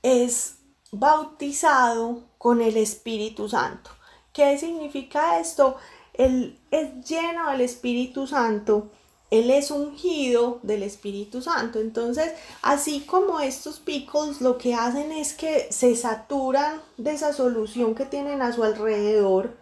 es 0.00 0.58
bautizado 0.92 2.22
con 2.38 2.62
el 2.62 2.76
Espíritu 2.76 3.48
Santo. 3.48 3.90
¿Qué 4.32 4.56
significa 4.58 5.40
esto? 5.40 5.76
Él 6.14 6.56
es 6.70 7.04
lleno 7.04 7.50
del 7.50 7.62
Espíritu 7.62 8.28
Santo. 8.28 8.92
Él 9.30 9.50
es 9.50 9.70
ungido 9.70 10.58
del 10.62 10.82
Espíritu 10.82 11.40
Santo. 11.40 11.78
Entonces, 11.78 12.32
así 12.62 13.00
como 13.00 13.40
estos 13.40 13.78
pickles 13.78 14.40
lo 14.40 14.58
que 14.58 14.74
hacen 14.74 15.12
es 15.12 15.34
que 15.34 15.68
se 15.70 15.94
saturan 15.94 16.82
de 16.96 17.12
esa 17.12 17.32
solución 17.32 17.94
que 17.94 18.06
tienen 18.06 18.42
a 18.42 18.52
su 18.52 18.64
alrededor, 18.64 19.56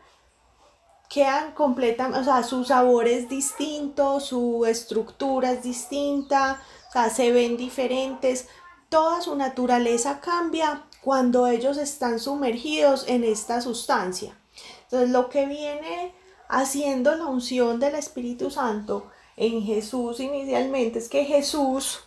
quedan 1.10 1.52
completamente, 1.52 2.20
o 2.20 2.24
sea, 2.24 2.42
su 2.42 2.64
sabor 2.64 3.08
es 3.08 3.28
distinto, 3.28 4.20
su 4.20 4.64
estructura 4.66 5.52
es 5.52 5.62
distinta, 5.62 6.62
o 6.88 6.92
sea, 6.92 7.10
se 7.10 7.32
ven 7.32 7.56
diferentes, 7.56 8.46
toda 8.88 9.20
su 9.20 9.34
naturaleza 9.36 10.20
cambia 10.20 10.84
cuando 11.02 11.46
ellos 11.46 11.76
están 11.76 12.18
sumergidos 12.18 13.04
en 13.06 13.24
esta 13.24 13.60
sustancia. 13.60 14.36
Entonces, 14.84 15.10
lo 15.10 15.28
que 15.28 15.46
viene 15.46 16.14
haciendo 16.48 17.14
la 17.14 17.26
unción 17.26 17.78
del 17.78 17.94
Espíritu 17.94 18.50
Santo 18.50 19.10
en 19.38 19.62
Jesús 19.62 20.18
inicialmente 20.18 20.98
es 20.98 21.08
que 21.08 21.24
Jesús 21.24 22.00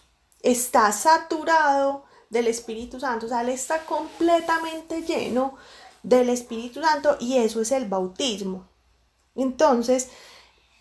está 0.44 0.92
saturado 0.92 2.04
del 2.30 2.48
Espíritu 2.48 3.00
Santo, 3.00 3.26
o 3.26 3.30
sea, 3.30 3.42
él 3.42 3.50
está 3.50 3.86
completamente 3.86 5.02
lleno 5.02 5.56
del 6.04 6.30
Espíritu 6.30 6.82
Santo 6.82 7.18
y 7.20 7.38
eso 7.38 7.62
es 7.62 7.72
el 7.72 7.88
bautismo. 7.88 8.68
Entonces, 9.36 10.10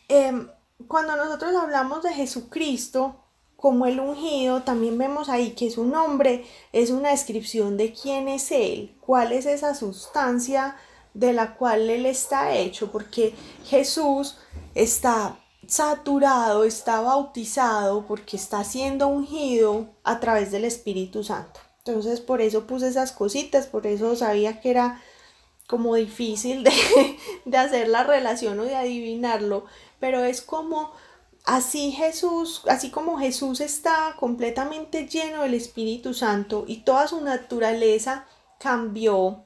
em, 0.09 0.49
cuando 0.89 1.17
nosotros 1.17 1.55
hablamos 1.55 2.03
de 2.03 2.13
Jesucristo 2.13 3.17
como 3.57 3.87
el 3.87 4.01
ungido, 4.01 4.63
también 4.63 4.99
vemos 4.99 5.29
ahí 5.29 5.53
que 5.53 5.71
su 5.71 5.85
nombre 5.85 6.45
es 6.73 6.91
una 6.91 7.11
descripción 7.11 7.77
de 7.77 7.93
quién 7.93 8.27
es 8.27 8.51
Él, 8.51 8.97
cuál 9.01 9.33
es 9.33 9.47
esa 9.47 9.75
sustancia 9.75 10.77
de 11.15 11.33
la 11.33 11.55
cual 11.55 11.91
Él 11.91 12.07
está 12.07 12.55
hecho, 12.55 12.91
porque 12.91 13.35
Jesús 13.67 14.39
está 14.75 15.39
saturado, 15.67 16.65
está 16.65 17.01
bautizado, 17.01 18.07
porque 18.07 18.37
está 18.37 18.65
siendo 18.65 19.09
ungido 19.09 19.89
a 20.05 20.21
través 20.21 20.51
del 20.51 20.65
Espíritu 20.65 21.23
Santo. 21.25 21.61
Entonces, 21.79 22.21
por 22.21 22.41
eso 22.41 22.67
puse 22.67 22.89
esas 22.89 23.13
cositas, 23.13 23.67
por 23.67 23.87
eso 23.87 24.15
sabía 24.17 24.61
que 24.61 24.71
era 24.71 25.01
como 25.71 25.95
difícil 25.95 26.65
de, 26.65 27.57
hacer 27.57 27.89
la 27.89 28.03
relación 28.03 28.59
o 28.59 28.65
de 28.65 28.75
adivinarlo, 28.75 29.67
pero 30.01 30.25
es 30.25 30.43
como 30.43 30.93
así 31.45 31.93
Jesús, 31.93 32.63
así 32.67 32.91
como 32.91 33.19
Jesús 33.19 33.61
está 33.61 34.17
completamente 34.19 35.07
lleno 35.07 35.43
del 35.43 35.55
Espíritu 35.55 36.13
Santo 36.13 36.65
y 36.67 36.79
toda 36.79 37.07
su 37.07 37.21
naturaleza 37.21 38.27
cambió, 38.59 39.45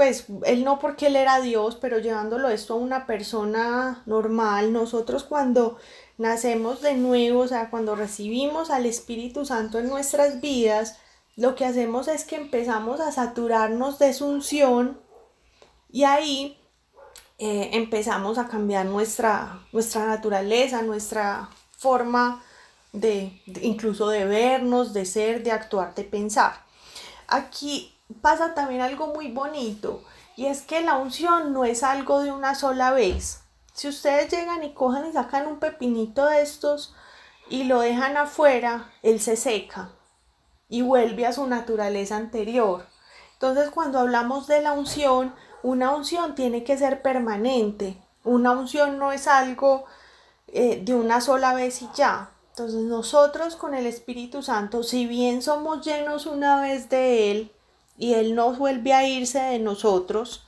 pues 0.00 0.24
él 0.46 0.64
no 0.64 0.78
porque 0.78 1.08
él 1.08 1.16
era 1.16 1.42
Dios, 1.42 1.76
pero 1.78 1.98
llevándolo 1.98 2.48
esto 2.48 2.72
a 2.72 2.78
una 2.78 3.06
persona 3.06 4.02
normal, 4.06 4.72
nosotros 4.72 5.24
cuando 5.24 5.76
nacemos 6.16 6.80
de 6.80 6.94
nuevo, 6.94 7.40
o 7.40 7.46
sea, 7.46 7.68
cuando 7.68 7.94
recibimos 7.94 8.70
al 8.70 8.86
Espíritu 8.86 9.44
Santo 9.44 9.78
en 9.78 9.90
nuestras 9.90 10.40
vidas, 10.40 10.96
lo 11.36 11.54
que 11.54 11.66
hacemos 11.66 12.08
es 12.08 12.24
que 12.24 12.36
empezamos 12.36 12.98
a 12.98 13.12
saturarnos 13.12 13.98
de 13.98 14.14
su 14.14 14.26
unción 14.26 14.98
y 15.90 16.04
ahí 16.04 16.58
eh, 17.36 17.68
empezamos 17.74 18.38
a 18.38 18.48
cambiar 18.48 18.86
nuestra, 18.86 19.66
nuestra 19.70 20.06
naturaleza, 20.06 20.80
nuestra 20.80 21.50
forma 21.76 22.42
de, 22.94 23.38
incluso 23.60 24.08
de 24.08 24.24
vernos, 24.24 24.94
de 24.94 25.04
ser, 25.04 25.42
de 25.42 25.52
actuar, 25.52 25.94
de 25.94 26.04
pensar. 26.04 26.64
Aquí 27.28 27.99
pasa 28.14 28.54
también 28.54 28.80
algo 28.80 29.08
muy 29.08 29.30
bonito 29.30 30.02
y 30.36 30.46
es 30.46 30.62
que 30.62 30.80
la 30.80 30.96
unción 30.96 31.52
no 31.52 31.64
es 31.64 31.82
algo 31.82 32.20
de 32.20 32.32
una 32.32 32.54
sola 32.54 32.92
vez. 32.92 33.42
Si 33.72 33.88
ustedes 33.88 34.30
llegan 34.30 34.62
y 34.64 34.72
cojan 34.72 35.06
y 35.06 35.12
sacan 35.12 35.46
un 35.46 35.58
pepinito 35.58 36.26
de 36.26 36.42
estos 36.42 36.94
y 37.48 37.64
lo 37.64 37.80
dejan 37.80 38.16
afuera, 38.16 38.90
él 39.02 39.20
se 39.20 39.36
seca 39.36 39.90
y 40.68 40.82
vuelve 40.82 41.26
a 41.26 41.32
su 41.32 41.46
naturaleza 41.46 42.16
anterior. 42.16 42.86
Entonces 43.34 43.70
cuando 43.70 43.98
hablamos 43.98 44.46
de 44.46 44.62
la 44.62 44.72
unción, 44.72 45.34
una 45.62 45.94
unción 45.94 46.34
tiene 46.34 46.64
que 46.64 46.78
ser 46.78 47.02
permanente. 47.02 48.02
Una 48.24 48.52
unción 48.52 48.98
no 48.98 49.12
es 49.12 49.26
algo 49.26 49.84
eh, 50.48 50.80
de 50.82 50.94
una 50.94 51.20
sola 51.20 51.54
vez 51.54 51.82
y 51.82 51.88
ya. 51.94 52.30
Entonces 52.50 52.80
nosotros 52.82 53.56
con 53.56 53.74
el 53.74 53.86
Espíritu 53.86 54.42
Santo, 54.42 54.82
si 54.82 55.06
bien 55.06 55.42
somos 55.42 55.84
llenos 55.84 56.26
una 56.26 56.60
vez 56.60 56.88
de 56.88 57.30
Él 57.30 57.52
y 58.00 58.14
Él 58.14 58.34
no 58.34 58.54
vuelve 58.54 58.94
a 58.94 59.06
irse 59.06 59.38
de 59.38 59.58
nosotros, 59.58 60.46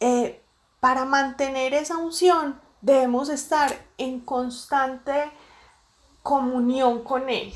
eh, 0.00 0.42
para 0.80 1.04
mantener 1.04 1.72
esa 1.72 1.96
unción 1.96 2.60
debemos 2.80 3.28
estar 3.28 3.72
en 3.96 4.18
constante 4.18 5.30
comunión 6.24 7.04
con 7.04 7.30
Él. 7.30 7.54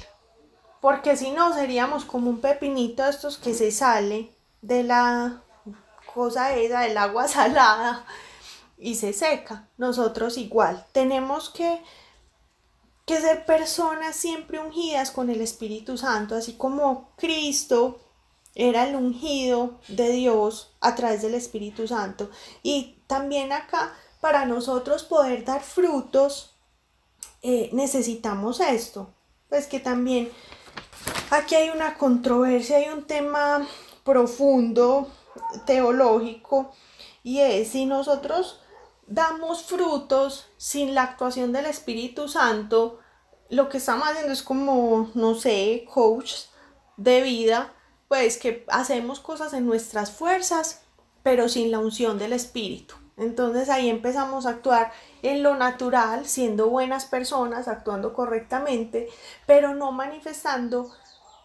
Porque 0.81 1.17
si 1.17 1.33
no, 1.33 1.53
seríamos 1.53 2.05
como 2.05 2.31
un 2.31 2.41
pepinito 2.41 3.03
de 3.03 3.11
estos 3.11 3.37
que 3.37 3.55
se 3.55 3.73
sale 3.73 4.31
de 4.63 4.85
la 4.85 5.43
cosa 6.15 6.55
esa 6.55 6.83
del 6.83 6.97
agua 6.97 7.27
salada 7.29 8.07
y 8.79 8.95
se 8.95 9.13
seca. 9.13 9.67
Nosotros 9.79 10.39
igual 10.39 10.87
tenemos 10.93 11.51
que, 11.51 11.83
que 13.05 13.21
ser 13.21 13.45
personas 13.47 14.15
siempre 14.15 14.61
ungidas 14.61 15.11
con 15.11 15.29
el 15.29 15.41
Espíritu 15.41 15.99
Santo, 15.99 16.37
así 16.37 16.53
como 16.57 17.11
Cristo 17.17 18.04
era 18.55 18.89
el 18.89 18.97
ungido 18.97 19.81
de 19.89 20.11
Dios 20.11 20.75
a 20.81 20.95
través 20.95 21.23
del 21.23 21.35
Espíritu 21.35 21.89
Santo. 21.89 22.31
Y 22.63 22.99
también 23.07 23.53
acá, 23.53 23.95
para 24.21 24.47
nosotros 24.47 25.03
poder 25.03 25.45
dar 25.45 25.63
frutos, 25.63 26.57
eh, 27.43 27.71
necesitamos 27.73 28.61
esto. 28.61 29.13
Pues 29.49 29.67
que 29.67 29.81
también 29.81 30.31
aquí 31.31 31.55
hay 31.55 31.71
una 31.71 31.99
controversia, 31.99 32.79
hay 32.79 32.89
un 32.89 33.05
tema 33.05 33.67
profundo 34.05 35.09
teológico 35.67 36.73
y 37.23 37.41
es 37.41 37.69
si 37.69 37.87
nosotros 37.87 38.61
damos 39.07 39.65
frutos 39.65 40.47
sin 40.57 40.95
la 40.95 41.03
actuación 41.03 41.53
del 41.53 41.67
Espíritu 41.67 42.29
Santo, 42.29 43.01
lo 43.51 43.69
que 43.69 43.79
estamos 43.79 44.09
haciendo 44.09 44.33
es 44.33 44.43
como, 44.43 45.11
no 45.15 45.35
sé, 45.35 45.87
coach 45.93 46.33
de 46.97 47.23
vida, 47.23 47.73
pues 48.15 48.39
que 48.39 48.65
hacemos 48.69 49.19
cosas 49.19 49.55
en 49.55 49.67
nuestras 49.67 50.13
fuerzas, 50.13 50.83
pero 51.25 51.49
sin 51.49 51.73
la 51.73 51.81
unción 51.81 52.17
del 52.17 52.33
Espíritu. 52.33 52.95
Entonces 53.17 53.69
ahí 53.69 53.89
empezamos 53.89 54.47
a 54.47 54.51
actuar 54.51 54.93
en 55.23 55.43
lo 55.43 55.57
natural, 55.57 56.25
siendo 56.25 56.69
buenas 56.71 57.07
personas, 57.07 57.67
actuando 57.67 58.15
correctamente, 58.15 59.09
pero 59.47 59.75
no 59.75 59.91
manifestando 59.91 60.93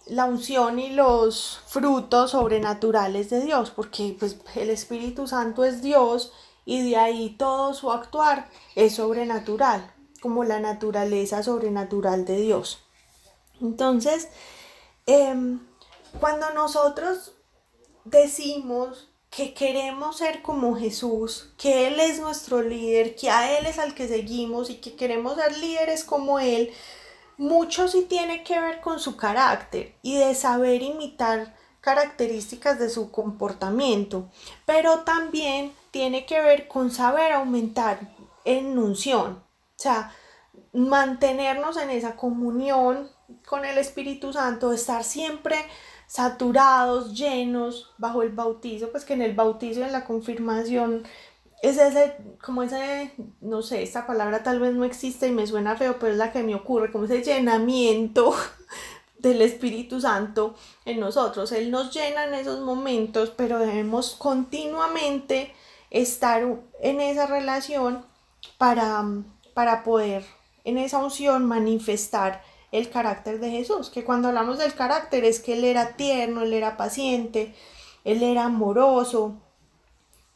la 0.06 0.26
unción 0.26 0.78
y 0.78 0.92
los 0.92 1.60
frutos 1.66 2.32
sobrenaturales 2.32 3.32
de 3.32 3.42
Dios, 3.42 3.72
porque 3.72 4.16
pues 4.20 4.38
el 4.54 4.70
Espíritu 4.70 5.26
Santo 5.26 5.66
es 5.66 5.82
Dios 5.82 6.34
y 6.66 6.88
de 6.88 6.98
ahí 6.98 7.32
todo 7.32 7.74
su 7.74 7.92
actuar 7.92 8.48
es 8.76 8.94
sobrenatural, 8.94 9.92
como 10.22 10.44
la 10.44 10.60
naturaleza 10.60 11.42
sobrenatural 11.42 12.26
de 12.26 12.40
Dios. 12.40 12.84
Entonces, 13.60 14.30
em, 15.08 15.62
cuando 16.20 16.50
nosotros 16.52 17.34
decimos 18.06 19.10
que 19.30 19.54
queremos 19.54 20.18
ser 20.18 20.42
como 20.42 20.76
Jesús, 20.76 21.54
que 21.58 21.88
Él 21.88 22.00
es 22.00 22.20
nuestro 22.20 22.62
líder, 22.62 23.16
que 23.16 23.30
a 23.30 23.58
Él 23.58 23.66
es 23.68 23.78
al 23.78 23.94
que 23.94 24.08
seguimos 24.08 24.70
y 24.70 24.78
que 24.78 24.96
queremos 24.96 25.36
ser 25.36 25.58
líderes 25.58 26.04
como 26.04 26.40
Él, 26.40 26.74
mucho 27.38 27.88
sí 27.88 28.06
tiene 28.10 28.44
que 28.44 28.60
ver 28.60 28.82
con 28.82 29.00
su 29.00 29.16
carácter 29.16 29.96
y 30.02 30.18
de 30.18 30.36
saber 30.36 30.82
imitar 30.82 31.56
características 31.82 32.80
de 32.80 32.90
su 32.90 33.12
comportamiento, 33.12 34.30
pero 34.66 35.00
también 35.00 35.74
tiene 35.92 36.26
que 36.26 36.42
ver 36.42 36.68
con 36.68 36.92
saber 36.92 37.32
aumentar 37.32 38.14
en 38.46 38.78
unción, 38.78 39.44
o 39.44 39.82
sea, 39.82 40.14
mantenernos 40.74 41.78
en 41.78 41.90
esa 41.92 42.16
comunión 42.16 43.10
con 43.48 43.64
el 43.64 43.78
Espíritu 43.78 44.34
Santo, 44.34 44.74
estar 44.74 45.04
siempre 45.04 45.56
saturados, 46.10 47.14
llenos 47.14 47.92
bajo 48.00 48.24
el 48.24 48.30
bautizo, 48.30 48.90
pues 48.90 49.06
que 49.06 49.14
en 49.14 49.22
el 49.22 49.36
bautizo, 49.36 49.84
en 49.84 49.92
la 49.92 50.06
confirmación, 50.06 51.04
es 51.62 51.78
ese, 51.78 52.16
como 52.44 52.64
ese, 52.64 53.14
no 53.42 53.62
sé, 53.62 53.84
esta 53.84 54.08
palabra 54.08 54.42
tal 54.42 54.60
vez 54.60 54.74
no 54.74 54.86
existe 54.86 55.28
y 55.28 55.32
me 55.32 55.46
suena 55.46 55.76
feo, 55.76 55.98
pero 56.00 56.14
es 56.14 56.18
la 56.18 56.32
que 56.32 56.42
me 56.42 56.56
ocurre, 56.56 56.92
como 56.92 57.06
ese 57.06 57.22
llenamiento 57.22 58.34
del 59.20 59.44
Espíritu 59.44 60.02
Santo 60.02 60.56
en 60.84 61.00
nosotros. 61.00 61.52
Él 61.52 61.70
nos 61.70 61.94
llena 61.94 62.24
en 62.24 62.34
esos 62.34 62.62
momentos, 62.62 63.32
pero 63.38 63.60
debemos 63.60 64.16
continuamente 64.16 65.54
estar 65.92 66.44
en 66.82 67.02
esa 67.02 67.28
relación 67.28 68.04
para, 68.58 69.06
para 69.54 69.84
poder 69.84 70.26
en 70.64 70.80
esa 70.80 70.98
unción 70.98 71.46
manifestar 71.46 72.42
el 72.72 72.90
carácter 72.90 73.40
de 73.40 73.52
Jesús, 73.52 73.90
que 73.90 74.04
cuando 74.04 74.28
hablamos 74.28 74.60
del 74.60 74.74
carácter 74.74 75.26
es 75.26 75.40
que 75.40 75.54
Él 75.54 75.64
era 75.64 75.96
tierno, 75.96 76.44
Él 76.44 76.54
era 76.54 76.78
paciente, 76.78 77.56
Él 78.04 78.24
era 78.24 78.46
amoroso, 78.46 79.38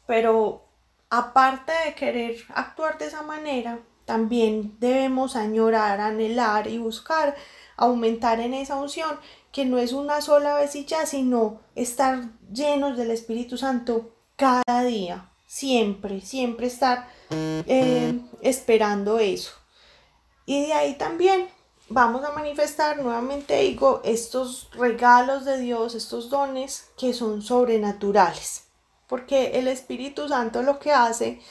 pero 0.08 0.64
aparte 1.10 1.72
de 1.86 1.96
querer 1.96 2.38
actuar 2.54 2.98
de 2.98 3.06
esa 3.06 3.22
manera, 3.22 3.80
también 4.06 4.76
debemos 4.80 5.36
añorar, 5.36 6.02
anhelar 6.02 6.68
y 6.68 6.78
buscar 6.78 7.36
aumentar 7.78 8.40
en 8.40 8.54
esa 8.54 8.76
unción, 8.76 9.20
que 9.52 9.66
no 9.66 9.78
es 9.78 9.94
una 9.94 10.22
sola 10.22 10.56
vez 10.56 10.76
y 10.76 10.86
ya, 10.86 11.06
sino 11.06 11.62
estar 11.76 12.30
llenos 12.52 12.98
del 12.98 13.12
Espíritu 13.12 13.58
Santo 13.58 14.16
cada 14.36 14.84
día, 14.84 15.30
siempre, 15.46 16.22
siempre 16.22 16.68
estar 16.68 17.08
eh, 17.30 18.20
esperando 18.42 19.20
eso. 19.20 19.54
Y 20.46 20.66
de 20.66 20.74
ahí 20.74 20.96
también 20.96 21.48
vamos 21.90 22.24
a 22.24 22.32
manifestar, 22.32 22.98
nuevamente 22.98 23.60
digo, 23.60 24.02
estos 24.04 24.70
regalos 24.74 25.46
de 25.46 25.60
Dios, 25.60 25.96
estos 25.96 26.30
dones 26.30 26.90
que 26.98 27.14
son 27.14 27.42
sobrenaturales. 27.42 28.66
Porque 29.08 29.60
el 29.60 29.68
Espíritu 29.68 30.28
Santo 30.28 30.64
lo 30.64 30.80
que 30.80 30.92
hace 30.92 31.42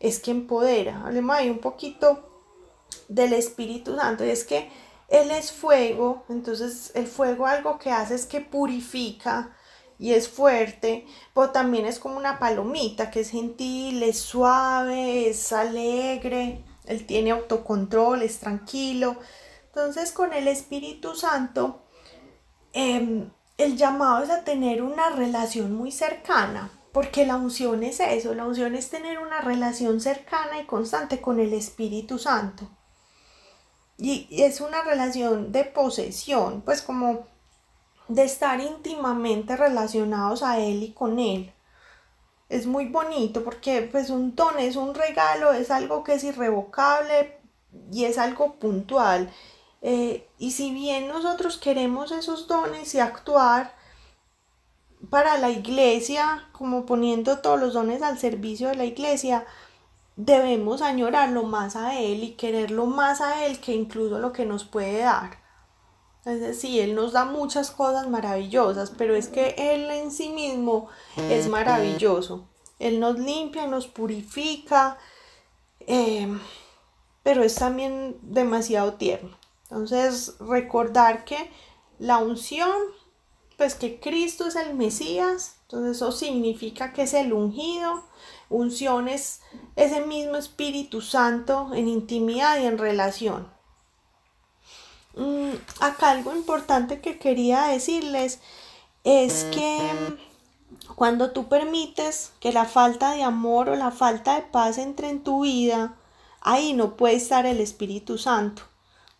es 0.00 0.18
que 0.18 0.32
empodera. 0.32 1.02
Hablemos 1.04 1.36
ahí 1.36 1.50
un 1.50 1.60
poquito 1.60 2.28
del 3.08 3.32
Espíritu 3.32 3.96
Santo. 3.96 4.24
Y 4.24 4.30
es 4.30 4.44
que 4.44 4.70
Él 5.08 5.30
es 5.30 5.52
fuego, 5.52 6.24
entonces 6.28 6.90
el 6.94 7.06
fuego 7.06 7.46
algo 7.46 7.78
que 7.78 7.90
hace 7.90 8.14
es 8.14 8.26
que 8.26 8.40
purifica 8.40 9.56
y 9.98 10.14
es 10.14 10.28
fuerte, 10.28 11.06
pero 11.32 11.50
también 11.50 11.86
es 11.86 12.00
como 12.00 12.16
una 12.16 12.40
palomita 12.40 13.10
que 13.10 13.20
es 13.20 13.30
gentil, 13.30 14.02
es 14.02 14.18
suave, 14.18 15.28
es 15.28 15.52
alegre, 15.52 16.64
Él 16.86 17.06
tiene 17.06 17.30
autocontrol, 17.30 18.22
es 18.22 18.40
tranquilo. 18.40 19.16
Entonces 19.74 20.12
con 20.12 20.34
el 20.34 20.48
Espíritu 20.48 21.14
Santo, 21.14 21.80
em, 22.74 23.30
el 23.56 23.78
llamado 23.78 24.22
es 24.22 24.28
a 24.28 24.44
tener 24.44 24.82
una 24.82 25.08
relación 25.08 25.72
muy 25.72 25.90
cercana, 25.90 26.70
porque 26.92 27.24
la 27.24 27.36
unción 27.36 27.82
es 27.82 27.98
eso, 28.00 28.34
la 28.34 28.44
unción 28.44 28.74
es 28.74 28.90
tener 28.90 29.18
una 29.18 29.40
relación 29.40 30.02
cercana 30.02 30.60
y 30.60 30.66
constante 30.66 31.22
con 31.22 31.40
el 31.40 31.54
Espíritu 31.54 32.18
Santo. 32.18 32.68
Y 33.96 34.28
es 34.42 34.60
una 34.60 34.82
relación 34.82 35.52
de 35.52 35.64
posesión, 35.64 36.60
pues 36.60 36.82
como 36.82 37.26
de 38.08 38.24
estar 38.24 38.60
íntimamente 38.60 39.56
relacionados 39.56 40.42
a 40.42 40.58
Él 40.58 40.82
y 40.82 40.92
con 40.92 41.18
Él. 41.18 41.50
Es 42.50 42.66
muy 42.66 42.88
bonito 42.88 43.42
porque 43.42 43.88
pues 43.90 44.10
un 44.10 44.34
don 44.34 44.58
es 44.58 44.76
un 44.76 44.94
regalo, 44.94 45.54
es 45.54 45.70
algo 45.70 46.04
que 46.04 46.14
es 46.14 46.24
irrevocable 46.24 47.38
y 47.90 48.04
es 48.04 48.18
algo 48.18 48.56
puntual 48.56 49.30
eh, 49.82 50.28
y 50.38 50.52
si 50.52 50.72
bien 50.72 51.08
nosotros 51.08 51.58
queremos 51.58 52.12
esos 52.12 52.46
dones 52.46 52.94
y 52.94 53.00
actuar 53.00 53.74
para 55.10 55.36
la 55.38 55.50
iglesia, 55.50 56.48
como 56.52 56.86
poniendo 56.86 57.38
todos 57.40 57.58
los 57.58 57.74
dones 57.74 58.00
al 58.02 58.18
servicio 58.18 58.68
de 58.68 58.76
la 58.76 58.84
iglesia, 58.84 59.44
debemos 60.14 60.82
añorarlo 60.82 61.42
más 61.42 61.74
a 61.74 61.98
Él 61.98 62.22
y 62.22 62.34
quererlo 62.34 62.86
más 62.86 63.20
a 63.20 63.44
Él 63.44 63.58
que 63.58 63.74
incluso 63.74 64.20
lo 64.20 64.32
que 64.32 64.46
nos 64.46 64.64
puede 64.64 65.00
dar. 65.00 65.42
Es 66.24 66.40
decir, 66.40 66.80
Él 66.80 66.94
nos 66.94 67.12
da 67.12 67.24
muchas 67.24 67.72
cosas 67.72 68.08
maravillosas, 68.08 68.90
pero 68.96 69.16
es 69.16 69.26
que 69.26 69.56
Él 69.58 69.90
en 69.90 70.12
sí 70.12 70.28
mismo 70.28 70.88
es 71.16 71.48
maravilloso. 71.48 72.46
Él 72.78 73.00
nos 73.00 73.18
limpia, 73.18 73.66
nos 73.66 73.88
purifica, 73.88 74.98
eh, 75.80 76.28
pero 77.24 77.42
es 77.42 77.56
también 77.56 78.16
demasiado 78.22 78.94
tierno. 78.94 79.41
Entonces, 79.72 80.34
recordar 80.38 81.24
que 81.24 81.50
la 81.98 82.18
unción, 82.18 82.70
pues 83.56 83.74
que 83.74 84.00
Cristo 84.00 84.46
es 84.46 84.54
el 84.54 84.74
Mesías, 84.74 85.56
entonces 85.62 85.96
eso 85.96 86.12
significa 86.12 86.92
que 86.92 87.04
es 87.04 87.14
el 87.14 87.32
ungido. 87.32 88.04
Unción 88.50 89.08
es 89.08 89.40
ese 89.74 90.04
mismo 90.04 90.36
Espíritu 90.36 91.00
Santo 91.00 91.70
en 91.72 91.88
intimidad 91.88 92.60
y 92.60 92.66
en 92.66 92.76
relación. 92.76 93.48
Mm, 95.16 95.52
acá 95.80 96.10
algo 96.10 96.36
importante 96.36 97.00
que 97.00 97.18
quería 97.18 97.62
decirles 97.62 98.40
es 99.04 99.44
que 99.54 99.78
cuando 100.96 101.30
tú 101.30 101.48
permites 101.48 102.34
que 102.40 102.52
la 102.52 102.66
falta 102.66 103.12
de 103.12 103.22
amor 103.22 103.70
o 103.70 103.76
la 103.76 103.90
falta 103.90 104.34
de 104.34 104.42
paz 104.42 104.76
entre 104.76 105.08
en 105.08 105.24
tu 105.24 105.44
vida, 105.44 105.96
ahí 106.42 106.74
no 106.74 106.98
puede 106.98 107.14
estar 107.14 107.46
el 107.46 107.58
Espíritu 107.58 108.18
Santo 108.18 108.64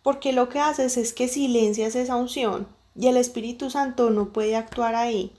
porque 0.03 0.33
lo 0.33 0.49
que 0.49 0.59
haces 0.59 0.97
es 0.97 1.13
que 1.13 1.27
silencias 1.27 1.95
esa 1.95 2.15
unción 2.17 2.67
y 2.95 3.07
el 3.07 3.17
Espíritu 3.17 3.69
Santo 3.69 4.09
no 4.09 4.29
puede 4.29 4.55
actuar 4.55 4.93
ahí. 4.95 5.31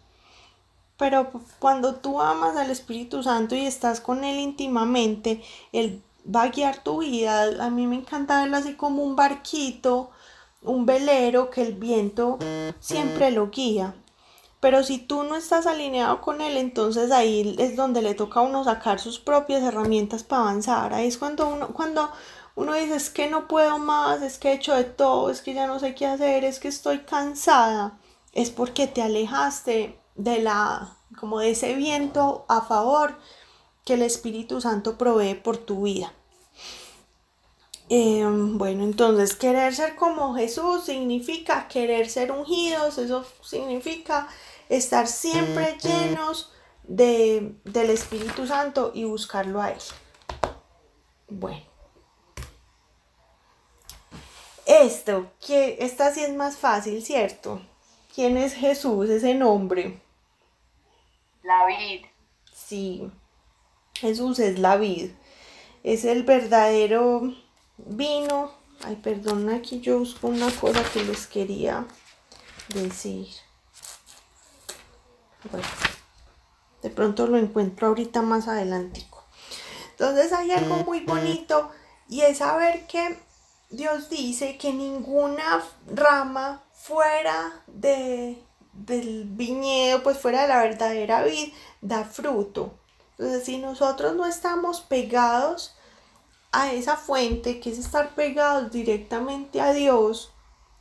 Pero 0.96 1.30
cuando 1.58 1.96
tú 1.96 2.20
amas 2.20 2.56
al 2.56 2.70
Espíritu 2.70 3.22
Santo 3.22 3.54
y 3.54 3.66
estás 3.66 4.00
con 4.00 4.24
Él 4.24 4.38
íntimamente, 4.38 5.42
Él 5.72 6.02
va 6.34 6.42
a 6.42 6.48
guiar 6.48 6.82
tu 6.82 6.98
vida. 6.98 7.64
A 7.64 7.70
mí 7.70 7.86
me 7.86 7.96
encanta 7.96 8.40
verlo 8.40 8.56
así 8.56 8.74
como 8.74 9.02
un 9.02 9.16
barquito, 9.16 10.10
un 10.62 10.86
velero 10.86 11.50
que 11.50 11.62
el 11.62 11.74
viento 11.74 12.38
siempre 12.80 13.30
lo 13.32 13.50
guía. 13.50 13.94
Pero 14.60 14.82
si 14.82 14.98
tú 14.98 15.24
no 15.24 15.36
estás 15.36 15.66
alineado 15.66 16.22
con 16.22 16.40
Él, 16.40 16.56
entonces 16.56 17.10
ahí 17.10 17.54
es 17.58 17.76
donde 17.76 18.00
le 18.00 18.14
toca 18.14 18.40
a 18.40 18.44
uno 18.44 18.64
sacar 18.64 18.98
sus 18.98 19.18
propias 19.18 19.62
herramientas 19.62 20.22
para 20.22 20.42
avanzar. 20.42 20.94
Ahí 20.94 21.08
es 21.08 21.18
cuando 21.18 21.48
uno, 21.48 21.68
cuando 21.74 22.10
uno 22.56 22.74
dice, 22.74 22.94
es 22.94 23.10
que 23.10 23.28
no 23.28 23.48
puedo 23.48 23.78
más, 23.78 24.22
es 24.22 24.38
que 24.38 24.50
he 24.50 24.54
hecho 24.54 24.74
de 24.74 24.84
todo, 24.84 25.30
es 25.30 25.42
que 25.42 25.54
ya 25.54 25.66
no 25.66 25.80
sé 25.80 25.94
qué 25.94 26.06
hacer, 26.06 26.44
es 26.44 26.60
que 26.60 26.68
estoy 26.68 27.00
cansada, 27.00 27.98
es 28.32 28.50
porque 28.50 28.86
te 28.86 29.02
alejaste 29.02 29.98
de 30.14 30.38
la, 30.40 30.96
como 31.18 31.40
de 31.40 31.50
ese 31.50 31.74
viento 31.74 32.44
a 32.48 32.62
favor 32.62 33.18
que 33.84 33.94
el 33.94 34.02
Espíritu 34.02 34.60
Santo 34.60 34.96
provee 34.96 35.34
por 35.34 35.56
tu 35.56 35.82
vida. 35.82 36.12
Em, 37.88 38.56
bueno, 38.56 38.84
entonces 38.84 39.36
querer 39.36 39.74
ser 39.74 39.96
como 39.96 40.34
Jesús 40.34 40.84
significa 40.84 41.68
querer 41.68 42.08
ser 42.08 42.32
ungidos, 42.32 42.98
eso 42.98 43.26
significa 43.42 44.28
estar 44.68 45.06
siempre 45.06 45.76
llenos 45.82 46.50
de, 46.84 47.56
del 47.64 47.90
Espíritu 47.90 48.46
Santo 48.46 48.92
y 48.94 49.04
buscarlo 49.04 49.60
a 49.60 49.72
Él. 49.72 49.78
Bueno. 51.28 51.73
Esto, 54.66 55.30
que 55.46 55.76
esta 55.80 56.12
sí 56.12 56.22
es 56.22 56.34
más 56.34 56.56
fácil, 56.56 57.04
¿cierto? 57.04 57.60
¿Quién 58.14 58.36
es 58.36 58.54
Jesús, 58.54 59.10
ese 59.10 59.34
nombre? 59.34 60.00
La 61.42 61.66
vid. 61.66 62.06
Sí, 62.52 63.10
Jesús 63.94 64.38
es 64.38 64.58
la 64.58 64.76
vid. 64.76 65.10
Es 65.82 66.04
el 66.04 66.22
verdadero 66.22 67.34
vino. 67.76 68.52
Ay, 68.82 68.96
perdón, 68.96 69.50
aquí 69.50 69.80
yo 69.80 69.98
busco 69.98 70.28
una 70.28 70.50
cosa 70.50 70.82
que 70.92 71.04
les 71.04 71.26
quería 71.26 71.86
decir. 72.68 73.28
Bueno, 75.50 75.66
de 76.82 76.90
pronto 76.90 77.26
lo 77.26 77.36
encuentro 77.36 77.88
ahorita 77.88 78.22
más 78.22 78.48
adelantico. 78.48 79.24
Entonces 79.90 80.32
hay 80.32 80.52
algo 80.52 80.76
muy 80.84 81.00
bonito 81.00 81.70
y 82.08 82.22
es 82.22 82.38
saber 82.38 82.86
que 82.86 83.18
Dios 83.76 84.08
dice 84.08 84.56
que 84.56 84.72
ninguna 84.72 85.62
rama 85.86 86.62
fuera 86.72 87.62
de, 87.66 88.42
del 88.72 89.24
viñedo, 89.24 90.02
pues 90.02 90.18
fuera 90.18 90.42
de 90.42 90.48
la 90.48 90.62
verdadera 90.62 91.22
vid, 91.24 91.52
da 91.80 92.04
fruto. 92.04 92.74
Entonces, 93.18 93.44
si 93.44 93.58
nosotros 93.58 94.14
no 94.16 94.26
estamos 94.26 94.80
pegados 94.80 95.74
a 96.52 96.72
esa 96.72 96.96
fuente, 96.96 97.60
que 97.60 97.70
es 97.70 97.78
estar 97.78 98.14
pegados 98.14 98.70
directamente 98.70 99.60
a 99.60 99.72
Dios, 99.72 100.32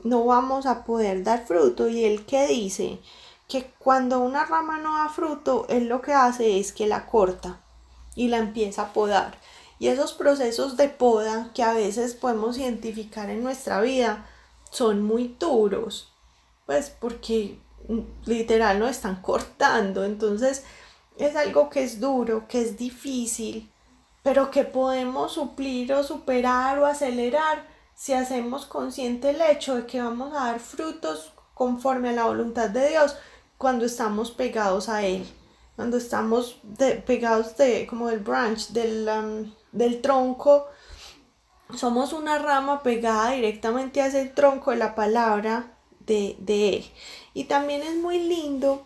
no 0.04 0.26
vamos 0.26 0.66
a 0.66 0.84
poder 0.84 1.24
dar 1.24 1.46
fruto. 1.46 1.88
Y 1.88 2.06
él 2.06 2.26
que 2.26 2.48
dice 2.48 3.00
que 3.48 3.72
cuando 3.80 4.20
una 4.20 4.46
rama 4.46 4.78
no 4.78 4.98
da 4.98 5.10
fruto, 5.10 5.66
él 5.70 5.88
lo 5.88 6.02
que 6.02 6.14
hace 6.14 6.60
es 6.60 6.74
que 6.74 6.88
la 6.88 7.06
corta 7.06 7.60
y 8.16 8.28
la 8.28 8.38
empieza 8.38 8.84
a 8.84 8.94
podar. 8.94 9.38
Y 9.80 9.88
esos 9.88 10.14
procesos 10.14 10.78
de 10.78 10.90
poda 10.90 11.52
que 11.54 11.64
a 11.64 11.74
veces 11.74 12.14
podemos 12.14 12.58
identificar 12.58 13.30
en 13.30 13.44
nuestra 13.44 13.82
vida 13.82 14.26
son 14.72 15.04
muy 15.04 15.36
duros, 15.40 16.14
pues 16.66 16.90
porque 16.90 17.60
literal 18.26 18.80
nos 18.80 18.92
están 18.92 19.22
cortando. 19.22 20.04
Entonces 20.04 20.64
es 21.18 21.36
algo 21.36 21.70
que 21.70 21.84
es 21.84 22.00
duro, 22.00 22.48
que 22.48 22.62
es 22.62 22.78
difícil, 22.78 23.72
pero 24.24 24.52
que 24.52 24.64
podemos 24.64 25.34
suplir 25.34 25.94
o 25.94 26.04
superar 26.04 26.80
o 26.80 26.86
acelerar 26.86 27.68
si 27.96 28.14
hacemos 28.14 28.66
consciente 28.66 29.30
el 29.30 29.42
hecho 29.42 29.76
de 29.76 29.86
que 29.86 30.02
vamos 30.02 30.34
a 30.34 30.46
dar 30.46 30.60
frutos 30.60 31.34
conforme 31.54 32.10
a 32.10 32.14
la 32.14 32.26
voluntad 32.26 32.70
de 32.70 32.90
Dios 32.90 33.16
cuando 33.58 33.86
estamos 33.86 34.32
pegados 34.32 34.90
a 34.90 35.04
Él, 35.04 35.26
cuando 35.76 35.98
estamos 35.98 36.58
pegados 37.06 37.56
de, 37.58 37.86
como 37.86 38.08
del 38.08 38.20
branch, 38.20 38.70
del, 38.70 39.08
um, 39.08 39.52
del 39.74 40.02
tronco, 40.02 40.68
somos 41.76 42.14
una 42.14 42.38
rama 42.40 42.84
pegada 42.84 43.32
directamente 43.32 44.02
a 44.02 44.08
ese 44.08 44.26
tronco 44.26 44.72
de 44.72 44.78
la 44.78 44.96
palabra 44.96 45.74
de, 46.06 46.36
de 46.40 46.70
Él. 46.70 46.86
Y 47.34 47.46
también 47.46 47.82
es 47.82 47.96
muy 47.96 48.20
lindo 48.20 48.86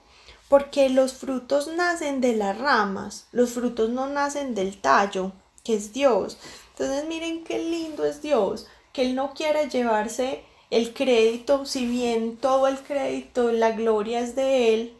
porque 0.49 0.89
los 0.89 1.13
frutos 1.13 1.67
nacen 1.67 2.21
de 2.21 2.35
las 2.35 2.57
ramas, 2.57 3.27
los 3.31 3.51
frutos 3.51 3.89
no 3.89 4.07
nacen 4.07 4.55
del 4.55 4.79
tallo, 4.79 5.33
que 5.63 5.75
es 5.75 5.93
Dios. 5.93 6.38
Entonces 6.71 7.05
miren 7.07 7.43
qué 7.43 7.59
lindo 7.59 8.05
es 8.05 8.21
Dios, 8.21 8.67
que 8.93 9.01
Él 9.01 9.15
no 9.15 9.33
quiere 9.33 9.69
llevarse 9.69 10.43
el 10.69 10.93
crédito, 10.93 11.65
si 11.65 11.85
bien 11.85 12.38
todo 12.38 12.67
el 12.67 12.79
crédito, 12.79 13.51
la 13.51 13.71
gloria 13.71 14.19
es 14.19 14.35
de 14.35 14.73
Él, 14.73 14.96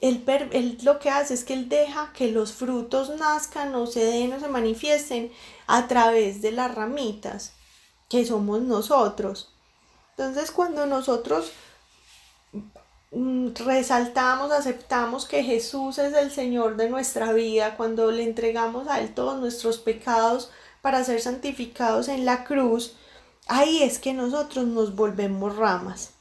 él, 0.00 0.78
lo 0.82 0.98
que 0.98 1.10
hace 1.10 1.34
es 1.34 1.44
que 1.44 1.54
Él 1.54 1.68
deja 1.68 2.12
que 2.12 2.30
los 2.30 2.52
frutos 2.52 3.10
nazcan 3.18 3.74
o 3.74 3.86
se 3.86 4.04
den 4.04 4.32
o 4.32 4.40
se 4.40 4.48
manifiesten 4.48 5.32
a 5.66 5.88
través 5.88 6.40
de 6.40 6.52
las 6.52 6.74
ramitas, 6.74 7.52
que 8.08 8.24
somos 8.24 8.62
nosotros. 8.62 9.52
Entonces 10.10 10.50
cuando 10.50 10.86
nosotros 10.86 11.50
mm, 13.10 13.48
resaltamos, 13.64 14.52
aceptamos 14.52 15.26
que 15.26 15.42
Jesús 15.42 15.98
es 15.98 16.14
el 16.14 16.30
Señor 16.30 16.76
de 16.76 16.88
nuestra 16.88 17.32
vida, 17.32 17.76
cuando 17.76 18.10
le 18.12 18.22
entregamos 18.22 18.88
a 18.88 19.00
Él 19.00 19.14
todos 19.14 19.38
nuestros 19.40 19.78
pecados 19.78 20.50
para 20.80 21.02
ser 21.02 21.20
santificados 21.20 22.06
en 22.08 22.24
la 22.24 22.44
cruz, 22.44 22.94
ahí 23.48 23.82
es 23.82 23.98
que 23.98 24.14
nosotros 24.14 24.64
nos 24.66 24.94
volvemos 24.94 25.56
ramas. 25.56 26.12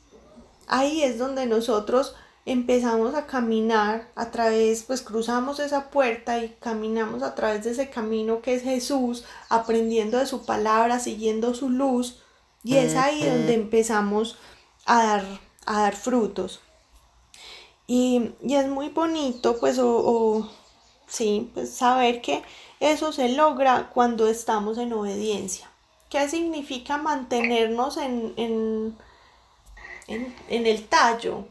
Ahí 0.67 1.03
es 1.03 1.17
donde 1.17 1.45
nosotros 1.45 2.15
empezamos 2.48 3.14
a 3.14 3.26
caminar 3.26 4.10
a 4.16 4.32
través, 4.32 4.84
pues 4.84 5.02
cruzamos 5.02 5.60
esa 5.60 5.89
puerta 5.89 6.41
y 6.41 6.56
caminamos 6.62 7.22
a 7.22 7.36
través 7.36 7.66
de 7.66 7.72
ese 7.72 7.89
camino 7.89 8.41
que 8.41 8.56
es 8.56 8.64
Jesús, 8.64 9.26
aprendiendo 9.50 10.18
de 10.18 10.26
su 10.26 10.45
palabra, 10.45 11.00
siguiendo 11.00 11.54
su 11.54 11.70
luz, 11.70 12.24
y 12.64 12.78
es 12.78 12.95
ahí 12.95 13.22
donde 13.22 13.54
empezamos 13.54 14.38
a 14.86 15.04
dar, 15.04 15.26
a 15.66 15.82
dar 15.82 15.95
frutos. 15.98 16.62
Y, 17.86 18.32
es 18.41 18.68
muy 18.70 18.89
bonito, 18.89 19.60
pues, 19.60 19.78
o, 19.82 20.50
sí, 21.06 21.52
pues 21.54 21.74
saber 21.74 22.22
que 22.22 22.43
eso 22.80 23.12
se 23.12 23.28
logra 23.28 23.89
cuando 23.93 24.28
estamos 24.30 24.78
en 24.78 24.93
obediencia. 24.93 25.70
¿Qué 26.10 26.30
significa 26.30 26.98
mantenernos 26.98 27.98
en, 27.98 28.34
en, 28.38 28.98
en 30.08 30.66
el 30.66 30.88
tallo? 30.88 31.45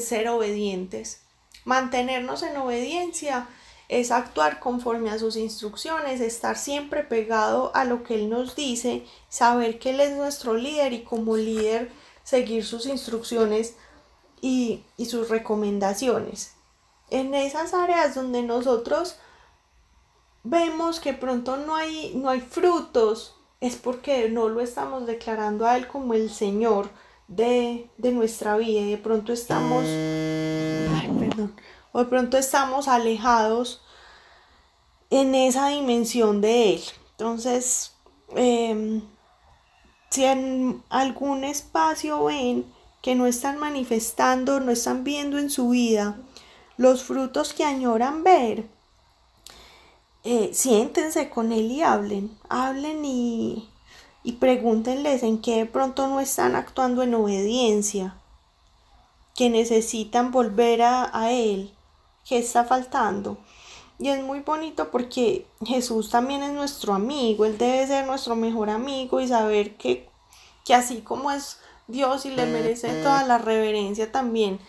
Ser 0.00 0.28
obedientes. 0.28 1.22
Mantenernos 1.64 2.42
en 2.42 2.56
obediencia 2.56 3.48
es 3.88 4.10
actuar 4.10 4.58
conforme 4.58 5.10
a 5.10 5.18
sus 5.18 5.36
instrucciones, 5.36 6.20
estar 6.20 6.56
siempre 6.56 7.04
pegado 7.04 7.70
a 7.74 7.84
lo 7.84 8.02
que 8.02 8.14
Él 8.14 8.30
nos 8.30 8.56
dice, 8.56 9.04
saber 9.28 9.78
que 9.78 9.90
Él 9.90 10.00
es 10.00 10.16
nuestro 10.16 10.54
líder 10.54 10.92
y 10.92 11.02
como 11.02 11.36
líder 11.36 11.92
seguir 12.24 12.64
sus 12.64 12.86
instrucciones 12.86 13.74
y, 14.40 14.84
sus 15.06 15.28
recomendaciones. 15.28 16.54
En 17.10 17.34
esas 17.34 17.74
áreas 17.74 18.14
donde 18.14 18.42
nosotros 18.42 19.16
vemos 20.42 20.98
que 20.98 21.12
pronto 21.12 21.56
no 21.58 21.76
hay, 21.76 22.12
no 22.14 22.30
hay 22.30 22.40
frutos, 22.40 23.36
es 23.60 23.76
porque 23.76 24.28
no 24.28 24.48
lo 24.48 24.60
estamos 24.60 25.06
declarando 25.06 25.66
a 25.66 25.76
Él 25.76 25.86
como 25.86 26.14
el 26.14 26.30
Señor, 26.30 26.88
de, 27.28 27.90
nuestra 27.98 28.56
vida 28.56 28.80
y 28.80 28.90
de 28.90 28.98
pronto 28.98 29.32
estamos, 29.32 29.84
o 31.92 31.98
de 31.98 32.04
pronto 32.06 32.38
estamos 32.38 32.88
alejados 32.88 33.82
en 35.10 35.34
esa 35.34 35.68
dimensión 35.68 36.40
de 36.40 36.74
Él. 36.74 36.82
Entonces, 37.12 37.94
em, 38.34 39.02
si 40.10 40.24
en 40.24 40.82
algún 40.88 41.44
espacio 41.44 42.24
ven 42.24 42.66
que 43.02 43.14
no 43.14 43.26
están 43.26 43.58
manifestando, 43.58 44.60
no 44.60 44.70
están 44.70 45.04
viendo 45.04 45.38
en 45.38 45.50
su 45.50 45.70
vida 45.70 46.16
los 46.76 47.04
frutos 47.04 47.52
que 47.52 47.64
añoran 47.64 48.24
ver, 48.24 48.66
eh, 50.24 50.50
siéntense 50.52 51.28
con 51.30 51.52
Él 51.52 51.70
y 51.70 51.82
hablen, 51.82 52.36
hablen 52.48 53.04
y, 53.04 53.68
y 54.24 54.32
pregúntenles 54.32 55.22
en 55.22 55.40
qué 55.40 55.56
de 55.56 55.66
pronto 55.66 56.06
no 56.06 56.20
están 56.20 56.54
actuando 56.54 57.02
en 57.02 57.14
obediencia, 57.14 58.14
que 59.34 59.50
necesitan 59.50 60.30
volver 60.30 60.82
a, 60.82 61.30
Él, 61.30 61.72
qué 62.24 62.38
está 62.38 62.64
faltando. 62.64 63.38
Y 63.98 64.08
es 64.08 64.22
muy 64.22 64.40
bonito 64.40 64.90
porque 64.90 65.46
Jesús 65.64 66.10
también 66.10 66.42
es 66.42 66.52
nuestro 66.52 66.94
amigo, 66.94 67.44
Él 67.44 67.58
debe 67.58 67.86
ser 67.86 68.06
nuestro 68.06 68.36
mejor 68.36 68.70
amigo 68.70 69.20
y 69.20 69.28
saber 69.28 69.76
que, 69.76 70.08
que 70.64 70.74
así 70.74 71.00
como 71.00 71.30
es 71.30 71.58
Dios 71.88 72.26
y 72.26 72.30
le 72.30 72.46
merece 72.46 73.02
toda 73.02 73.24
la 73.24 73.38
reverencia 73.38 74.10
también, 74.10 74.60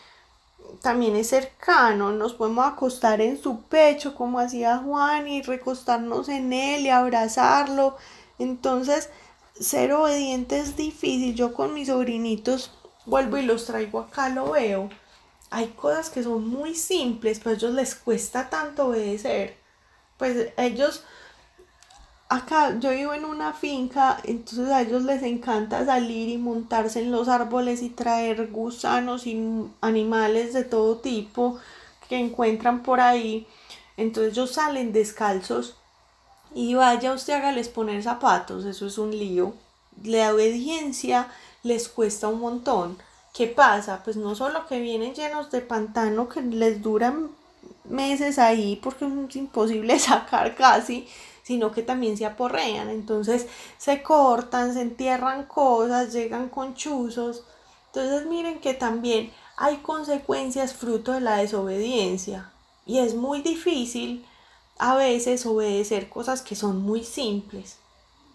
también 0.81 1.15
es 1.15 1.29
cercano, 1.29 2.11
nos 2.11 2.33
podemos 2.33 2.65
acostar 2.65 3.21
en 3.21 3.41
su 3.41 3.61
pecho 3.61 4.15
como 4.15 4.39
hacía 4.39 4.79
Juan 4.79 5.27
y 5.27 5.41
recostarnos 5.41 6.29
en 6.29 6.51
él 6.53 6.85
y 6.85 6.89
abrazarlo. 6.89 7.95
Entonces, 8.39 9.09
ser 9.59 9.93
obediente 9.93 10.59
es 10.59 10.75
difícil. 10.75 11.35
Yo 11.35 11.53
con 11.53 11.73
mis 11.73 11.87
sobrinitos 11.87 12.71
vuelvo 13.05 13.37
y 13.37 13.43
los 13.43 13.65
traigo 13.65 13.99
acá, 13.99 14.29
lo 14.29 14.51
veo. 14.51 14.89
Hay 15.49 15.67
cosas 15.67 16.09
que 16.09 16.23
son 16.23 16.47
muy 16.47 16.75
simples, 16.75 17.39
pero 17.39 17.51
a 17.51 17.53
ellos 17.53 17.73
les 17.73 17.95
cuesta 17.95 18.49
tanto 18.49 18.87
obedecer. 18.87 19.57
Pues 20.17 20.49
ellos, 20.57 21.03
acá 22.29 22.77
yo 22.79 22.91
vivo 22.91 23.13
en 23.13 23.25
una 23.25 23.53
finca, 23.53 24.17
entonces 24.23 24.69
a 24.69 24.81
ellos 24.81 25.03
les 25.03 25.21
encanta 25.21 25.85
salir 25.85 26.29
y 26.29 26.37
montarse 26.37 27.01
en 27.01 27.11
los 27.11 27.27
árboles 27.27 27.83
y 27.83 27.89
traer 27.89 28.49
gusanos 28.51 29.27
y 29.27 29.67
animales 29.81 30.53
de 30.53 30.63
todo 30.63 30.97
tipo 30.97 31.59
que 32.09 32.17
encuentran 32.17 32.81
por 32.81 32.99
ahí. 32.99 33.47
Entonces 33.95 34.33
ellos 34.33 34.51
salen 34.53 34.91
descalzos 34.91 35.77
y 36.53 36.73
vaya 36.75 37.13
usted 37.13 37.33
hágales 37.33 37.69
poner 37.69 38.03
zapatos, 38.03 38.65
eso 38.65 38.87
es 38.87 38.97
un 38.97 39.11
lío. 39.11 39.53
La 40.03 40.33
obediencia 40.33 41.27
les 41.63 41.87
cuesta 41.87 42.27
un 42.27 42.39
montón. 42.39 42.97
¿Qué 43.33 43.47
pasa? 43.47 44.01
Pues 44.03 44.15
no 44.15 44.35
solo 44.35 44.67
que 44.67 44.79
vienen 44.79 45.15
llenos 45.15 45.49
de 45.49 45.61
pantano 45.61 46.29
que 46.29 46.41
les 46.41 46.81
duran 46.81 47.31
meses 47.85 48.39
ahí 48.39 48.79
porque 48.81 49.05
es 49.05 49.35
imposible 49.35 49.97
sacar 49.99 50.55
casi, 50.55 51.07
sino 51.43 51.71
que 51.71 51.81
también 51.81 52.17
se 52.17 52.25
aporrean, 52.25 52.89
entonces 52.89 53.47
se 53.77 54.01
cortan, 54.01 54.73
se 54.73 54.81
entierran 54.81 55.45
cosas, 55.45 56.13
llegan 56.13 56.49
con 56.49 56.75
chuzos. 56.75 57.43
Entonces 57.87 58.27
miren 58.27 58.59
que 58.59 58.73
también 58.73 59.31
hay 59.57 59.77
consecuencias 59.77 60.73
fruto 60.73 61.11
de 61.11 61.21
la 61.21 61.37
desobediencia 61.37 62.51
y 62.85 62.99
es 62.99 63.15
muy 63.15 63.41
difícil 63.41 64.25
a 64.79 64.95
veces 64.95 65.45
obedecer 65.45 66.09
cosas 66.09 66.41
que 66.41 66.55
son 66.55 66.81
muy 66.81 67.03
simples. 67.03 67.77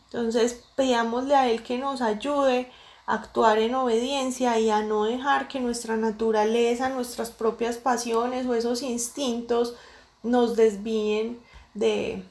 Entonces, 0.06 0.64
pidámosle 0.76 1.34
a 1.34 1.48
Él 1.48 1.62
que 1.62 1.78
nos 1.78 2.00
ayude 2.00 2.70
a 3.06 3.14
actuar 3.14 3.58
en 3.58 3.74
obediencia 3.74 4.58
y 4.58 4.70
a 4.70 4.82
no 4.82 5.04
dejar 5.04 5.48
que 5.48 5.60
nuestra 5.60 5.96
naturaleza, 5.96 6.88
nuestras 6.88 7.30
propias 7.30 7.76
pasiones 7.76 8.46
o 8.46 8.54
esos 8.54 8.82
instintos 8.82 9.74
nos 10.22 10.56
desvíen 10.56 11.40
de, 11.74 12.24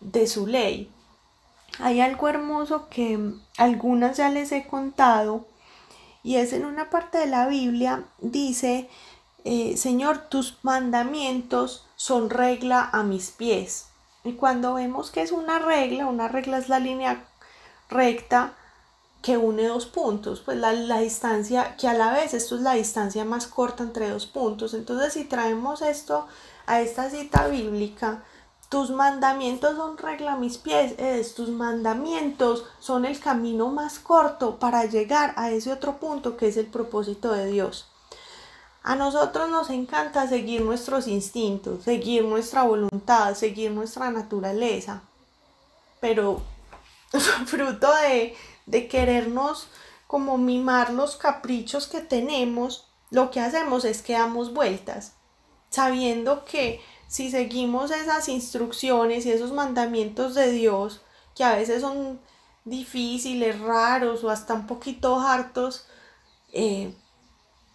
de 0.00 0.26
su 0.26 0.46
ley. 0.46 0.90
Hay 1.78 2.00
algo 2.00 2.28
hermoso 2.28 2.88
que 2.88 3.18
algunas 3.56 4.16
ya 4.16 4.28
les 4.28 4.52
he 4.52 4.66
contado 4.66 5.46
y 6.24 6.36
es 6.36 6.52
en 6.52 6.64
una 6.64 6.88
parte 6.88 7.18
de 7.18 7.26
la 7.26 7.46
Biblia, 7.46 8.04
dice, 8.18 8.88
eh, 9.44 9.76
Señor, 9.76 10.28
tus 10.30 10.56
mandamientos 10.62 11.86
son 11.96 12.30
regla 12.30 12.88
a 12.92 13.02
mis 13.02 13.30
pies. 13.30 13.86
Y 14.24 14.34
cuando 14.34 14.74
vemos 14.74 15.10
que 15.10 15.22
es 15.22 15.32
una 15.32 15.58
regla, 15.58 16.06
una 16.06 16.28
regla 16.28 16.58
es 16.58 16.68
la 16.68 16.78
línea 16.78 17.24
recta, 17.88 18.54
que 19.22 19.38
une 19.38 19.66
dos 19.66 19.86
puntos, 19.86 20.40
pues 20.40 20.58
la, 20.58 20.72
la, 20.72 21.00
distancia, 21.00 21.76
que 21.76 21.88
a 21.88 21.94
la 21.94 22.12
vez 22.12 22.34
esto 22.34 22.56
es 22.56 22.60
la 22.60 22.74
distancia 22.74 23.24
más 23.24 23.46
corta 23.46 23.82
entre 23.82 24.10
dos 24.10 24.26
puntos. 24.26 24.74
Entonces, 24.74 25.14
si 25.14 25.24
traemos 25.24 25.80
esto 25.80 26.26
a 26.66 26.82
esta 26.82 27.08
cita 27.08 27.48
bíblica, 27.48 28.22
tus 28.68 28.90
mandamientos 28.90 29.76
son 29.76 29.96
regla 29.96 30.36
mis 30.36 30.58
pies, 30.58 30.94
es, 30.98 31.34
tus 31.34 31.48
mandamientos 31.48 32.66
son 32.80 33.04
el 33.04 33.18
camino 33.18 33.68
más 33.68 33.98
corto 33.98 34.58
para 34.58 34.84
llegar 34.84 35.32
a 35.36 35.50
ese 35.50 35.72
otro 35.72 35.98
punto 35.98 36.36
que 36.36 36.48
es 36.48 36.56
el 36.56 36.66
propósito 36.66 37.32
de 37.32 37.46
Dios. 37.46 37.86
A 38.86 38.96
nosotros 38.96 39.48
nos 39.48 39.70
encanta 39.70 40.28
seguir 40.28 40.60
nuestros 40.60 41.08
instintos, 41.08 41.84
seguir 41.84 42.22
nuestra 42.22 42.64
voluntad, 42.64 43.34
seguir 43.34 43.70
nuestra 43.70 44.10
naturaleza, 44.10 45.02
pero 46.00 46.42
fruto 47.46 47.90
de, 48.02 48.36
de 48.66 48.86
querernos 48.86 49.68
como 50.06 50.36
mimar 50.36 50.92
los 50.92 51.16
caprichos 51.16 51.86
que 51.86 52.02
tenemos, 52.02 52.86
lo 53.10 53.30
que 53.30 53.40
hacemos 53.40 53.86
es 53.86 54.02
que 54.02 54.12
damos 54.12 54.52
vueltas, 54.52 55.14
sabiendo 55.70 56.44
que 56.44 56.82
si 57.08 57.30
seguimos 57.30 57.90
esas 57.90 58.28
instrucciones 58.28 59.24
y 59.24 59.32
esos 59.32 59.52
mandamientos 59.52 60.34
de 60.34 60.52
Dios, 60.52 61.00
que 61.34 61.42
a 61.42 61.54
veces 61.54 61.80
son 61.80 62.20
difíciles, 62.66 63.58
raros 63.60 64.22
o 64.24 64.28
hasta 64.28 64.52
un 64.52 64.66
poquito 64.66 65.18
hartos, 65.18 65.86
eh, 66.52 66.92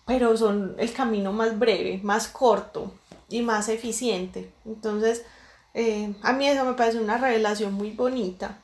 pero 0.10 0.36
son 0.36 0.76
el 0.80 0.92
camino 0.92 1.32
más 1.32 1.60
breve, 1.60 2.00
más 2.02 2.28
corto 2.28 2.92
y 3.30 3.44
más 3.44 3.70
eficiente. 3.70 4.52
Entonces, 4.66 5.24
eh, 5.76 6.16
a 6.24 6.34
mí 6.34 6.48
eso 6.48 6.66
me 6.66 6.74
parece 6.74 6.98
una 6.98 7.20
revelación 7.20 7.74
muy 7.76 7.92
bonita 7.92 8.58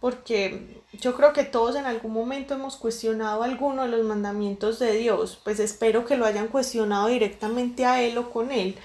porque 0.00 0.82
yo 0.94 1.14
creo 1.14 1.32
que 1.32 1.44
todos 1.44 1.76
en 1.76 1.86
algún 1.86 2.12
momento 2.12 2.54
hemos 2.54 2.74
cuestionado 2.74 3.44
alguno 3.44 3.82
de 3.82 3.88
los 3.88 4.04
mandamientos 4.04 4.80
de 4.80 4.94
Dios, 4.94 5.40
pues 5.44 5.60
espero 5.60 6.04
que 6.04 6.16
lo 6.16 6.26
hayan 6.26 6.48
cuestionado 6.48 7.06
directamente 7.06 7.86
a 7.86 8.02
Él 8.02 8.18
o 8.18 8.32
con 8.32 8.50
Él, 8.50 8.76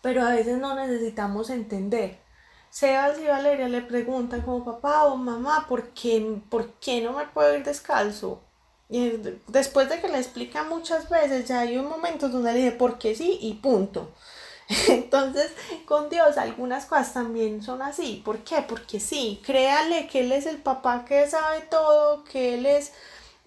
pero 0.00 0.24
a 0.24 0.30
veces 0.30 0.58
no 0.58 0.76
necesitamos 0.76 1.50
entender. 1.50 2.20
Sebas 2.70 3.18
y 3.18 3.26
Valeria 3.26 3.68
le 3.68 3.80
preguntan 3.80 4.42
como 4.42 4.64
papá 4.64 5.02
o 5.02 5.16
mamá, 5.16 5.66
¿por 5.68 5.88
qué, 5.88 6.40
¿por 6.48 6.74
qué 6.74 7.00
no 7.02 7.14
me 7.14 7.26
puedo 7.26 7.58
ir 7.58 7.64
descalzo? 7.64 8.40
Y 8.90 9.12
después 9.48 9.88
de 9.88 10.00
que 10.00 10.08
le 10.08 10.18
explica 10.18 10.64
muchas 10.64 11.08
veces, 11.10 11.46
ya 11.46 11.60
hay 11.60 11.76
un 11.76 11.88
momento 11.88 12.28
donde 12.28 12.52
le 12.52 12.58
dije, 12.58 12.72
¿por 12.72 12.98
qué 12.98 13.14
sí? 13.14 13.38
Y 13.42 13.54
punto. 13.54 14.12
Entonces, 14.88 15.52
con 15.86 16.08
Dios 16.08 16.36
algunas 16.36 16.86
cosas 16.86 17.12
también 17.12 17.62
son 17.62 17.82
así. 17.82 18.22
¿Por 18.24 18.38
qué? 18.38 18.62
Porque 18.62 19.00
sí, 19.00 19.42
créale 19.44 20.06
que 20.06 20.20
Él 20.20 20.32
es 20.32 20.46
el 20.46 20.58
papá 20.58 21.04
que 21.04 21.28
sabe 21.28 21.60
todo, 21.62 22.24
que 22.24 22.54
Él 22.54 22.66
es 22.66 22.92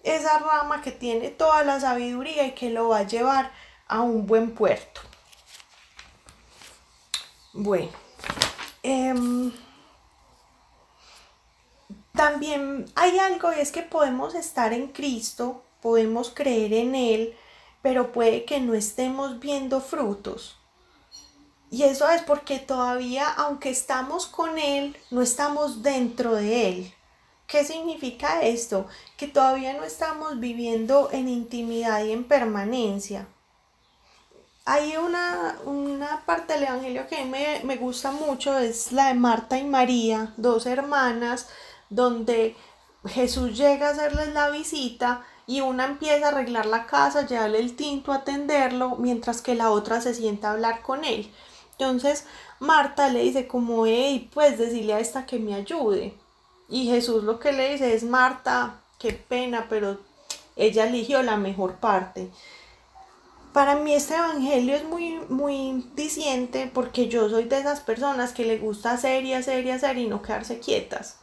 esa 0.02 0.38
rama 0.38 0.82
que 0.82 0.92
tiene 0.92 1.30
toda 1.30 1.62
la 1.62 1.80
sabiduría 1.80 2.46
y 2.46 2.52
que 2.52 2.70
lo 2.70 2.88
va 2.88 2.98
a 2.98 3.06
llevar 3.06 3.52
a 3.86 4.00
un 4.00 4.26
buen 4.26 4.54
puerto. 4.54 5.00
Bueno, 7.52 7.90
em, 8.82 9.52
también 12.14 12.86
hay 12.94 13.18
algo 13.18 13.52
y 13.52 13.60
es 13.60 13.72
que 13.72 13.82
podemos 13.82 14.34
estar 14.34 14.72
en 14.72 14.88
Cristo, 14.88 15.62
podemos 15.80 16.30
creer 16.30 16.72
en 16.74 16.94
Él, 16.94 17.34
pero 17.80 18.12
puede 18.12 18.44
que 18.44 18.60
no 18.60 18.74
estemos 18.74 19.40
viendo 19.40 19.80
frutos. 19.80 20.56
Y 21.70 21.84
eso 21.84 22.08
es 22.10 22.20
porque 22.22 22.58
todavía, 22.58 23.28
aunque 23.30 23.70
estamos 23.70 24.26
con 24.26 24.58
Él, 24.58 24.96
no 25.10 25.22
estamos 25.22 25.82
dentro 25.82 26.34
de 26.34 26.68
Él. 26.68 26.94
¿Qué 27.46 27.64
significa 27.64 28.42
esto? 28.42 28.86
Que 29.16 29.26
todavía 29.26 29.72
no 29.74 29.82
estamos 29.82 30.38
viviendo 30.38 31.08
en 31.12 31.28
intimidad 31.28 32.04
y 32.04 32.12
en 32.12 32.24
permanencia. 32.24 33.26
Hay 34.64 34.96
una, 34.96 35.56
una 35.64 36.24
parte 36.24 36.52
del 36.52 36.64
Evangelio 36.64 37.06
que 37.08 37.24
me, 37.24 37.62
me 37.64 37.76
gusta 37.76 38.12
mucho, 38.12 38.58
es 38.58 38.92
la 38.92 39.08
de 39.08 39.14
Marta 39.14 39.58
y 39.58 39.64
María, 39.64 40.34
dos 40.36 40.66
hermanas, 40.66 41.48
donde 41.94 42.56
Jesús 43.04 43.56
llega 43.56 43.88
a 43.88 43.90
hacerles 43.90 44.32
la 44.32 44.50
visita 44.50 45.24
y 45.46 45.60
una 45.60 45.84
empieza 45.84 46.26
a 46.26 46.28
arreglar 46.30 46.66
la 46.66 46.86
casa, 46.86 47.26
llevarle 47.26 47.58
el 47.58 47.76
tinto, 47.76 48.12
atenderlo, 48.12 48.96
mientras 48.96 49.42
que 49.42 49.54
la 49.54 49.70
otra 49.70 50.00
se 50.00 50.14
sienta 50.14 50.48
a 50.48 50.52
hablar 50.52 50.82
con 50.82 51.04
él. 51.04 51.30
Entonces 51.72 52.26
Marta 52.60 53.08
le 53.08 53.22
dice 53.22 53.46
como, 53.46 53.86
hey, 53.86 54.30
pues 54.32 54.56
decirle 54.56 54.94
a 54.94 55.00
esta 55.00 55.26
que 55.26 55.38
me 55.38 55.54
ayude. 55.54 56.14
Y 56.68 56.86
Jesús 56.86 57.24
lo 57.24 57.38
que 57.38 57.52
le 57.52 57.72
dice 57.72 57.94
es, 57.94 58.04
Marta, 58.04 58.80
qué 58.98 59.12
pena, 59.12 59.66
pero 59.68 59.98
ella 60.56 60.86
eligió 60.86 61.22
la 61.22 61.36
mejor 61.36 61.76
parte. 61.76 62.30
Para 63.52 63.74
mí 63.74 63.92
este 63.92 64.14
evangelio 64.14 64.74
es 64.76 64.84
muy, 64.84 65.18
muy 65.28 65.84
diciente 65.94 66.70
porque 66.72 67.08
yo 67.08 67.28
soy 67.28 67.44
de 67.44 67.58
esas 67.58 67.80
personas 67.80 68.32
que 68.32 68.46
le 68.46 68.56
gusta 68.56 68.92
hacer 68.92 69.24
y 69.24 69.34
hacer 69.34 69.66
y 69.66 69.70
hacer 69.70 69.98
y 69.98 70.06
no 70.06 70.22
quedarse 70.22 70.58
quietas. 70.58 71.18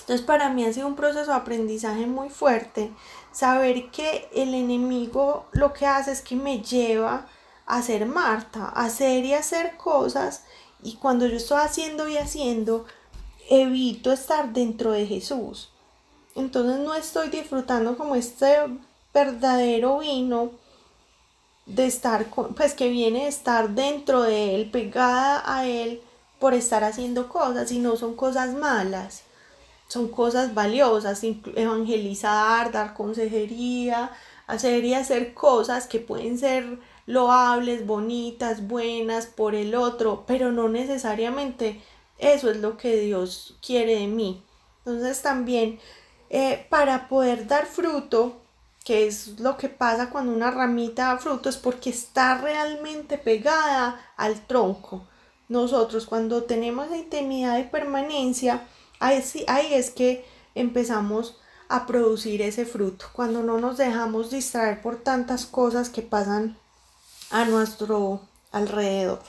Entonces 0.00 0.24
para 0.24 0.50
mí 0.50 0.64
ha 0.64 0.72
sido 0.72 0.86
un 0.86 0.96
proceso 0.96 1.30
de 1.30 1.36
aprendizaje 1.36 2.06
muy 2.06 2.28
fuerte 2.28 2.92
saber 3.32 3.90
que 3.90 4.28
el 4.34 4.54
enemigo 4.54 5.46
lo 5.52 5.72
que 5.72 5.86
hace 5.86 6.12
es 6.12 6.22
que 6.22 6.36
me 6.36 6.60
lleva 6.62 7.26
hacer 7.66 8.06
Marta, 8.06 8.68
hacer 8.68 9.24
y 9.24 9.34
hacer 9.34 9.76
cosas 9.76 10.44
y 10.82 10.94
cuando 10.96 11.26
yo 11.26 11.36
estoy 11.36 11.58
haciendo 11.58 12.08
y 12.08 12.16
haciendo, 12.16 12.86
evito 13.48 14.12
estar 14.12 14.52
dentro 14.52 14.92
de 14.92 15.06
Jesús. 15.06 15.70
Entonces 16.34 16.78
no 16.78 16.94
estoy 16.94 17.28
disfrutando 17.28 17.96
como 17.96 18.14
este 18.14 18.56
verdadero 19.12 19.98
vino 19.98 20.52
de 21.64 21.86
estar, 21.86 22.30
con, 22.30 22.54
pues 22.54 22.74
que 22.74 22.88
viene 22.88 23.22
de 23.22 23.28
estar 23.28 23.70
dentro 23.70 24.22
de 24.22 24.54
Él, 24.54 24.70
pegada 24.70 25.42
a 25.44 25.66
Él 25.66 26.00
por 26.38 26.54
estar 26.54 26.84
haciendo 26.84 27.28
cosas 27.28 27.72
y 27.72 27.78
no 27.78 27.96
son 27.96 28.14
cosas 28.14 28.52
malas, 28.52 29.22
son 29.88 30.08
cosas 30.08 30.54
valiosas, 30.54 31.22
evangelizar, 31.54 32.72
dar 32.72 32.94
consejería, 32.94 34.10
hacer 34.46 34.84
y 34.84 34.94
hacer 34.94 35.34
cosas 35.34 35.86
que 35.86 36.00
pueden 36.00 36.38
ser 36.38 36.78
loables, 37.06 37.86
bonitas, 37.86 38.66
buenas 38.66 39.26
por 39.26 39.54
el 39.54 39.74
otro, 39.74 40.24
pero 40.26 40.52
no 40.52 40.68
necesariamente 40.68 41.80
eso 42.18 42.50
es 42.50 42.56
lo 42.58 42.76
que 42.76 42.96
Dios 42.96 43.56
quiere 43.64 44.00
de 44.00 44.06
mí. 44.08 44.42
Entonces 44.84 45.22
también 45.22 45.78
eh, 46.30 46.66
para 46.68 47.08
poder 47.08 47.46
dar 47.46 47.66
fruto, 47.66 48.36
que 48.84 49.06
es 49.06 49.38
lo 49.40 49.56
que 49.56 49.68
pasa 49.68 50.10
cuando 50.10 50.32
una 50.32 50.50
ramita 50.50 51.08
da 51.08 51.18
fruto, 51.18 51.48
es 51.48 51.56
porque 51.56 51.90
está 51.90 52.38
realmente 52.38 53.18
pegada 53.18 54.00
al 54.16 54.46
tronco. 54.46 55.06
Nosotros 55.48 56.06
cuando 56.06 56.44
tenemos 56.44 56.90
la 56.90 56.96
intimidad 56.96 57.58
y 57.58 57.64
permanencia, 57.64 58.66
ahí, 59.00 59.22
ahí 59.48 59.74
es 59.74 59.90
que 59.90 60.24
empezamos 60.54 61.38
a 61.68 61.86
producir 61.86 62.42
ese 62.42 62.64
fruto, 62.64 63.06
cuando 63.12 63.42
no 63.42 63.58
nos 63.58 63.76
dejamos 63.76 64.30
distraer 64.30 64.80
por 64.82 65.02
tantas 65.02 65.46
cosas 65.46 65.90
que 65.90 66.02
pasan 66.02 66.58
a 67.30 67.44
nuestro 67.44 68.20
alrededor. 68.52 69.20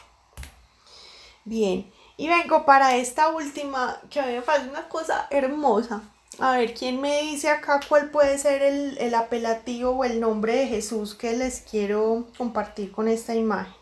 Bien, 1.45 1.91
y 2.17 2.27
vengo 2.27 2.65
para 2.65 2.95
esta 2.95 3.29
última 3.29 3.99
que 4.09 4.19
a 4.19 4.25
mí 4.25 4.33
me 4.33 4.41
parece 4.41 4.69
una 4.69 4.87
cosa 4.89 5.27
hermosa. 5.29 6.01
A 6.39 6.51
ver, 6.51 6.73
¿quién 6.73 7.01
me 7.01 7.21
dice 7.21 7.49
acá 7.49 7.79
cuál 7.87 8.11
puede 8.11 8.37
ser 8.37 8.61
el, 8.61 8.97
el 8.99 9.15
apelativo 9.15 9.91
o 9.91 10.03
el 10.03 10.19
nombre 10.19 10.55
de 10.55 10.67
Jesús 10.67 11.15
que 11.15 11.33
les 11.33 11.61
quiero 11.61 12.27
compartir 12.37 12.91
con 12.91 13.07
esta 13.07 13.33
imagen? 13.33 13.73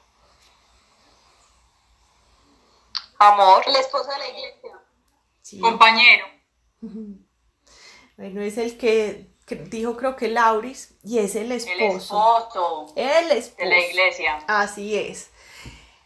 Amor. 3.17 3.63
El 3.65 3.75
esposo 3.75 4.09
de 4.09 4.17
la 4.17 4.27
iglesia. 4.27 4.74
Compañero. 5.61 6.25
Bueno, 8.17 8.41
es 8.41 8.57
el 8.57 8.77
que 8.77 9.27
dijo 9.69 9.97
creo 9.97 10.15
que 10.15 10.29
Lauris, 10.29 10.93
y 11.03 11.17
es 11.17 11.35
el 11.35 11.51
esposo. 11.51 11.73
El 12.95 13.29
esposo. 13.29 13.55
De 13.57 13.65
la 13.65 13.77
iglesia. 13.77 14.37
Así 14.47 14.95
es. 14.95 15.31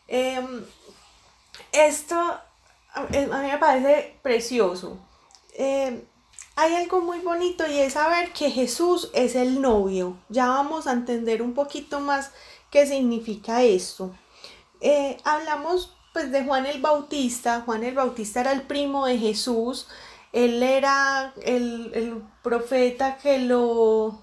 Em, 0.08 0.66
esto 1.72 2.16
a 2.94 3.02
mí 3.12 3.48
me 3.48 3.58
parece 3.58 4.18
precioso. 4.22 4.98
Em, 5.54 6.02
hay 6.56 6.76
algo 6.76 7.02
muy 7.02 7.20
bonito 7.20 7.66
y 7.68 7.80
es 7.80 7.94
saber 7.94 8.34
que 8.34 8.50
Jesús 8.50 9.12
es 9.14 9.36
el 9.36 9.62
novio. 9.62 10.18
Ya 10.30 10.48
vamos 10.48 10.88
a 10.88 10.94
entender 10.94 11.42
un 11.42 11.54
poquito 11.54 12.00
más 12.00 12.32
qué 12.72 12.86
significa 12.86 13.64
esto. 13.64 14.16
Eh, 14.82 15.18
hablamos 15.24 15.96
pues 16.20 16.32
de 16.32 16.44
Juan 16.44 16.66
el 16.66 16.82
Bautista. 16.82 17.62
Juan 17.66 17.84
el 17.84 17.96
Bautista 17.96 18.42
era 18.42 18.52
el 18.52 18.64
primo 18.64 19.06
de 19.06 19.18
Jesús 19.18 19.88
él 20.32 20.62
era 20.62 21.34
el, 21.44 22.22
profeta 22.44 23.18
que 23.18 23.40
lo, 23.40 24.20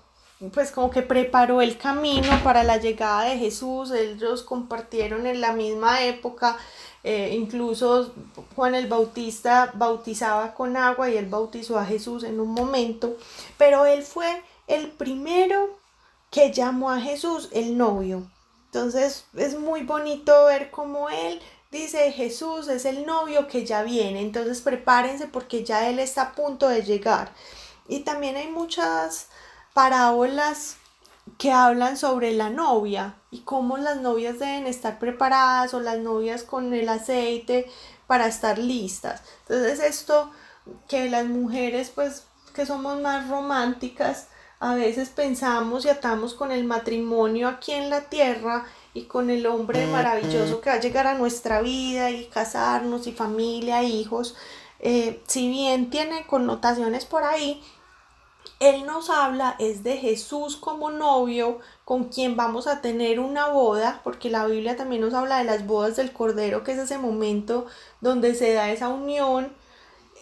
pues 0.55 0.71
como 0.71 0.91
que 0.91 1.03
preparó 1.03 1.61
el 1.61 1.77
camino 1.77 2.29
para 2.45 2.63
la 2.65 2.79
llegada 2.79 3.25
de 3.25 3.39
Jesús, 3.39 3.91
ellos 3.91 4.43
compartieron 4.43 5.27
en 5.27 5.41
la 5.41 5.53
misma 5.53 6.05
época 6.05 6.57
eh, 7.05 7.37
incluso 7.39 8.13
Juan 8.57 8.75
el 8.75 8.89
Bautista 8.89 9.71
bautizaba 9.75 10.55
con 10.55 10.77
agua 10.77 11.09
y 11.09 11.17
él 11.17 11.27
bautizó 11.27 11.79
a 11.79 11.85
Jesús 11.85 12.25
en 12.25 12.41
un 12.41 12.49
momento, 12.49 13.17
pero 13.59 13.87
él 13.87 14.03
fue 14.03 14.43
el 14.67 14.91
primero 14.91 15.79
que 16.31 16.53
llamó 16.53 16.91
a 16.91 17.01
Jesús 17.01 17.49
el 17.53 17.79
novio. 17.79 18.29
Entonces 18.67 19.27
es 19.37 19.59
muy 19.59 19.85
bonito 19.85 20.47
ver 20.47 20.71
cómo 20.71 21.09
él 21.09 21.41
dice 21.71 22.13
Jesús 22.13 22.69
es 22.69 22.85
el 22.85 23.07
novio 23.07 23.49
que 23.49 23.65
ya 23.65 23.83
viene, 23.83 24.21
entonces 24.21 24.61
prepárense 24.61 25.27
porque 25.27 25.65
ya 25.65 25.89
él 25.89 25.99
está 25.99 26.23
a 26.23 26.33
punto 26.35 26.69
de 26.69 26.83
llegar. 26.83 27.33
Y 27.89 28.01
también 28.01 28.37
hay 28.37 28.49
muchas 28.49 29.29
parábolas 29.75 30.77
que 31.39 31.53
hablan 31.53 31.97
sobre 31.97 32.33
la 32.33 32.51
novia 32.51 33.17
y 33.31 33.41
cómo 33.41 33.77
las 33.77 33.99
novias 33.99 34.39
deben 34.39 34.67
estar 34.67 34.99
preparadas 34.99 35.75
o 35.75 35.81
las 35.81 35.99
novias 35.99 36.45
con 36.45 36.73
el 36.73 36.89
aceite 36.89 37.71
para 38.07 38.27
estar 38.27 38.59
listas. 38.59 39.23
Entonces 39.43 39.81
esto 39.81 40.31
que 40.89 41.11
las 41.11 41.27
mujeres 41.27 41.91
pues 41.95 42.25
que 42.55 42.67
somos 42.67 43.01
más 43.01 43.29
románticas 43.29 44.29
a 44.59 44.75
veces 44.75 45.11
pensamos 45.11 45.85
y 45.85 45.91
atamos 45.91 46.35
con 46.35 46.51
el 46.51 46.65
matrimonio 46.65 47.49
aquí 47.49 47.73
en 47.73 47.91
la 47.91 48.03
tierra 48.03 48.65
y 48.97 49.05
con 49.05 49.29
el 49.29 49.47
hombre 49.47 49.87
maravilloso 49.87 50.63
que 50.63 50.71
va 50.71 50.77
a 50.77 50.81
llegar 50.81 51.07
a 51.07 51.15
nuestra 51.15 51.61
vida 51.61 52.11
y 52.11 52.25
casarnos 52.27 53.07
y 53.07 53.13
familia, 53.13 53.83
hijos. 53.83 54.35
Eh, 54.81 55.23
si 55.27 55.51
bien 55.51 55.91
tiene 55.91 56.27
connotaciones 56.27 57.05
por 57.05 57.23
ahí, 57.23 57.63
él 58.59 58.87
nos 58.87 59.11
habla 59.11 59.55
es 59.59 59.83
de 59.83 59.99
Jesús 59.99 60.57
como 60.57 60.91
novio 60.91 61.59
con 61.85 62.05
quien 62.05 62.37
vamos 62.37 62.67
a 62.67 62.81
tener 62.81 63.21
una 63.21 63.49
boda, 63.49 64.01
porque 64.03 64.31
la 64.31 64.47
Biblia 64.47 64.77
también 64.77 65.03
nos 65.03 65.13
habla 65.13 65.39
de 65.39 65.45
las 65.45 65.67
bodas 65.67 65.97
del 65.97 66.13
Cordero, 66.13 66.65
que 66.65 66.73
es 66.73 66.79
ese 66.79 66.97
momento 66.97 67.67
donde 68.01 68.35
se 68.35 68.55
da 68.55 68.71
esa 68.71 68.89
unión 68.89 69.53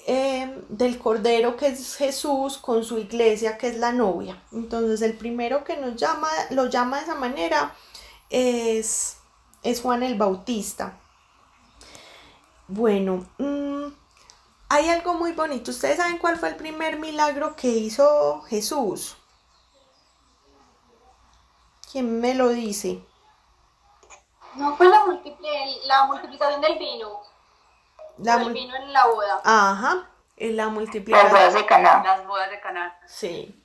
em, 0.09 0.63
del 0.69 0.99
Cordero, 0.99 1.57
que 1.57 1.69
es 1.69 1.95
Jesús, 1.95 2.59
con 2.59 2.83
su 2.83 2.99
iglesia, 2.99 3.57
que 3.57 3.69
es 3.69 3.79
la 3.79 3.93
novia. 3.93 4.43
Entonces 4.51 5.01
el 5.03 5.17
primero 5.17 5.63
que 5.63 5.77
nos 5.77 5.95
llama, 5.95 6.29
lo 6.51 6.67
llama 6.67 6.97
de 6.97 7.05
esa 7.05 7.15
manera, 7.15 7.73
es, 8.31 9.19
es 9.63 9.81
Juan 9.81 10.03
el 10.03 10.17
Bautista. 10.17 10.99
Bueno, 12.67 13.27
mm, 13.39 13.87
hay 14.69 14.89
algo 14.89 15.15
muy 15.15 15.33
bonito. 15.33 15.71
¿Ustedes 15.71 15.99
saben 15.99 16.19
cuál 16.19 16.39
fue 16.39 16.49
el 16.49 16.57
primer 16.57 16.99
milagro 16.99 17.55
que 17.57 17.69
hizo 17.69 18.43
Jesús? 18.43 19.17
¿Quién 21.93 22.21
me 22.21 22.35
lo 22.35 22.49
dice? 22.49 23.05
No 24.57 24.77
fue 24.77 24.89
la, 24.89 25.05
multiplicación 25.05 26.61
del 26.61 26.79
vino. 26.79 27.23
La 28.19 28.43
el 28.43 28.53
vino 28.53 28.75
en 28.77 28.93
la 28.93 29.07
boda. 29.07 29.41
Ajá, 29.45 30.09
en 30.37 30.57
la 30.57 30.69
multiplicación. 30.69 31.33
Las 31.33 31.41
bodas 31.41 31.55
de 31.55 31.67
Caná. 31.67 32.03
Las 32.03 32.27
bodas 32.27 32.51
de 32.51 32.61
Caná. 32.61 32.99
Sí. 33.07 33.64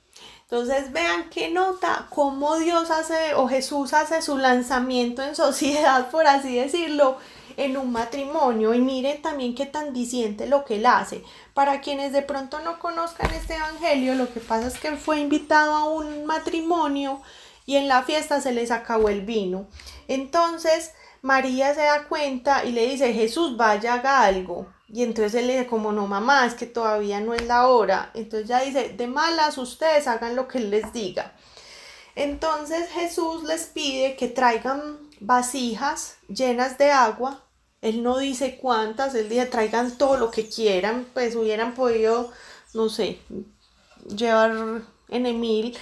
Entonces 0.50 0.90
vean 0.90 1.30
qué 1.30 1.48
nota, 1.48 2.08
cómo 2.10 2.58
Dios 2.58 2.90
hace 2.90 3.34
o 3.36 3.46
Jesús 3.46 3.92
hace 3.92 4.20
su 4.20 4.36
lanzamiento 4.36 5.22
en 5.22 5.36
sociedad, 5.36 6.10
por 6.10 6.26
así 6.26 6.56
decirlo, 6.56 7.18
en 7.56 7.76
un 7.76 7.92
matrimonio 7.92 8.74
y 8.74 8.80
miren 8.80 9.22
también 9.22 9.54
qué 9.54 9.66
tan 9.66 9.92
diciente 9.92 10.48
lo 10.48 10.64
que 10.64 10.76
él 10.76 10.86
hace. 10.86 11.22
Para 11.54 11.80
quienes 11.80 12.12
de 12.12 12.22
pronto 12.22 12.58
no 12.60 12.80
conozcan 12.80 13.30
este 13.32 13.54
evangelio, 13.54 14.16
lo 14.16 14.32
que 14.32 14.40
pasa 14.40 14.66
es 14.66 14.78
que 14.80 14.88
él 14.88 14.98
fue 14.98 15.20
invitado 15.20 15.72
a 15.72 15.84
un 15.84 16.24
matrimonio 16.24 17.22
y 17.64 17.76
en 17.76 17.86
la 17.86 18.02
fiesta 18.02 18.40
se 18.40 18.52
les 18.52 18.72
acabó 18.72 19.08
el 19.08 19.20
vino. 19.20 19.68
Entonces 20.08 20.92
María 21.22 21.74
se 21.74 21.82
da 21.82 22.08
cuenta 22.08 22.64
y 22.64 22.72
le 22.72 22.88
dice, 22.88 23.12
Jesús, 23.12 23.56
vaya, 23.56 23.94
haga 23.94 24.22
algo. 24.22 24.66
Y 24.92 25.04
entonces 25.04 25.34
él 25.34 25.46
le 25.46 25.52
dice, 25.54 25.66
como 25.68 25.92
no, 25.92 26.06
mamá, 26.06 26.46
es 26.46 26.54
que 26.54 26.66
todavía 26.66 27.20
no 27.20 27.34
es 27.34 27.46
la 27.46 27.68
hora. 27.68 28.10
Entonces 28.14 28.48
ya 28.48 28.60
dice, 28.60 28.88
de 28.90 29.06
malas 29.06 29.56
ustedes 29.56 30.08
hagan 30.08 30.34
lo 30.34 30.48
que 30.48 30.58
él 30.58 30.70
les 30.70 30.92
diga. 30.92 31.32
Entonces 32.16 32.90
Jesús 32.90 33.44
les 33.44 33.66
pide 33.66 34.16
que 34.16 34.26
traigan 34.28 34.98
vasijas 35.20 36.16
llenas 36.28 36.76
de 36.76 36.90
agua. 36.90 37.44
Él 37.82 38.02
no 38.02 38.18
dice 38.18 38.58
cuántas, 38.60 39.14
él 39.14 39.28
dice 39.28 39.46
traigan 39.46 39.96
todo 39.96 40.16
lo 40.16 40.30
que 40.30 40.48
quieran, 40.48 41.06
pues 41.14 41.36
hubieran 41.36 41.74
podido, 41.74 42.30
no 42.74 42.88
sé, 42.88 43.20
llevar 44.14 44.82
en 45.08 45.26
Emil. 45.26 45.78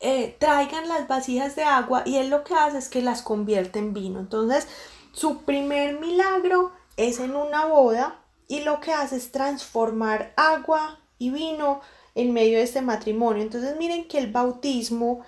Eh, 0.00 0.36
traigan 0.38 0.88
las 0.88 1.06
vasijas 1.06 1.54
de 1.54 1.64
agua 1.64 2.02
y 2.04 2.16
él 2.16 2.28
lo 2.28 2.44
que 2.44 2.54
hace 2.54 2.78
es 2.78 2.88
que 2.88 3.02
las 3.02 3.22
convierte 3.22 3.78
en 3.78 3.92
vino. 3.92 4.20
Entonces, 4.20 4.66
su 5.12 5.42
primer 5.42 6.00
milagro 6.00 6.72
es 6.96 7.20
en 7.20 7.36
una 7.36 7.66
boda 7.66 8.20
y 8.48 8.60
lo 8.60 8.80
que 8.80 8.92
hace 8.92 9.16
es 9.16 9.32
transformar 9.32 10.32
agua 10.36 11.00
y 11.18 11.30
vino 11.30 11.80
en 12.14 12.32
medio 12.32 12.58
de 12.58 12.64
este 12.64 12.82
matrimonio. 12.82 13.42
Entonces, 13.42 13.76
miren 13.76 14.06
que 14.06 14.18
el 14.18 14.30
bautismo 14.30 15.24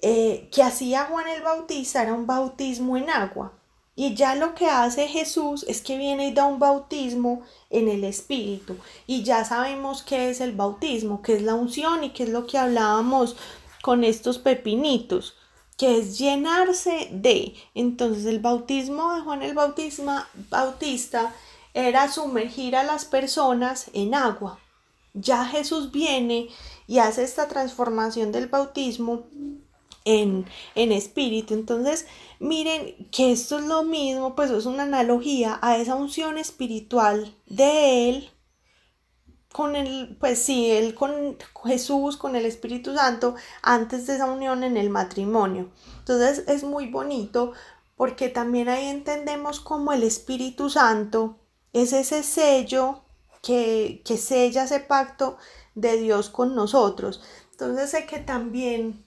eh, 0.00 0.48
que 0.52 0.62
hacía 0.62 1.06
Juan 1.06 1.26
el 1.28 1.42
Bautista 1.42 2.02
era 2.02 2.14
un 2.14 2.26
bautismo 2.26 2.96
en 2.96 3.10
agua. 3.10 3.52
Y 3.96 4.14
ya 4.14 4.36
lo 4.36 4.54
que 4.54 4.66
hace 4.66 5.08
Jesús 5.08 5.64
es 5.66 5.82
que 5.82 5.98
viene 5.98 6.28
y 6.28 6.32
da 6.32 6.44
un 6.44 6.60
bautismo 6.60 7.42
en 7.68 7.88
el 7.88 8.04
Espíritu. 8.04 8.76
Y 9.08 9.24
ya 9.24 9.44
sabemos 9.44 10.04
qué 10.04 10.30
es 10.30 10.40
el 10.40 10.52
bautismo, 10.52 11.20
qué 11.20 11.34
es 11.34 11.42
la 11.42 11.54
unción 11.54 12.04
y 12.04 12.10
qué 12.10 12.22
es 12.22 12.28
lo 12.28 12.46
que 12.46 12.58
hablábamos 12.58 13.36
con 13.82 14.04
estos 14.04 14.38
pepinitos, 14.38 15.34
que 15.78 15.98
es 15.98 16.18
llenarse 16.18 17.08
de. 17.12 17.54
Entonces 17.74 18.26
el 18.26 18.40
bautismo 18.40 19.14
de 19.14 19.22
Juan 19.22 19.42
el 19.42 19.54
Bautista, 19.54 20.28
Bautista 20.50 21.34
era 21.72 22.12
sumergir 22.12 22.76
a 22.76 22.82
las 22.82 23.06
personas 23.06 23.90
en 23.94 24.14
agua. 24.14 24.58
Ya 25.14 25.46
Jesús 25.46 25.90
viene 25.90 26.48
y 26.86 26.98
hace 26.98 27.22
esta 27.22 27.48
transformación 27.48 28.32
del 28.32 28.48
bautismo 28.48 29.24
en, 30.04 30.46
espíritu. 30.74 31.54
Entonces, 31.54 32.06
miren 32.40 33.08
que 33.10 33.32
esto 33.32 33.58
es 33.58 33.64
lo 33.66 33.84
mismo, 33.84 34.34
pues 34.34 34.50
es 34.50 34.66
una 34.66 34.84
analogía 34.84 35.58
a 35.62 35.76
esa 35.76 35.94
unción 35.94 36.38
espiritual 36.38 37.34
de 37.46 38.08
Él 38.08 38.30
con 39.58 39.74
el, 39.74 40.16
pues 40.20 40.38
sí, 40.38 40.70
Él 40.70 40.94
con 40.94 41.36
Jesús, 41.64 42.16
con 42.16 42.36
el 42.36 42.46
Espíritu 42.46 42.94
Santo, 42.94 43.34
antes 43.60 44.06
de 44.06 44.14
esa 44.14 44.26
unión 44.26 44.62
en 44.62 44.76
el 44.76 44.88
matrimonio. 44.88 45.72
Entonces 45.98 46.44
es 46.46 46.62
muy 46.62 46.86
bonito 46.86 47.54
porque 47.96 48.28
también 48.28 48.68
ahí 48.68 48.86
entendemos 48.86 49.58
cómo 49.58 49.92
el 49.92 50.04
Espíritu 50.04 50.70
Santo 50.70 51.40
es 51.72 51.92
ese 51.92 52.22
sello 52.22 53.02
que, 53.42 54.00
que 54.04 54.16
sella 54.16 54.62
ese 54.62 54.78
pacto 54.78 55.38
de 55.74 55.96
Dios 55.96 56.30
con 56.30 56.54
nosotros. 56.54 57.20
Entonces 57.50 57.90
sé 57.90 58.06
que 58.06 58.20
también 58.20 59.04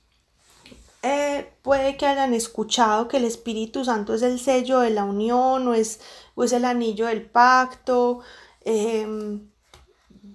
eh, 1.01 1.49
puede 1.61 1.95
que 1.95 2.07
hayan 2.07 2.33
escuchado 2.33 3.07
que 3.07 3.15
el 3.15 3.23
Espíritu 3.23 3.85
Santo 3.85 4.13
es 4.13 4.21
el 4.21 4.37
sello 4.37 4.81
de 4.81 4.89
la 4.89 5.05
unión 5.05 5.65
o 5.69 5.73
es, 5.73 6.01
es 6.35 6.51
el 6.51 6.65
anillo 6.65 7.05
del 7.05 7.21
pacto. 7.21 8.19
Em, 8.65 9.50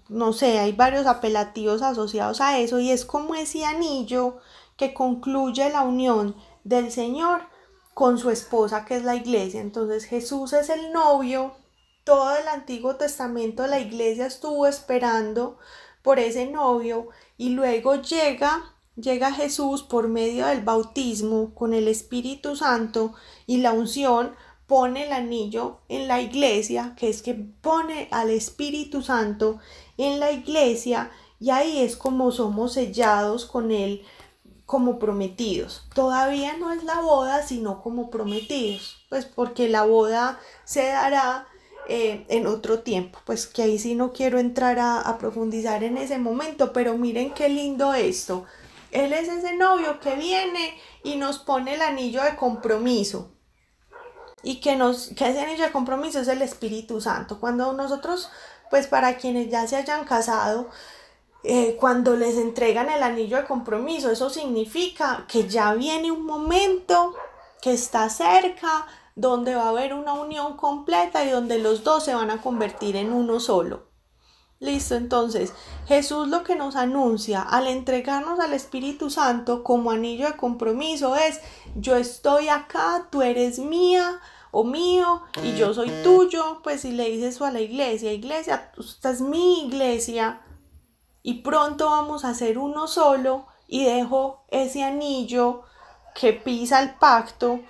no 0.08 0.32
sé, 0.32 0.58
hay 0.58 0.72
varios 0.72 1.06
apelativos 1.06 1.82
asociados 1.82 2.40
a 2.40 2.58
eso 2.58 2.78
y 2.78 2.90
es 2.90 3.04
como 3.04 3.34
ese 3.34 3.64
anillo 3.64 4.38
que 4.76 4.94
concluye 4.94 5.68
la 5.70 5.82
unión 5.82 6.36
del 6.64 6.90
Señor 6.90 7.42
con 7.94 8.18
su 8.18 8.30
esposa 8.30 8.84
que 8.84 8.96
es 8.96 9.04
la 9.04 9.16
iglesia. 9.16 9.60
Entonces 9.60 10.04
Jesús 10.04 10.52
es 10.52 10.68
el 10.68 10.92
novio. 10.92 11.54
Todo 12.04 12.36
el 12.36 12.46
Antiguo 12.48 12.96
Testamento 12.96 13.66
la 13.66 13.80
iglesia 13.80 14.26
estuvo 14.26 14.66
esperando 14.66 15.58
por 16.02 16.18
ese 16.18 16.46
novio 16.46 17.08
y 17.36 17.50
luego 17.50 17.96
llega 17.96 18.76
llega 18.96 19.32
Jesús 19.32 19.82
por 19.82 20.08
medio 20.08 20.46
del 20.46 20.62
bautismo 20.62 21.54
con 21.54 21.74
el 21.74 21.86
Espíritu 21.88 22.56
Santo 22.56 23.14
y 23.46 23.58
la 23.58 23.72
unción 23.72 24.34
pone 24.66 25.06
el 25.06 25.12
anillo 25.12 25.80
en 25.88 26.08
la 26.08 26.20
iglesia, 26.20 26.94
que 26.96 27.08
es 27.08 27.22
que 27.22 27.34
pone 27.34 28.08
al 28.10 28.30
Espíritu 28.30 29.02
Santo 29.02 29.58
en 29.96 30.20
la 30.20 30.32
iglesia 30.32 31.10
y 31.38 31.50
ahí 31.50 31.80
es 31.80 31.96
como 31.96 32.32
somos 32.32 32.74
sellados 32.74 33.44
con 33.44 33.70
él 33.70 34.04
como 34.64 34.98
prometidos. 34.98 35.84
Todavía 35.94 36.56
no 36.56 36.72
es 36.72 36.82
la 36.84 37.00
boda, 37.00 37.42
sino 37.46 37.82
como 37.82 38.10
prometidos, 38.10 39.04
pues 39.08 39.24
porque 39.24 39.68
la 39.68 39.84
boda 39.84 40.40
se 40.64 40.86
dará 40.86 41.46
eh, 41.88 42.24
en 42.28 42.46
otro 42.46 42.80
tiempo, 42.80 43.20
pues 43.24 43.46
que 43.46 43.62
ahí 43.62 43.78
sí 43.78 43.94
no 43.94 44.12
quiero 44.12 44.40
entrar 44.40 44.78
a 44.80 45.18
profundizar 45.18 45.84
en 45.84 45.98
ese 45.98 46.18
momento, 46.18 46.72
pero 46.72 46.98
miren 46.98 47.32
qué 47.32 47.48
lindo 47.48 47.94
esto. 47.94 48.44
Él 48.90 49.12
es 49.12 49.28
ese 49.28 49.54
novio 49.54 50.00
que 50.00 50.14
viene 50.16 50.74
y 51.02 51.16
nos 51.16 51.38
pone 51.38 51.74
el 51.74 51.82
anillo 51.82 52.22
de 52.22 52.36
compromiso. 52.36 53.32
Y 54.42 54.60
que, 54.60 54.76
nos, 54.76 55.08
que 55.08 55.28
ese 55.28 55.40
anillo 55.40 55.64
de 55.64 55.72
compromiso 55.72 56.20
es 56.20 56.28
el 56.28 56.40
Espíritu 56.40 57.00
Santo. 57.00 57.40
Cuando 57.40 57.72
nosotros, 57.72 58.30
pues 58.70 58.86
para 58.86 59.16
quienes 59.16 59.50
ya 59.50 59.66
se 59.66 59.76
hayan 59.76 60.04
casado, 60.04 60.68
eh, 61.44 61.76
cuando 61.78 62.16
les 62.16 62.36
entregan 62.36 62.90
el 62.90 63.02
anillo 63.02 63.36
de 63.36 63.44
compromiso, 63.44 64.10
eso 64.10 64.30
significa 64.30 65.24
que 65.28 65.48
ya 65.48 65.74
viene 65.74 66.10
un 66.10 66.26
momento 66.26 67.14
que 67.62 67.72
está 67.72 68.08
cerca 68.08 68.86
donde 69.14 69.54
va 69.54 69.64
a 69.64 69.68
haber 69.68 69.94
una 69.94 70.12
unión 70.12 70.56
completa 70.56 71.24
y 71.24 71.30
donde 71.30 71.58
los 71.58 71.84
dos 71.84 72.04
se 72.04 72.14
van 72.14 72.30
a 72.30 72.42
convertir 72.42 72.96
en 72.96 73.12
uno 73.12 73.40
solo. 73.40 73.86
Listo, 74.58 74.94
entonces 74.94 75.52
Jesús 75.86 76.28
lo 76.28 76.42
que 76.42 76.56
nos 76.56 76.76
anuncia 76.76 77.42
al 77.42 77.66
entregarnos 77.66 78.40
al 78.40 78.54
Espíritu 78.54 79.10
Santo 79.10 79.62
como 79.62 79.90
anillo 79.90 80.26
de 80.26 80.36
compromiso 80.36 81.14
es, 81.14 81.40
yo 81.76 81.94
estoy 81.94 82.48
acá, 82.48 83.08
tú 83.10 83.20
eres 83.20 83.58
mía 83.58 84.20
o 84.58 84.64
mío 84.64 85.22
y 85.42 85.54
yo 85.54 85.74
soy 85.74 85.90
tuyo, 86.02 86.60
pues 86.62 86.80
si 86.80 86.92
le 86.92 87.10
dices 87.10 87.42
a 87.42 87.52
la 87.52 87.60
iglesia, 87.60 88.14
iglesia, 88.14 88.72
esta 88.78 89.10
es 89.10 89.20
mi 89.20 89.66
iglesia 89.66 90.40
y 91.22 91.42
pronto 91.42 91.90
vamos 91.90 92.24
a 92.24 92.32
ser 92.32 92.56
uno 92.56 92.86
solo 92.86 93.48
y 93.68 93.84
dejo 93.84 94.46
ese 94.48 94.82
anillo 94.82 95.64
que 96.14 96.32
pisa 96.32 96.80
el 96.80 96.94
pacto 96.94 97.60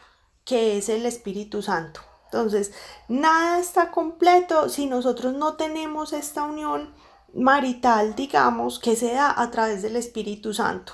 que 0.44 0.78
es 0.78 0.88
el 0.88 1.06
Espíritu 1.06 1.60
Santo. 1.60 2.02
Entonces, 2.26 2.72
nada 3.08 3.58
está 3.58 3.90
completo 3.90 4.68
si 4.68 4.86
nosotros 4.86 5.32
no 5.32 5.54
tenemos 5.54 6.12
esta 6.12 6.44
unión 6.44 6.94
marital, 7.34 8.14
digamos, 8.14 8.78
que 8.78 8.94
se 8.94 9.12
da 9.12 9.34
a 9.36 9.50
través 9.50 9.82
del 9.82 9.96
Espíritu 9.96 10.54
Santo. 10.54 10.92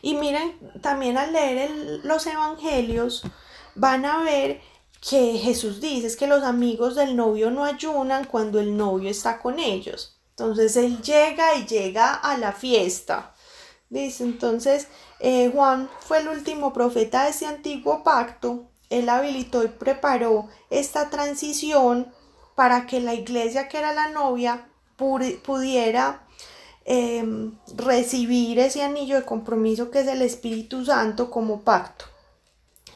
Y 0.00 0.14
miren, 0.14 0.56
también 0.80 1.18
al 1.18 1.32
leer 1.32 1.72
los 2.04 2.24
evangelios 2.28 3.24
van 3.74 4.04
a 4.04 4.22
ver 4.22 4.60
que 5.00 5.38
Jesús 5.38 5.80
dice 5.80 6.06
es 6.06 6.16
que 6.16 6.26
los 6.26 6.42
amigos 6.42 6.94
del 6.94 7.16
novio 7.16 7.50
no 7.50 7.64
ayunan 7.64 8.24
cuando 8.24 8.60
el 8.60 8.76
novio 8.76 9.10
está 9.10 9.38
con 9.40 9.58
ellos. 9.58 10.18
Entonces 10.30 10.76
él 10.76 11.02
llega 11.02 11.54
y 11.56 11.66
llega 11.66 12.14
a 12.14 12.36
la 12.38 12.52
fiesta. 12.52 13.34
Dice 13.88 14.24
entonces, 14.24 14.88
eh, 15.18 15.50
Juan 15.52 15.90
fue 16.00 16.18
el 16.18 16.28
último 16.28 16.72
profeta 16.72 17.24
de 17.24 17.30
ese 17.30 17.46
antiguo 17.46 18.04
pacto. 18.04 18.70
Él 18.88 19.08
habilitó 19.08 19.64
y 19.64 19.68
preparó 19.68 20.48
esta 20.70 21.10
transición 21.10 22.12
para 22.54 22.86
que 22.86 23.00
la 23.00 23.14
iglesia 23.14 23.68
que 23.68 23.78
era 23.78 23.92
la 23.92 24.10
novia 24.10 24.68
pudiera 24.96 26.26
em, 26.84 27.58
recibir 27.74 28.58
ese 28.58 28.82
anillo 28.82 29.16
de 29.16 29.24
compromiso 29.24 29.90
que 29.90 30.00
es 30.00 30.08
el 30.08 30.22
Espíritu 30.22 30.84
Santo 30.84 31.30
como 31.30 31.62
pacto. 31.62 32.04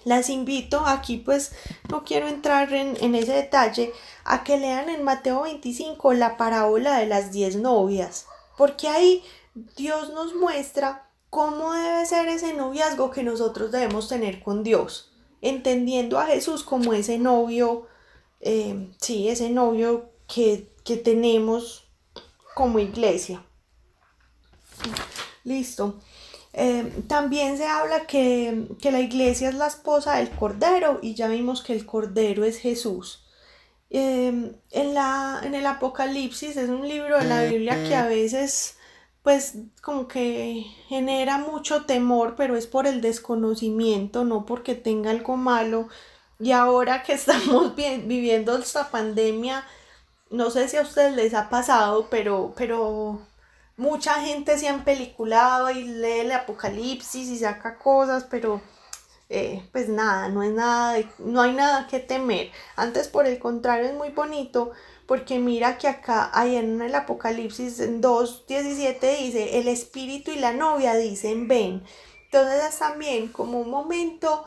Las 0.05 0.29
invito 0.31 0.81
aquí, 0.87 1.19
pues 1.19 1.53
no 1.89 2.05
quiero 2.05 2.29
entrar 2.29 2.73
en, 2.73 2.97
en 3.01 3.15
ese 3.15 3.33
detalle, 3.33 3.93
a 4.25 4.45
que 4.45 4.59
lean 4.59 4.89
en 4.89 5.03
Mateo 5.03 5.43
25 5.43 6.15
la 6.15 6.37
parábola 6.37 6.99
de 6.99 7.07
las 7.07 7.33
diez 7.33 7.57
novias, 7.57 8.27
porque 8.57 8.89
ahí 8.89 9.23
Dios 9.77 10.13
nos 10.13 10.35
muestra 10.35 11.09
cómo 11.31 11.73
debe 11.73 12.07
ser 12.07 12.29
ese 12.29 12.55
noviazgo 12.55 13.11
que 13.11 13.23
nosotros 13.23 13.73
debemos 13.73 14.09
tener 14.09 14.43
con 14.43 14.63
Dios, 14.63 15.11
entendiendo 15.43 16.21
a 16.21 16.27
Jesús 16.27 16.63
como 16.63 16.93
ese 16.93 17.19
novio, 17.19 17.89
eh, 18.41 18.91
sí, 19.01 19.29
ese 19.29 19.51
novio 19.51 20.11
que, 20.27 20.71
tenemos 21.03 21.89
como 22.55 22.79
iglesia. 22.79 23.45
Listo. 25.43 26.01
Eh, 26.57 27.03
también 27.09 27.59
se 27.59 27.67
habla 27.67 28.07
que, 28.07 28.69
la 28.83 29.01
iglesia 29.01 29.49
es 29.49 29.57
la 29.57 29.67
esposa 29.67 30.17
del 30.17 30.31
Cordero 30.31 31.01
y 31.03 31.15
ya 31.15 31.27
vimos 31.29 31.63
que 31.63 31.73
el 31.73 31.85
Cordero 31.85 32.45
es 32.45 32.59
Jesús. 32.59 33.25
Eh, 33.91 34.53
en, 34.71 34.95
la, 34.95 35.41
en 35.43 35.55
el 35.55 35.67
Apocalipsis 35.67 36.57
es 36.57 36.69
un 36.69 36.89
libro 36.89 37.19
de 37.19 37.25
la 37.27 37.43
Biblia 37.45 37.83
que 37.85 37.95
a 37.95 38.07
veces 38.07 38.77
pues 39.25 39.55
como 39.81 40.07
que 40.07 40.65
genera 40.89 41.39
mucho 41.39 41.87
temor, 41.87 42.35
pero 42.37 42.57
es 42.57 42.67
por 42.67 42.87
el 42.87 43.01
desconocimiento, 43.01 44.25
no 44.25 44.45
porque 44.47 44.75
tenga 44.75 45.11
algo 45.11 45.37
malo. 45.37 45.89
Y 46.39 46.53
ahora 46.53 47.03
que 47.03 47.13
estamos 47.15 47.75
viviendo 47.75 48.57
esta 48.59 48.91
pandemia, 48.91 49.65
no 50.31 50.51
sé 50.51 50.69
si 50.69 50.77
a 50.77 50.83
ustedes 50.83 51.15
les 51.17 51.35
ha 51.35 51.49
pasado, 51.49 52.09
pero, 52.11 52.55
pero 52.57 53.23
mucha 53.77 54.15
gente 54.21 54.59
se 54.59 54.69
han 54.69 54.85
peliculado 54.85 55.71
y 55.71 55.85
lee 55.85 56.21
el 56.21 56.33
apocalipsis 56.33 57.29
y 57.29 57.39
saca 57.39 57.79
cosas, 57.79 58.25
pero 58.25 58.61
eh, 59.29 59.67
pues 59.73 59.89
nada, 59.89 60.29
no 60.29 60.43
es 60.43 60.53
nada, 60.53 60.99
no 61.19 61.41
hay 61.41 61.53
nada 61.53 61.87
que 61.87 61.99
temer. 61.99 62.51
Antes 62.77 63.09
por 63.09 63.27
el 63.27 63.39
contrario 63.39 63.87
es 63.87 63.95
muy 63.95 64.11
bonito 64.11 64.73
porque 65.07 65.39
mira 65.39 65.79
que 65.79 65.89
acá 65.89 66.31
hay 66.33 66.57
en 66.57 66.81
el 66.81 66.95
Apocalipsis 66.95 67.79
2.17 67.81 69.19
dice, 69.19 69.59
el 69.59 69.69
espíritu 69.69 70.31
y 70.31 70.37
la 70.37 70.53
novia 70.53 70.95
dicen, 70.95 71.49
ven. 71.49 71.83
Entonces 72.25 72.65
es 72.71 72.79
también 72.79 73.29
como 73.29 73.61
un 73.61 73.71
momento, 73.71 74.45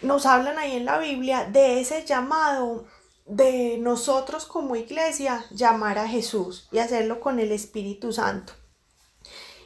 nos 0.00 0.26
hablan 0.26 0.58
ahí 0.58 0.76
en 0.76 0.84
la 0.84 0.98
Biblia 0.98 1.44
de 1.44 1.80
ese 1.80 2.04
llamado 2.04 2.86
de 3.28 3.78
nosotros 3.78 4.46
como 4.46 4.74
iglesia 4.74 5.44
llamar 5.50 5.98
a 5.98 6.08
Jesús 6.08 6.68
y 6.72 6.78
hacerlo 6.78 7.20
con 7.20 7.38
el 7.38 7.52
Espíritu 7.52 8.12
Santo. 8.12 8.54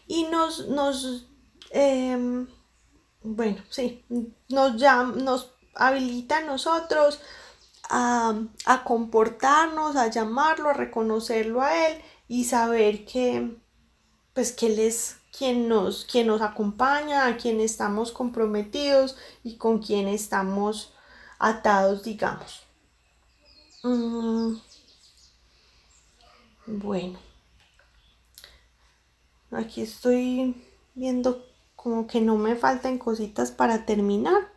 Y 0.07 0.25
nos, 0.25 0.69
nos 0.69 1.29
em, 1.71 2.47
bueno, 3.23 3.63
sí, 3.71 4.05
nos, 4.49 4.75
nos 5.17 5.55
habilita 5.75 6.39
a 6.39 6.43
nosotros 6.43 7.21
a, 7.89 8.83
comportarnos, 8.85 9.97
a 9.97 10.09
llamarlo, 10.09 10.71
a 10.71 10.75
reconocerlo 10.75 11.63
a 11.63 11.89
Él 11.89 12.03
y 12.27 12.45
saber 12.45 13.05
que, 13.05 13.57
pues, 14.35 14.53
que 14.53 14.67
Él 14.67 14.79
es 14.79 15.17
quien 15.37 15.69
nos, 15.69 16.05
quien 16.05 16.27
nos 16.27 16.43
acompaña, 16.43 17.27
a 17.27 17.37
quien 17.37 17.61
estamos 17.61 18.13
comprometidos 18.13 19.17
y 19.45 19.57
con 19.57 19.79
quien 19.79 20.09
estamos 20.09 20.95
atados, 21.39 22.03
digamos. 22.03 22.63
Mm. 23.85 24.57
Bueno, 26.67 27.19
aquí 29.51 29.83
estoy 29.83 30.55
viendo 30.95 31.45
como 31.77 32.07
que 32.07 32.21
no 32.21 32.37
me 32.37 32.57
faltan 32.57 32.99
cositas 32.99 33.51
para 33.51 33.85
terminar. 33.87 34.53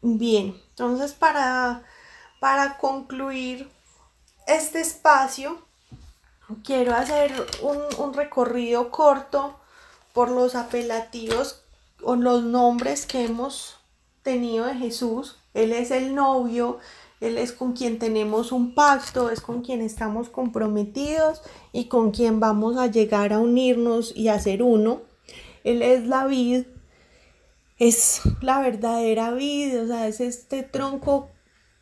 Bien, 0.00 0.56
entonces 0.70 1.12
para, 1.12 1.82
para 2.40 2.78
concluir 2.78 3.68
este 4.46 4.80
espacio, 4.80 5.58
quiero 6.64 6.94
hacer 6.94 7.32
un, 7.62 8.14
recorrido 8.14 8.90
corto 8.90 9.58
por 10.18 10.32
los 10.32 10.56
apelativos 10.56 11.62
o 12.02 12.16
los 12.16 12.42
nombres 12.42 13.06
que 13.06 13.24
hemos 13.24 13.76
tenido 14.24 14.66
de 14.66 14.74
Jesús. 14.74 15.38
Él 15.54 15.70
es 15.70 15.92
el 15.92 16.12
novio, 16.12 16.78
Él 17.20 17.38
es 17.38 17.52
con 17.52 17.72
quien 17.72 18.00
tenemos 18.00 18.50
un 18.50 18.74
pacto, 18.74 19.30
es 19.30 19.40
con 19.40 19.62
quien 19.62 19.80
estamos 19.80 20.28
comprometidos 20.28 21.42
y 21.72 21.84
con 21.84 22.10
quien 22.10 22.40
vamos 22.40 22.78
a 22.78 22.88
llegar 22.88 23.32
a 23.32 23.38
unirnos 23.38 24.12
y 24.16 24.26
a 24.26 24.40
ser 24.40 24.64
uno. 24.64 25.02
Él 25.62 25.82
es 25.82 26.08
la 26.08 26.26
vid, 26.26 26.64
es 27.78 28.22
la 28.40 28.58
verdadera 28.58 29.30
vida, 29.30 29.82
o 29.82 29.86
sea, 29.86 30.08
es 30.08 30.20
este 30.20 30.64
tronco 30.64 31.30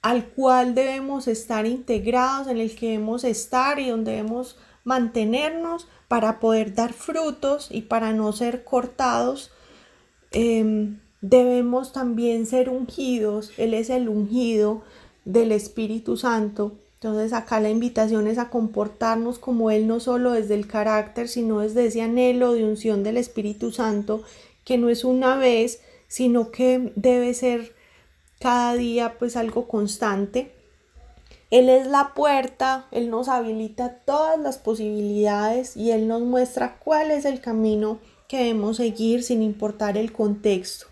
al 0.02 0.26
cual 0.26 0.74
debemos 0.74 1.26
estar 1.26 1.64
integrados, 1.64 2.48
en 2.48 2.58
el 2.58 2.76
que 2.76 2.90
debemos 2.90 3.24
estar 3.24 3.78
y 3.78 3.88
donde 3.88 4.10
debemos 4.10 4.58
mantenernos 4.84 5.88
para 6.08 6.40
poder 6.40 6.74
dar 6.74 6.92
frutos 6.92 7.68
y 7.70 7.82
para 7.82 8.12
no 8.12 8.32
ser 8.32 8.64
cortados. 8.64 9.50
Em, 10.30 11.00
debemos 11.20 11.92
también 11.92 12.46
ser 12.46 12.68
ungidos, 12.68 13.52
Él 13.56 13.74
es 13.74 13.90
el 13.90 14.08
ungido 14.08 14.82
del 15.24 15.52
Espíritu 15.52 16.16
Santo. 16.16 16.72
Entonces 16.94 17.32
acá 17.32 17.60
la 17.60 17.70
invitación 17.70 18.26
es 18.26 18.38
a 18.38 18.48
comportarnos 18.48 19.38
como 19.38 19.70
Él 19.70 19.86
no 19.86 20.00
solo 20.00 20.32
desde 20.32 20.54
el 20.54 20.66
carácter, 20.66 21.28
sino 21.28 21.60
desde 21.60 21.86
ese 21.86 22.02
anhelo 22.02 22.52
de 22.52 22.64
unción 22.64 23.02
del 23.02 23.16
Espíritu 23.16 23.70
Santo, 23.70 24.22
que 24.64 24.78
no 24.78 24.88
es 24.88 25.04
una 25.04 25.36
vez, 25.36 25.80
sino 26.08 26.50
que 26.50 26.92
debe 26.96 27.34
ser 27.34 27.74
cada 28.40 28.74
día 28.74 29.18
pues 29.18 29.36
algo 29.36 29.68
constante. 29.68 30.52
Él 31.50 31.68
es 31.68 31.86
la 31.86 32.12
puerta, 32.14 32.86
Él 32.90 33.10
nos 33.10 33.28
habilita 33.28 34.00
todas 34.04 34.38
las 34.38 34.58
posibilidades 34.58 35.76
y 35.76 35.92
Él 35.92 36.08
nos 36.08 36.22
muestra 36.22 36.78
cuál 36.78 37.10
es 37.10 37.24
el 37.24 37.40
camino 37.40 37.98
que 38.28 38.38
debemos 38.38 38.78
seguir 38.78 39.22
sin 39.22 39.42
importar 39.42 39.96
el 39.96 40.12
contexto. 40.12 40.86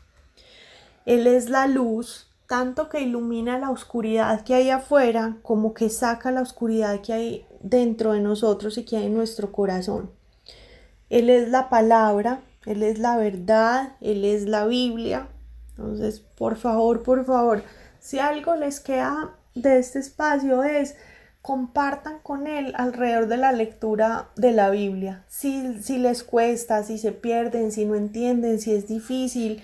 Él 1.07 1.27
es 1.27 1.51
la 1.51 1.67
luz, 1.67 2.29
tanto 2.47 2.89
que 2.89 3.01
ilumina 3.01 3.59
la 3.59 3.71
oscuridad 3.71 4.45
que 4.45 4.55
hay 4.55 4.71
afuera 4.71 5.37
como 5.43 5.75
que 5.75 5.91
saca 5.91 6.31
la 6.31 6.43
oscuridad 6.43 7.01
que 7.01 7.13
hay 7.13 7.47
dentro 7.61 8.13
de 8.13 8.21
nosotros 8.21 8.79
y 8.79 8.85
que 8.85 8.97
hay 8.97 9.07
en 9.07 9.15
nuestro 9.15 9.51
corazón. 9.51 10.11
Él 11.11 11.31
es 11.31 11.49
la 11.49 11.69
palabra, 11.69 12.41
él 12.67 12.83
es 12.83 12.99
la 12.99 13.17
verdad, 13.17 13.93
Él 14.01 14.25
es 14.25 14.47
la 14.47 14.67
Biblia. 14.67 15.29
Entonces, 15.71 16.21
por 16.21 16.57
favor, 16.57 17.03
por 17.03 17.25
favor, 17.25 17.63
si 17.99 18.19
algo 18.19 18.57
les 18.57 18.81
queda 18.81 19.37
de 19.55 19.79
este 19.79 19.99
espacio 19.99 20.65
es 20.65 20.97
compartan 21.43 22.21
con 22.21 22.47
él 22.47 22.73
alrededor 22.77 23.27
de 23.29 23.37
la 23.37 23.53
lectura 23.53 24.31
de 24.35 24.53
la 24.53 24.71
Biblia. 24.71 25.25
Si, 25.29 25.83
si 25.83 25.99
les 25.99 26.25
cuesta, 26.25 26.83
si 26.85 26.97
se 26.97 27.13
pierden, 27.13 27.71
si 27.71 27.85
no 27.85 27.97
entienden, 27.97 28.59
si 28.61 28.73
es 28.73 28.89
difícil, 28.89 29.63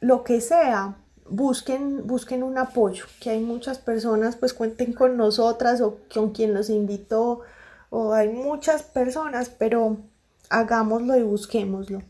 lo 0.00 0.22
que 0.22 0.40
sea, 0.40 0.96
busquen, 1.28 2.06
busquen 2.06 2.44
un 2.44 2.56
apoyo, 2.56 3.06
que 3.20 3.30
hay 3.30 3.40
muchas 3.40 3.78
personas, 3.78 4.36
pues 4.36 4.54
cuenten 4.54 4.92
con 4.92 5.16
nosotras 5.16 5.80
o 5.80 5.98
con 6.12 6.30
quien 6.30 6.54
nos 6.54 6.70
invitó, 6.70 7.40
o 7.90 8.12
hay 8.12 8.28
muchas 8.28 8.84
personas, 8.84 9.48
pero 9.48 9.96
hagámoslo 10.50 11.16
y 11.16 11.22
busquémoslo. 11.22 12.02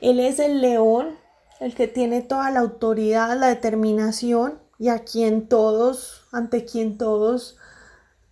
Él 0.00 0.20
es 0.20 0.38
el 0.38 0.60
león, 0.60 1.16
el 1.58 1.74
que 1.74 1.88
tiene 1.88 2.22
toda 2.22 2.50
la 2.52 2.60
autoridad, 2.60 3.36
la 3.36 3.48
determinación 3.48 4.63
y 4.78 4.88
a 4.88 5.04
quien 5.04 5.48
todos, 5.48 6.26
ante 6.32 6.64
quien 6.64 6.98
todos 6.98 7.56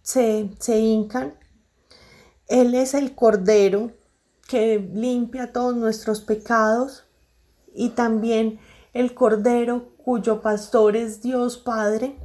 se, 0.02 0.50
se 0.58 0.78
hincan. 0.78 1.34
Él 2.48 2.74
es 2.74 2.94
el 2.94 3.14
cordero 3.14 3.92
que 4.48 4.78
limpia 4.78 5.52
todos 5.52 5.74
nuestros 5.76 6.20
pecados 6.20 7.04
y 7.74 7.90
también 7.90 8.60
el 8.92 9.14
cordero 9.14 9.96
cuyo 9.96 10.42
pastor 10.42 10.96
es 10.96 11.22
Dios 11.22 11.56
Padre. 11.56 12.18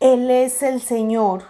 Él 0.00 0.30
es 0.30 0.62
el 0.62 0.80
Señor. 0.80 1.44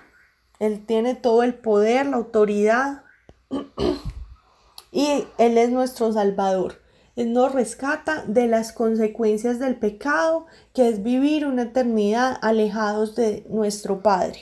Él 0.59 0.85
tiene 0.85 1.15
todo 1.15 1.43
el 1.43 1.55
poder, 1.55 2.07
la 2.07 2.17
autoridad 2.19 3.05
y 4.93 5.25
Él 5.39 5.59
es 5.59 5.71
nuestro 5.71 6.13
Salvador. 6.13 6.82
Nos 7.15 7.53
rescata 7.53 8.25
de 8.27 8.47
las 8.47 8.73
consecuencias 8.73 9.59
del 9.59 9.77
pecado, 9.77 10.47
que 10.73 10.89
es 10.89 11.03
vivir 11.03 11.47
una 11.47 11.63
eternidad 11.63 12.39
alejados 12.41 13.15
de 13.15 13.45
nuestro 13.51 14.03
Padre. 14.03 14.41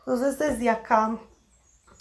Entonces 0.00 0.38
desde 0.38 0.70
acá 0.70 1.18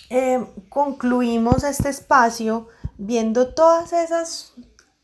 eh, 0.09 0.45
concluimos 0.69 1.63
este 1.63 1.89
espacio 1.89 2.67
viendo 2.97 3.53
todas 3.53 3.93
esas 3.93 4.53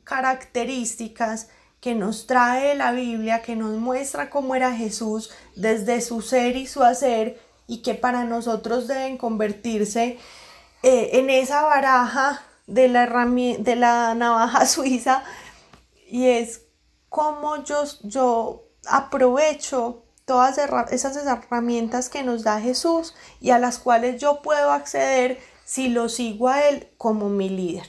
características 0.03 1.49
que 1.79 1.93
nos 1.93 2.25
trae 2.25 2.75
la 2.75 2.91
Biblia, 2.91 3.41
que 3.41 3.55
nos 3.55 3.77
muestra 3.77 4.29
cómo 4.29 4.55
era 4.55 4.73
Jesús 4.73 5.31
desde 5.55 6.01
su 6.01 6.21
ser 6.21 6.55
y 6.55 6.67
su 6.67 6.83
hacer 6.83 7.39
y 7.67 7.81
que 7.81 7.93
para 7.95 8.23
nosotros 8.23 8.87
deben 8.87 9.17
convertirse 9.17 10.17
eh, 10.83 11.09
en 11.13 11.29
esa 11.29 11.63
baraja 11.63 12.41
de 12.67 12.87
la, 12.87 13.05
de 13.05 13.75
la 13.75 14.15
navaja 14.15 14.65
suiza 14.65 15.23
y 16.07 16.27
es 16.27 16.61
cómo 17.09 17.63
yo, 17.63 17.83
yo 18.03 18.63
aprovecho 18.87 20.03
todas 20.25 20.57
esas 20.91 21.15
herramientas 21.17 22.09
que 22.09 22.23
nos 22.23 22.43
da 22.43 22.59
Jesús 22.59 23.15
y 23.39 23.51
a 23.51 23.59
las 23.59 23.77
cuales 23.77 24.19
yo 24.19 24.41
puedo 24.41 24.71
acceder 24.71 25.39
si 25.63 25.87
lo 25.89 26.09
sigo 26.09 26.47
a 26.47 26.67
Él 26.67 26.89
como 26.97 27.29
mi 27.29 27.49
líder. 27.49 27.87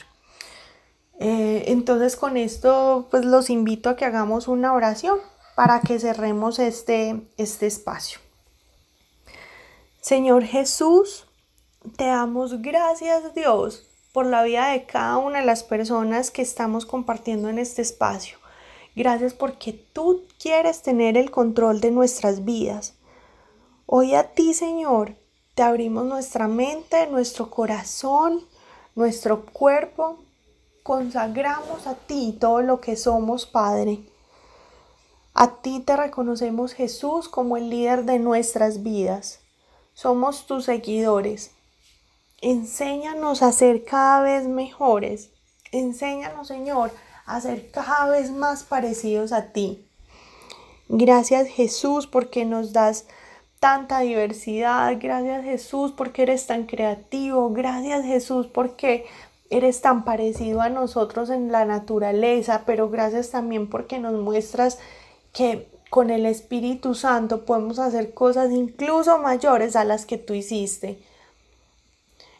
Eh, 1.18 1.64
entonces 1.68 2.14
con 2.16 2.36
esto 2.36 3.08
pues 3.10 3.24
los 3.24 3.48
invito 3.48 3.88
a 3.88 3.96
que 3.96 4.04
hagamos 4.04 4.48
una 4.48 4.74
oración 4.74 5.18
para 5.54 5.80
que 5.80 5.98
cerremos 5.98 6.58
este, 6.58 7.26
este 7.38 7.66
espacio. 7.66 8.20
Señor 10.02 10.44
Jesús, 10.44 11.26
te 11.96 12.04
damos 12.04 12.60
gracias 12.60 13.34
Dios 13.34 13.85
por 14.16 14.24
la 14.24 14.44
vida 14.44 14.68
de 14.68 14.86
cada 14.86 15.18
una 15.18 15.40
de 15.40 15.44
las 15.44 15.62
personas 15.62 16.30
que 16.30 16.40
estamos 16.40 16.86
compartiendo 16.86 17.50
en 17.50 17.58
este 17.58 17.82
espacio. 17.82 18.38
Gracias 18.94 19.34
porque 19.34 19.74
tú 19.74 20.22
quieres 20.40 20.80
tener 20.80 21.18
el 21.18 21.30
control 21.30 21.82
de 21.82 21.90
nuestras 21.90 22.46
vidas. 22.46 22.94
Hoy 23.84 24.14
a 24.14 24.32
ti, 24.32 24.54
Señor, 24.54 25.16
te 25.54 25.62
abrimos 25.62 26.06
nuestra 26.06 26.48
mente, 26.48 27.06
nuestro 27.08 27.50
corazón, 27.50 28.40
nuestro 28.94 29.44
cuerpo. 29.44 30.16
Consagramos 30.82 31.86
a 31.86 31.94
ti 31.94 32.34
todo 32.40 32.62
lo 32.62 32.80
que 32.80 32.96
somos, 32.96 33.44
Padre. 33.44 34.00
A 35.34 35.56
ti 35.56 35.80
te 35.80 35.94
reconocemos, 35.94 36.72
Jesús, 36.72 37.28
como 37.28 37.58
el 37.58 37.68
líder 37.68 38.06
de 38.06 38.18
nuestras 38.18 38.82
vidas. 38.82 39.40
Somos 39.92 40.46
tus 40.46 40.64
seguidores. 40.64 41.50
Enséñanos 42.48 43.42
a 43.42 43.50
ser 43.50 43.84
cada 43.84 44.22
vez 44.22 44.46
mejores. 44.46 45.30
Enséñanos, 45.72 46.46
Señor, 46.46 46.92
a 47.24 47.40
ser 47.40 47.72
cada 47.72 48.08
vez 48.08 48.30
más 48.30 48.62
parecidos 48.62 49.32
a 49.32 49.50
ti. 49.50 49.84
Gracias 50.88 51.48
Jesús 51.48 52.06
porque 52.06 52.44
nos 52.44 52.72
das 52.72 53.08
tanta 53.58 53.98
diversidad. 53.98 54.96
Gracias 55.00 55.42
Jesús 55.42 55.90
porque 55.90 56.22
eres 56.22 56.46
tan 56.46 56.66
creativo. 56.66 57.50
Gracias 57.50 58.04
Jesús 58.04 58.46
porque 58.46 59.06
eres 59.50 59.80
tan 59.80 60.04
parecido 60.04 60.60
a 60.60 60.68
nosotros 60.68 61.30
en 61.30 61.50
la 61.50 61.64
naturaleza, 61.64 62.62
pero 62.64 62.88
gracias 62.88 63.32
también 63.32 63.68
porque 63.68 63.98
nos 63.98 64.14
muestras 64.22 64.78
que 65.32 65.68
con 65.90 66.10
el 66.10 66.26
Espíritu 66.26 66.94
Santo 66.94 67.44
podemos 67.44 67.80
hacer 67.80 68.14
cosas 68.14 68.52
incluso 68.52 69.18
mayores 69.18 69.74
a 69.74 69.82
las 69.82 70.06
que 70.06 70.16
tú 70.16 70.32
hiciste. 70.32 71.00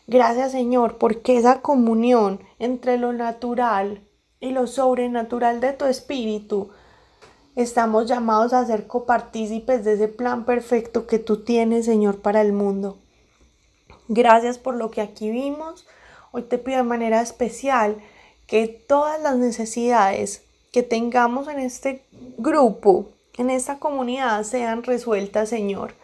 Gracias 0.08 0.52
Señor, 0.52 0.98
porque 0.98 1.36
esa 1.36 1.62
comunión 1.62 2.40
entre 2.58 2.96
lo 2.96 3.12
natural 3.12 4.02
y 4.38 4.50
lo 4.50 4.68
sobrenatural 4.68 5.60
de 5.60 5.72
tu 5.72 5.84
espíritu, 5.86 6.70
estamos 7.56 8.06
llamados 8.06 8.52
a 8.52 8.64
ser 8.66 8.86
copartícipes 8.86 9.84
de 9.84 9.94
ese 9.94 10.08
plan 10.08 10.44
perfecto 10.44 11.06
que 11.06 11.18
tú 11.18 11.42
tienes, 11.42 11.86
Señor, 11.86 12.20
para 12.20 12.40
el 12.40 12.52
mundo. 12.52 12.98
Gracias 14.08 14.58
por 14.58 14.76
lo 14.76 14.92
que 14.92 15.00
aquí 15.00 15.30
vimos. 15.30 15.86
Hoy 16.30 16.42
te 16.42 16.58
pido 16.58 16.76
de 16.78 16.82
manera 16.84 17.20
especial 17.20 17.96
que 18.46 18.68
todas 18.68 19.20
las 19.20 19.36
necesidades 19.36 20.44
que 20.70 20.84
tengamos 20.84 21.48
en 21.48 21.58
este 21.58 22.04
grupo, 22.38 23.08
en 23.36 23.50
esta 23.50 23.80
comunidad, 23.80 24.44
sean 24.44 24.84
resueltas, 24.84 25.48
Señor. 25.48 25.94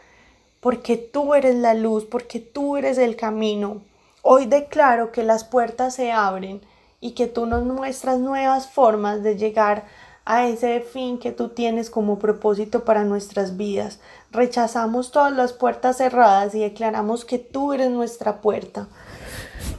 Porque 0.58 0.96
tú 0.96 1.34
eres 1.34 1.54
la 1.54 1.74
luz, 1.74 2.04
porque 2.04 2.40
tú 2.40 2.76
eres 2.76 2.98
el 2.98 3.14
camino, 3.14 3.82
Hoy 4.24 4.46
declaro 4.46 5.10
que 5.10 5.24
las 5.24 5.42
puertas 5.42 5.96
se 5.96 6.12
abren 6.12 6.62
y 7.00 7.12
que 7.12 7.26
tú 7.26 7.46
nos 7.46 7.64
muestras 7.64 8.20
nuevas 8.20 8.68
formas 8.68 9.24
de 9.24 9.36
llegar 9.36 9.84
a 10.24 10.46
ese 10.46 10.80
fin 10.80 11.18
que 11.18 11.32
tú 11.32 11.48
tienes 11.48 11.90
como 11.90 12.20
propósito 12.20 12.84
para 12.84 13.02
nuestras 13.02 13.56
vidas. 13.56 13.98
Rechazamos 14.30 15.10
todas 15.10 15.32
las 15.32 15.52
puertas 15.52 15.96
cerradas 15.96 16.54
y 16.54 16.60
declaramos 16.60 17.24
que 17.24 17.38
tú 17.38 17.72
eres 17.72 17.90
nuestra 17.90 18.40
puerta. 18.40 18.86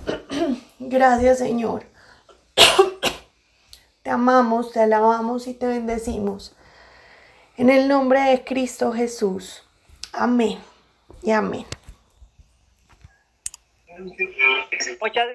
Gracias 0.80 1.38
Señor. 1.38 1.86
Te 4.04 4.10
amamos, 4.10 4.74
te 4.74 4.82
alabamos 4.82 5.48
y 5.48 5.54
te 5.54 5.66
bendecimos. 5.66 6.54
En 7.56 7.70
el 7.70 7.88
nombre 7.88 8.20
de 8.20 8.44
Cristo 8.44 8.92
Jesús. 8.92 9.64
Amén 10.12 10.60
y 11.22 11.32
amén. 11.32 11.66
Muchas 14.00 15.28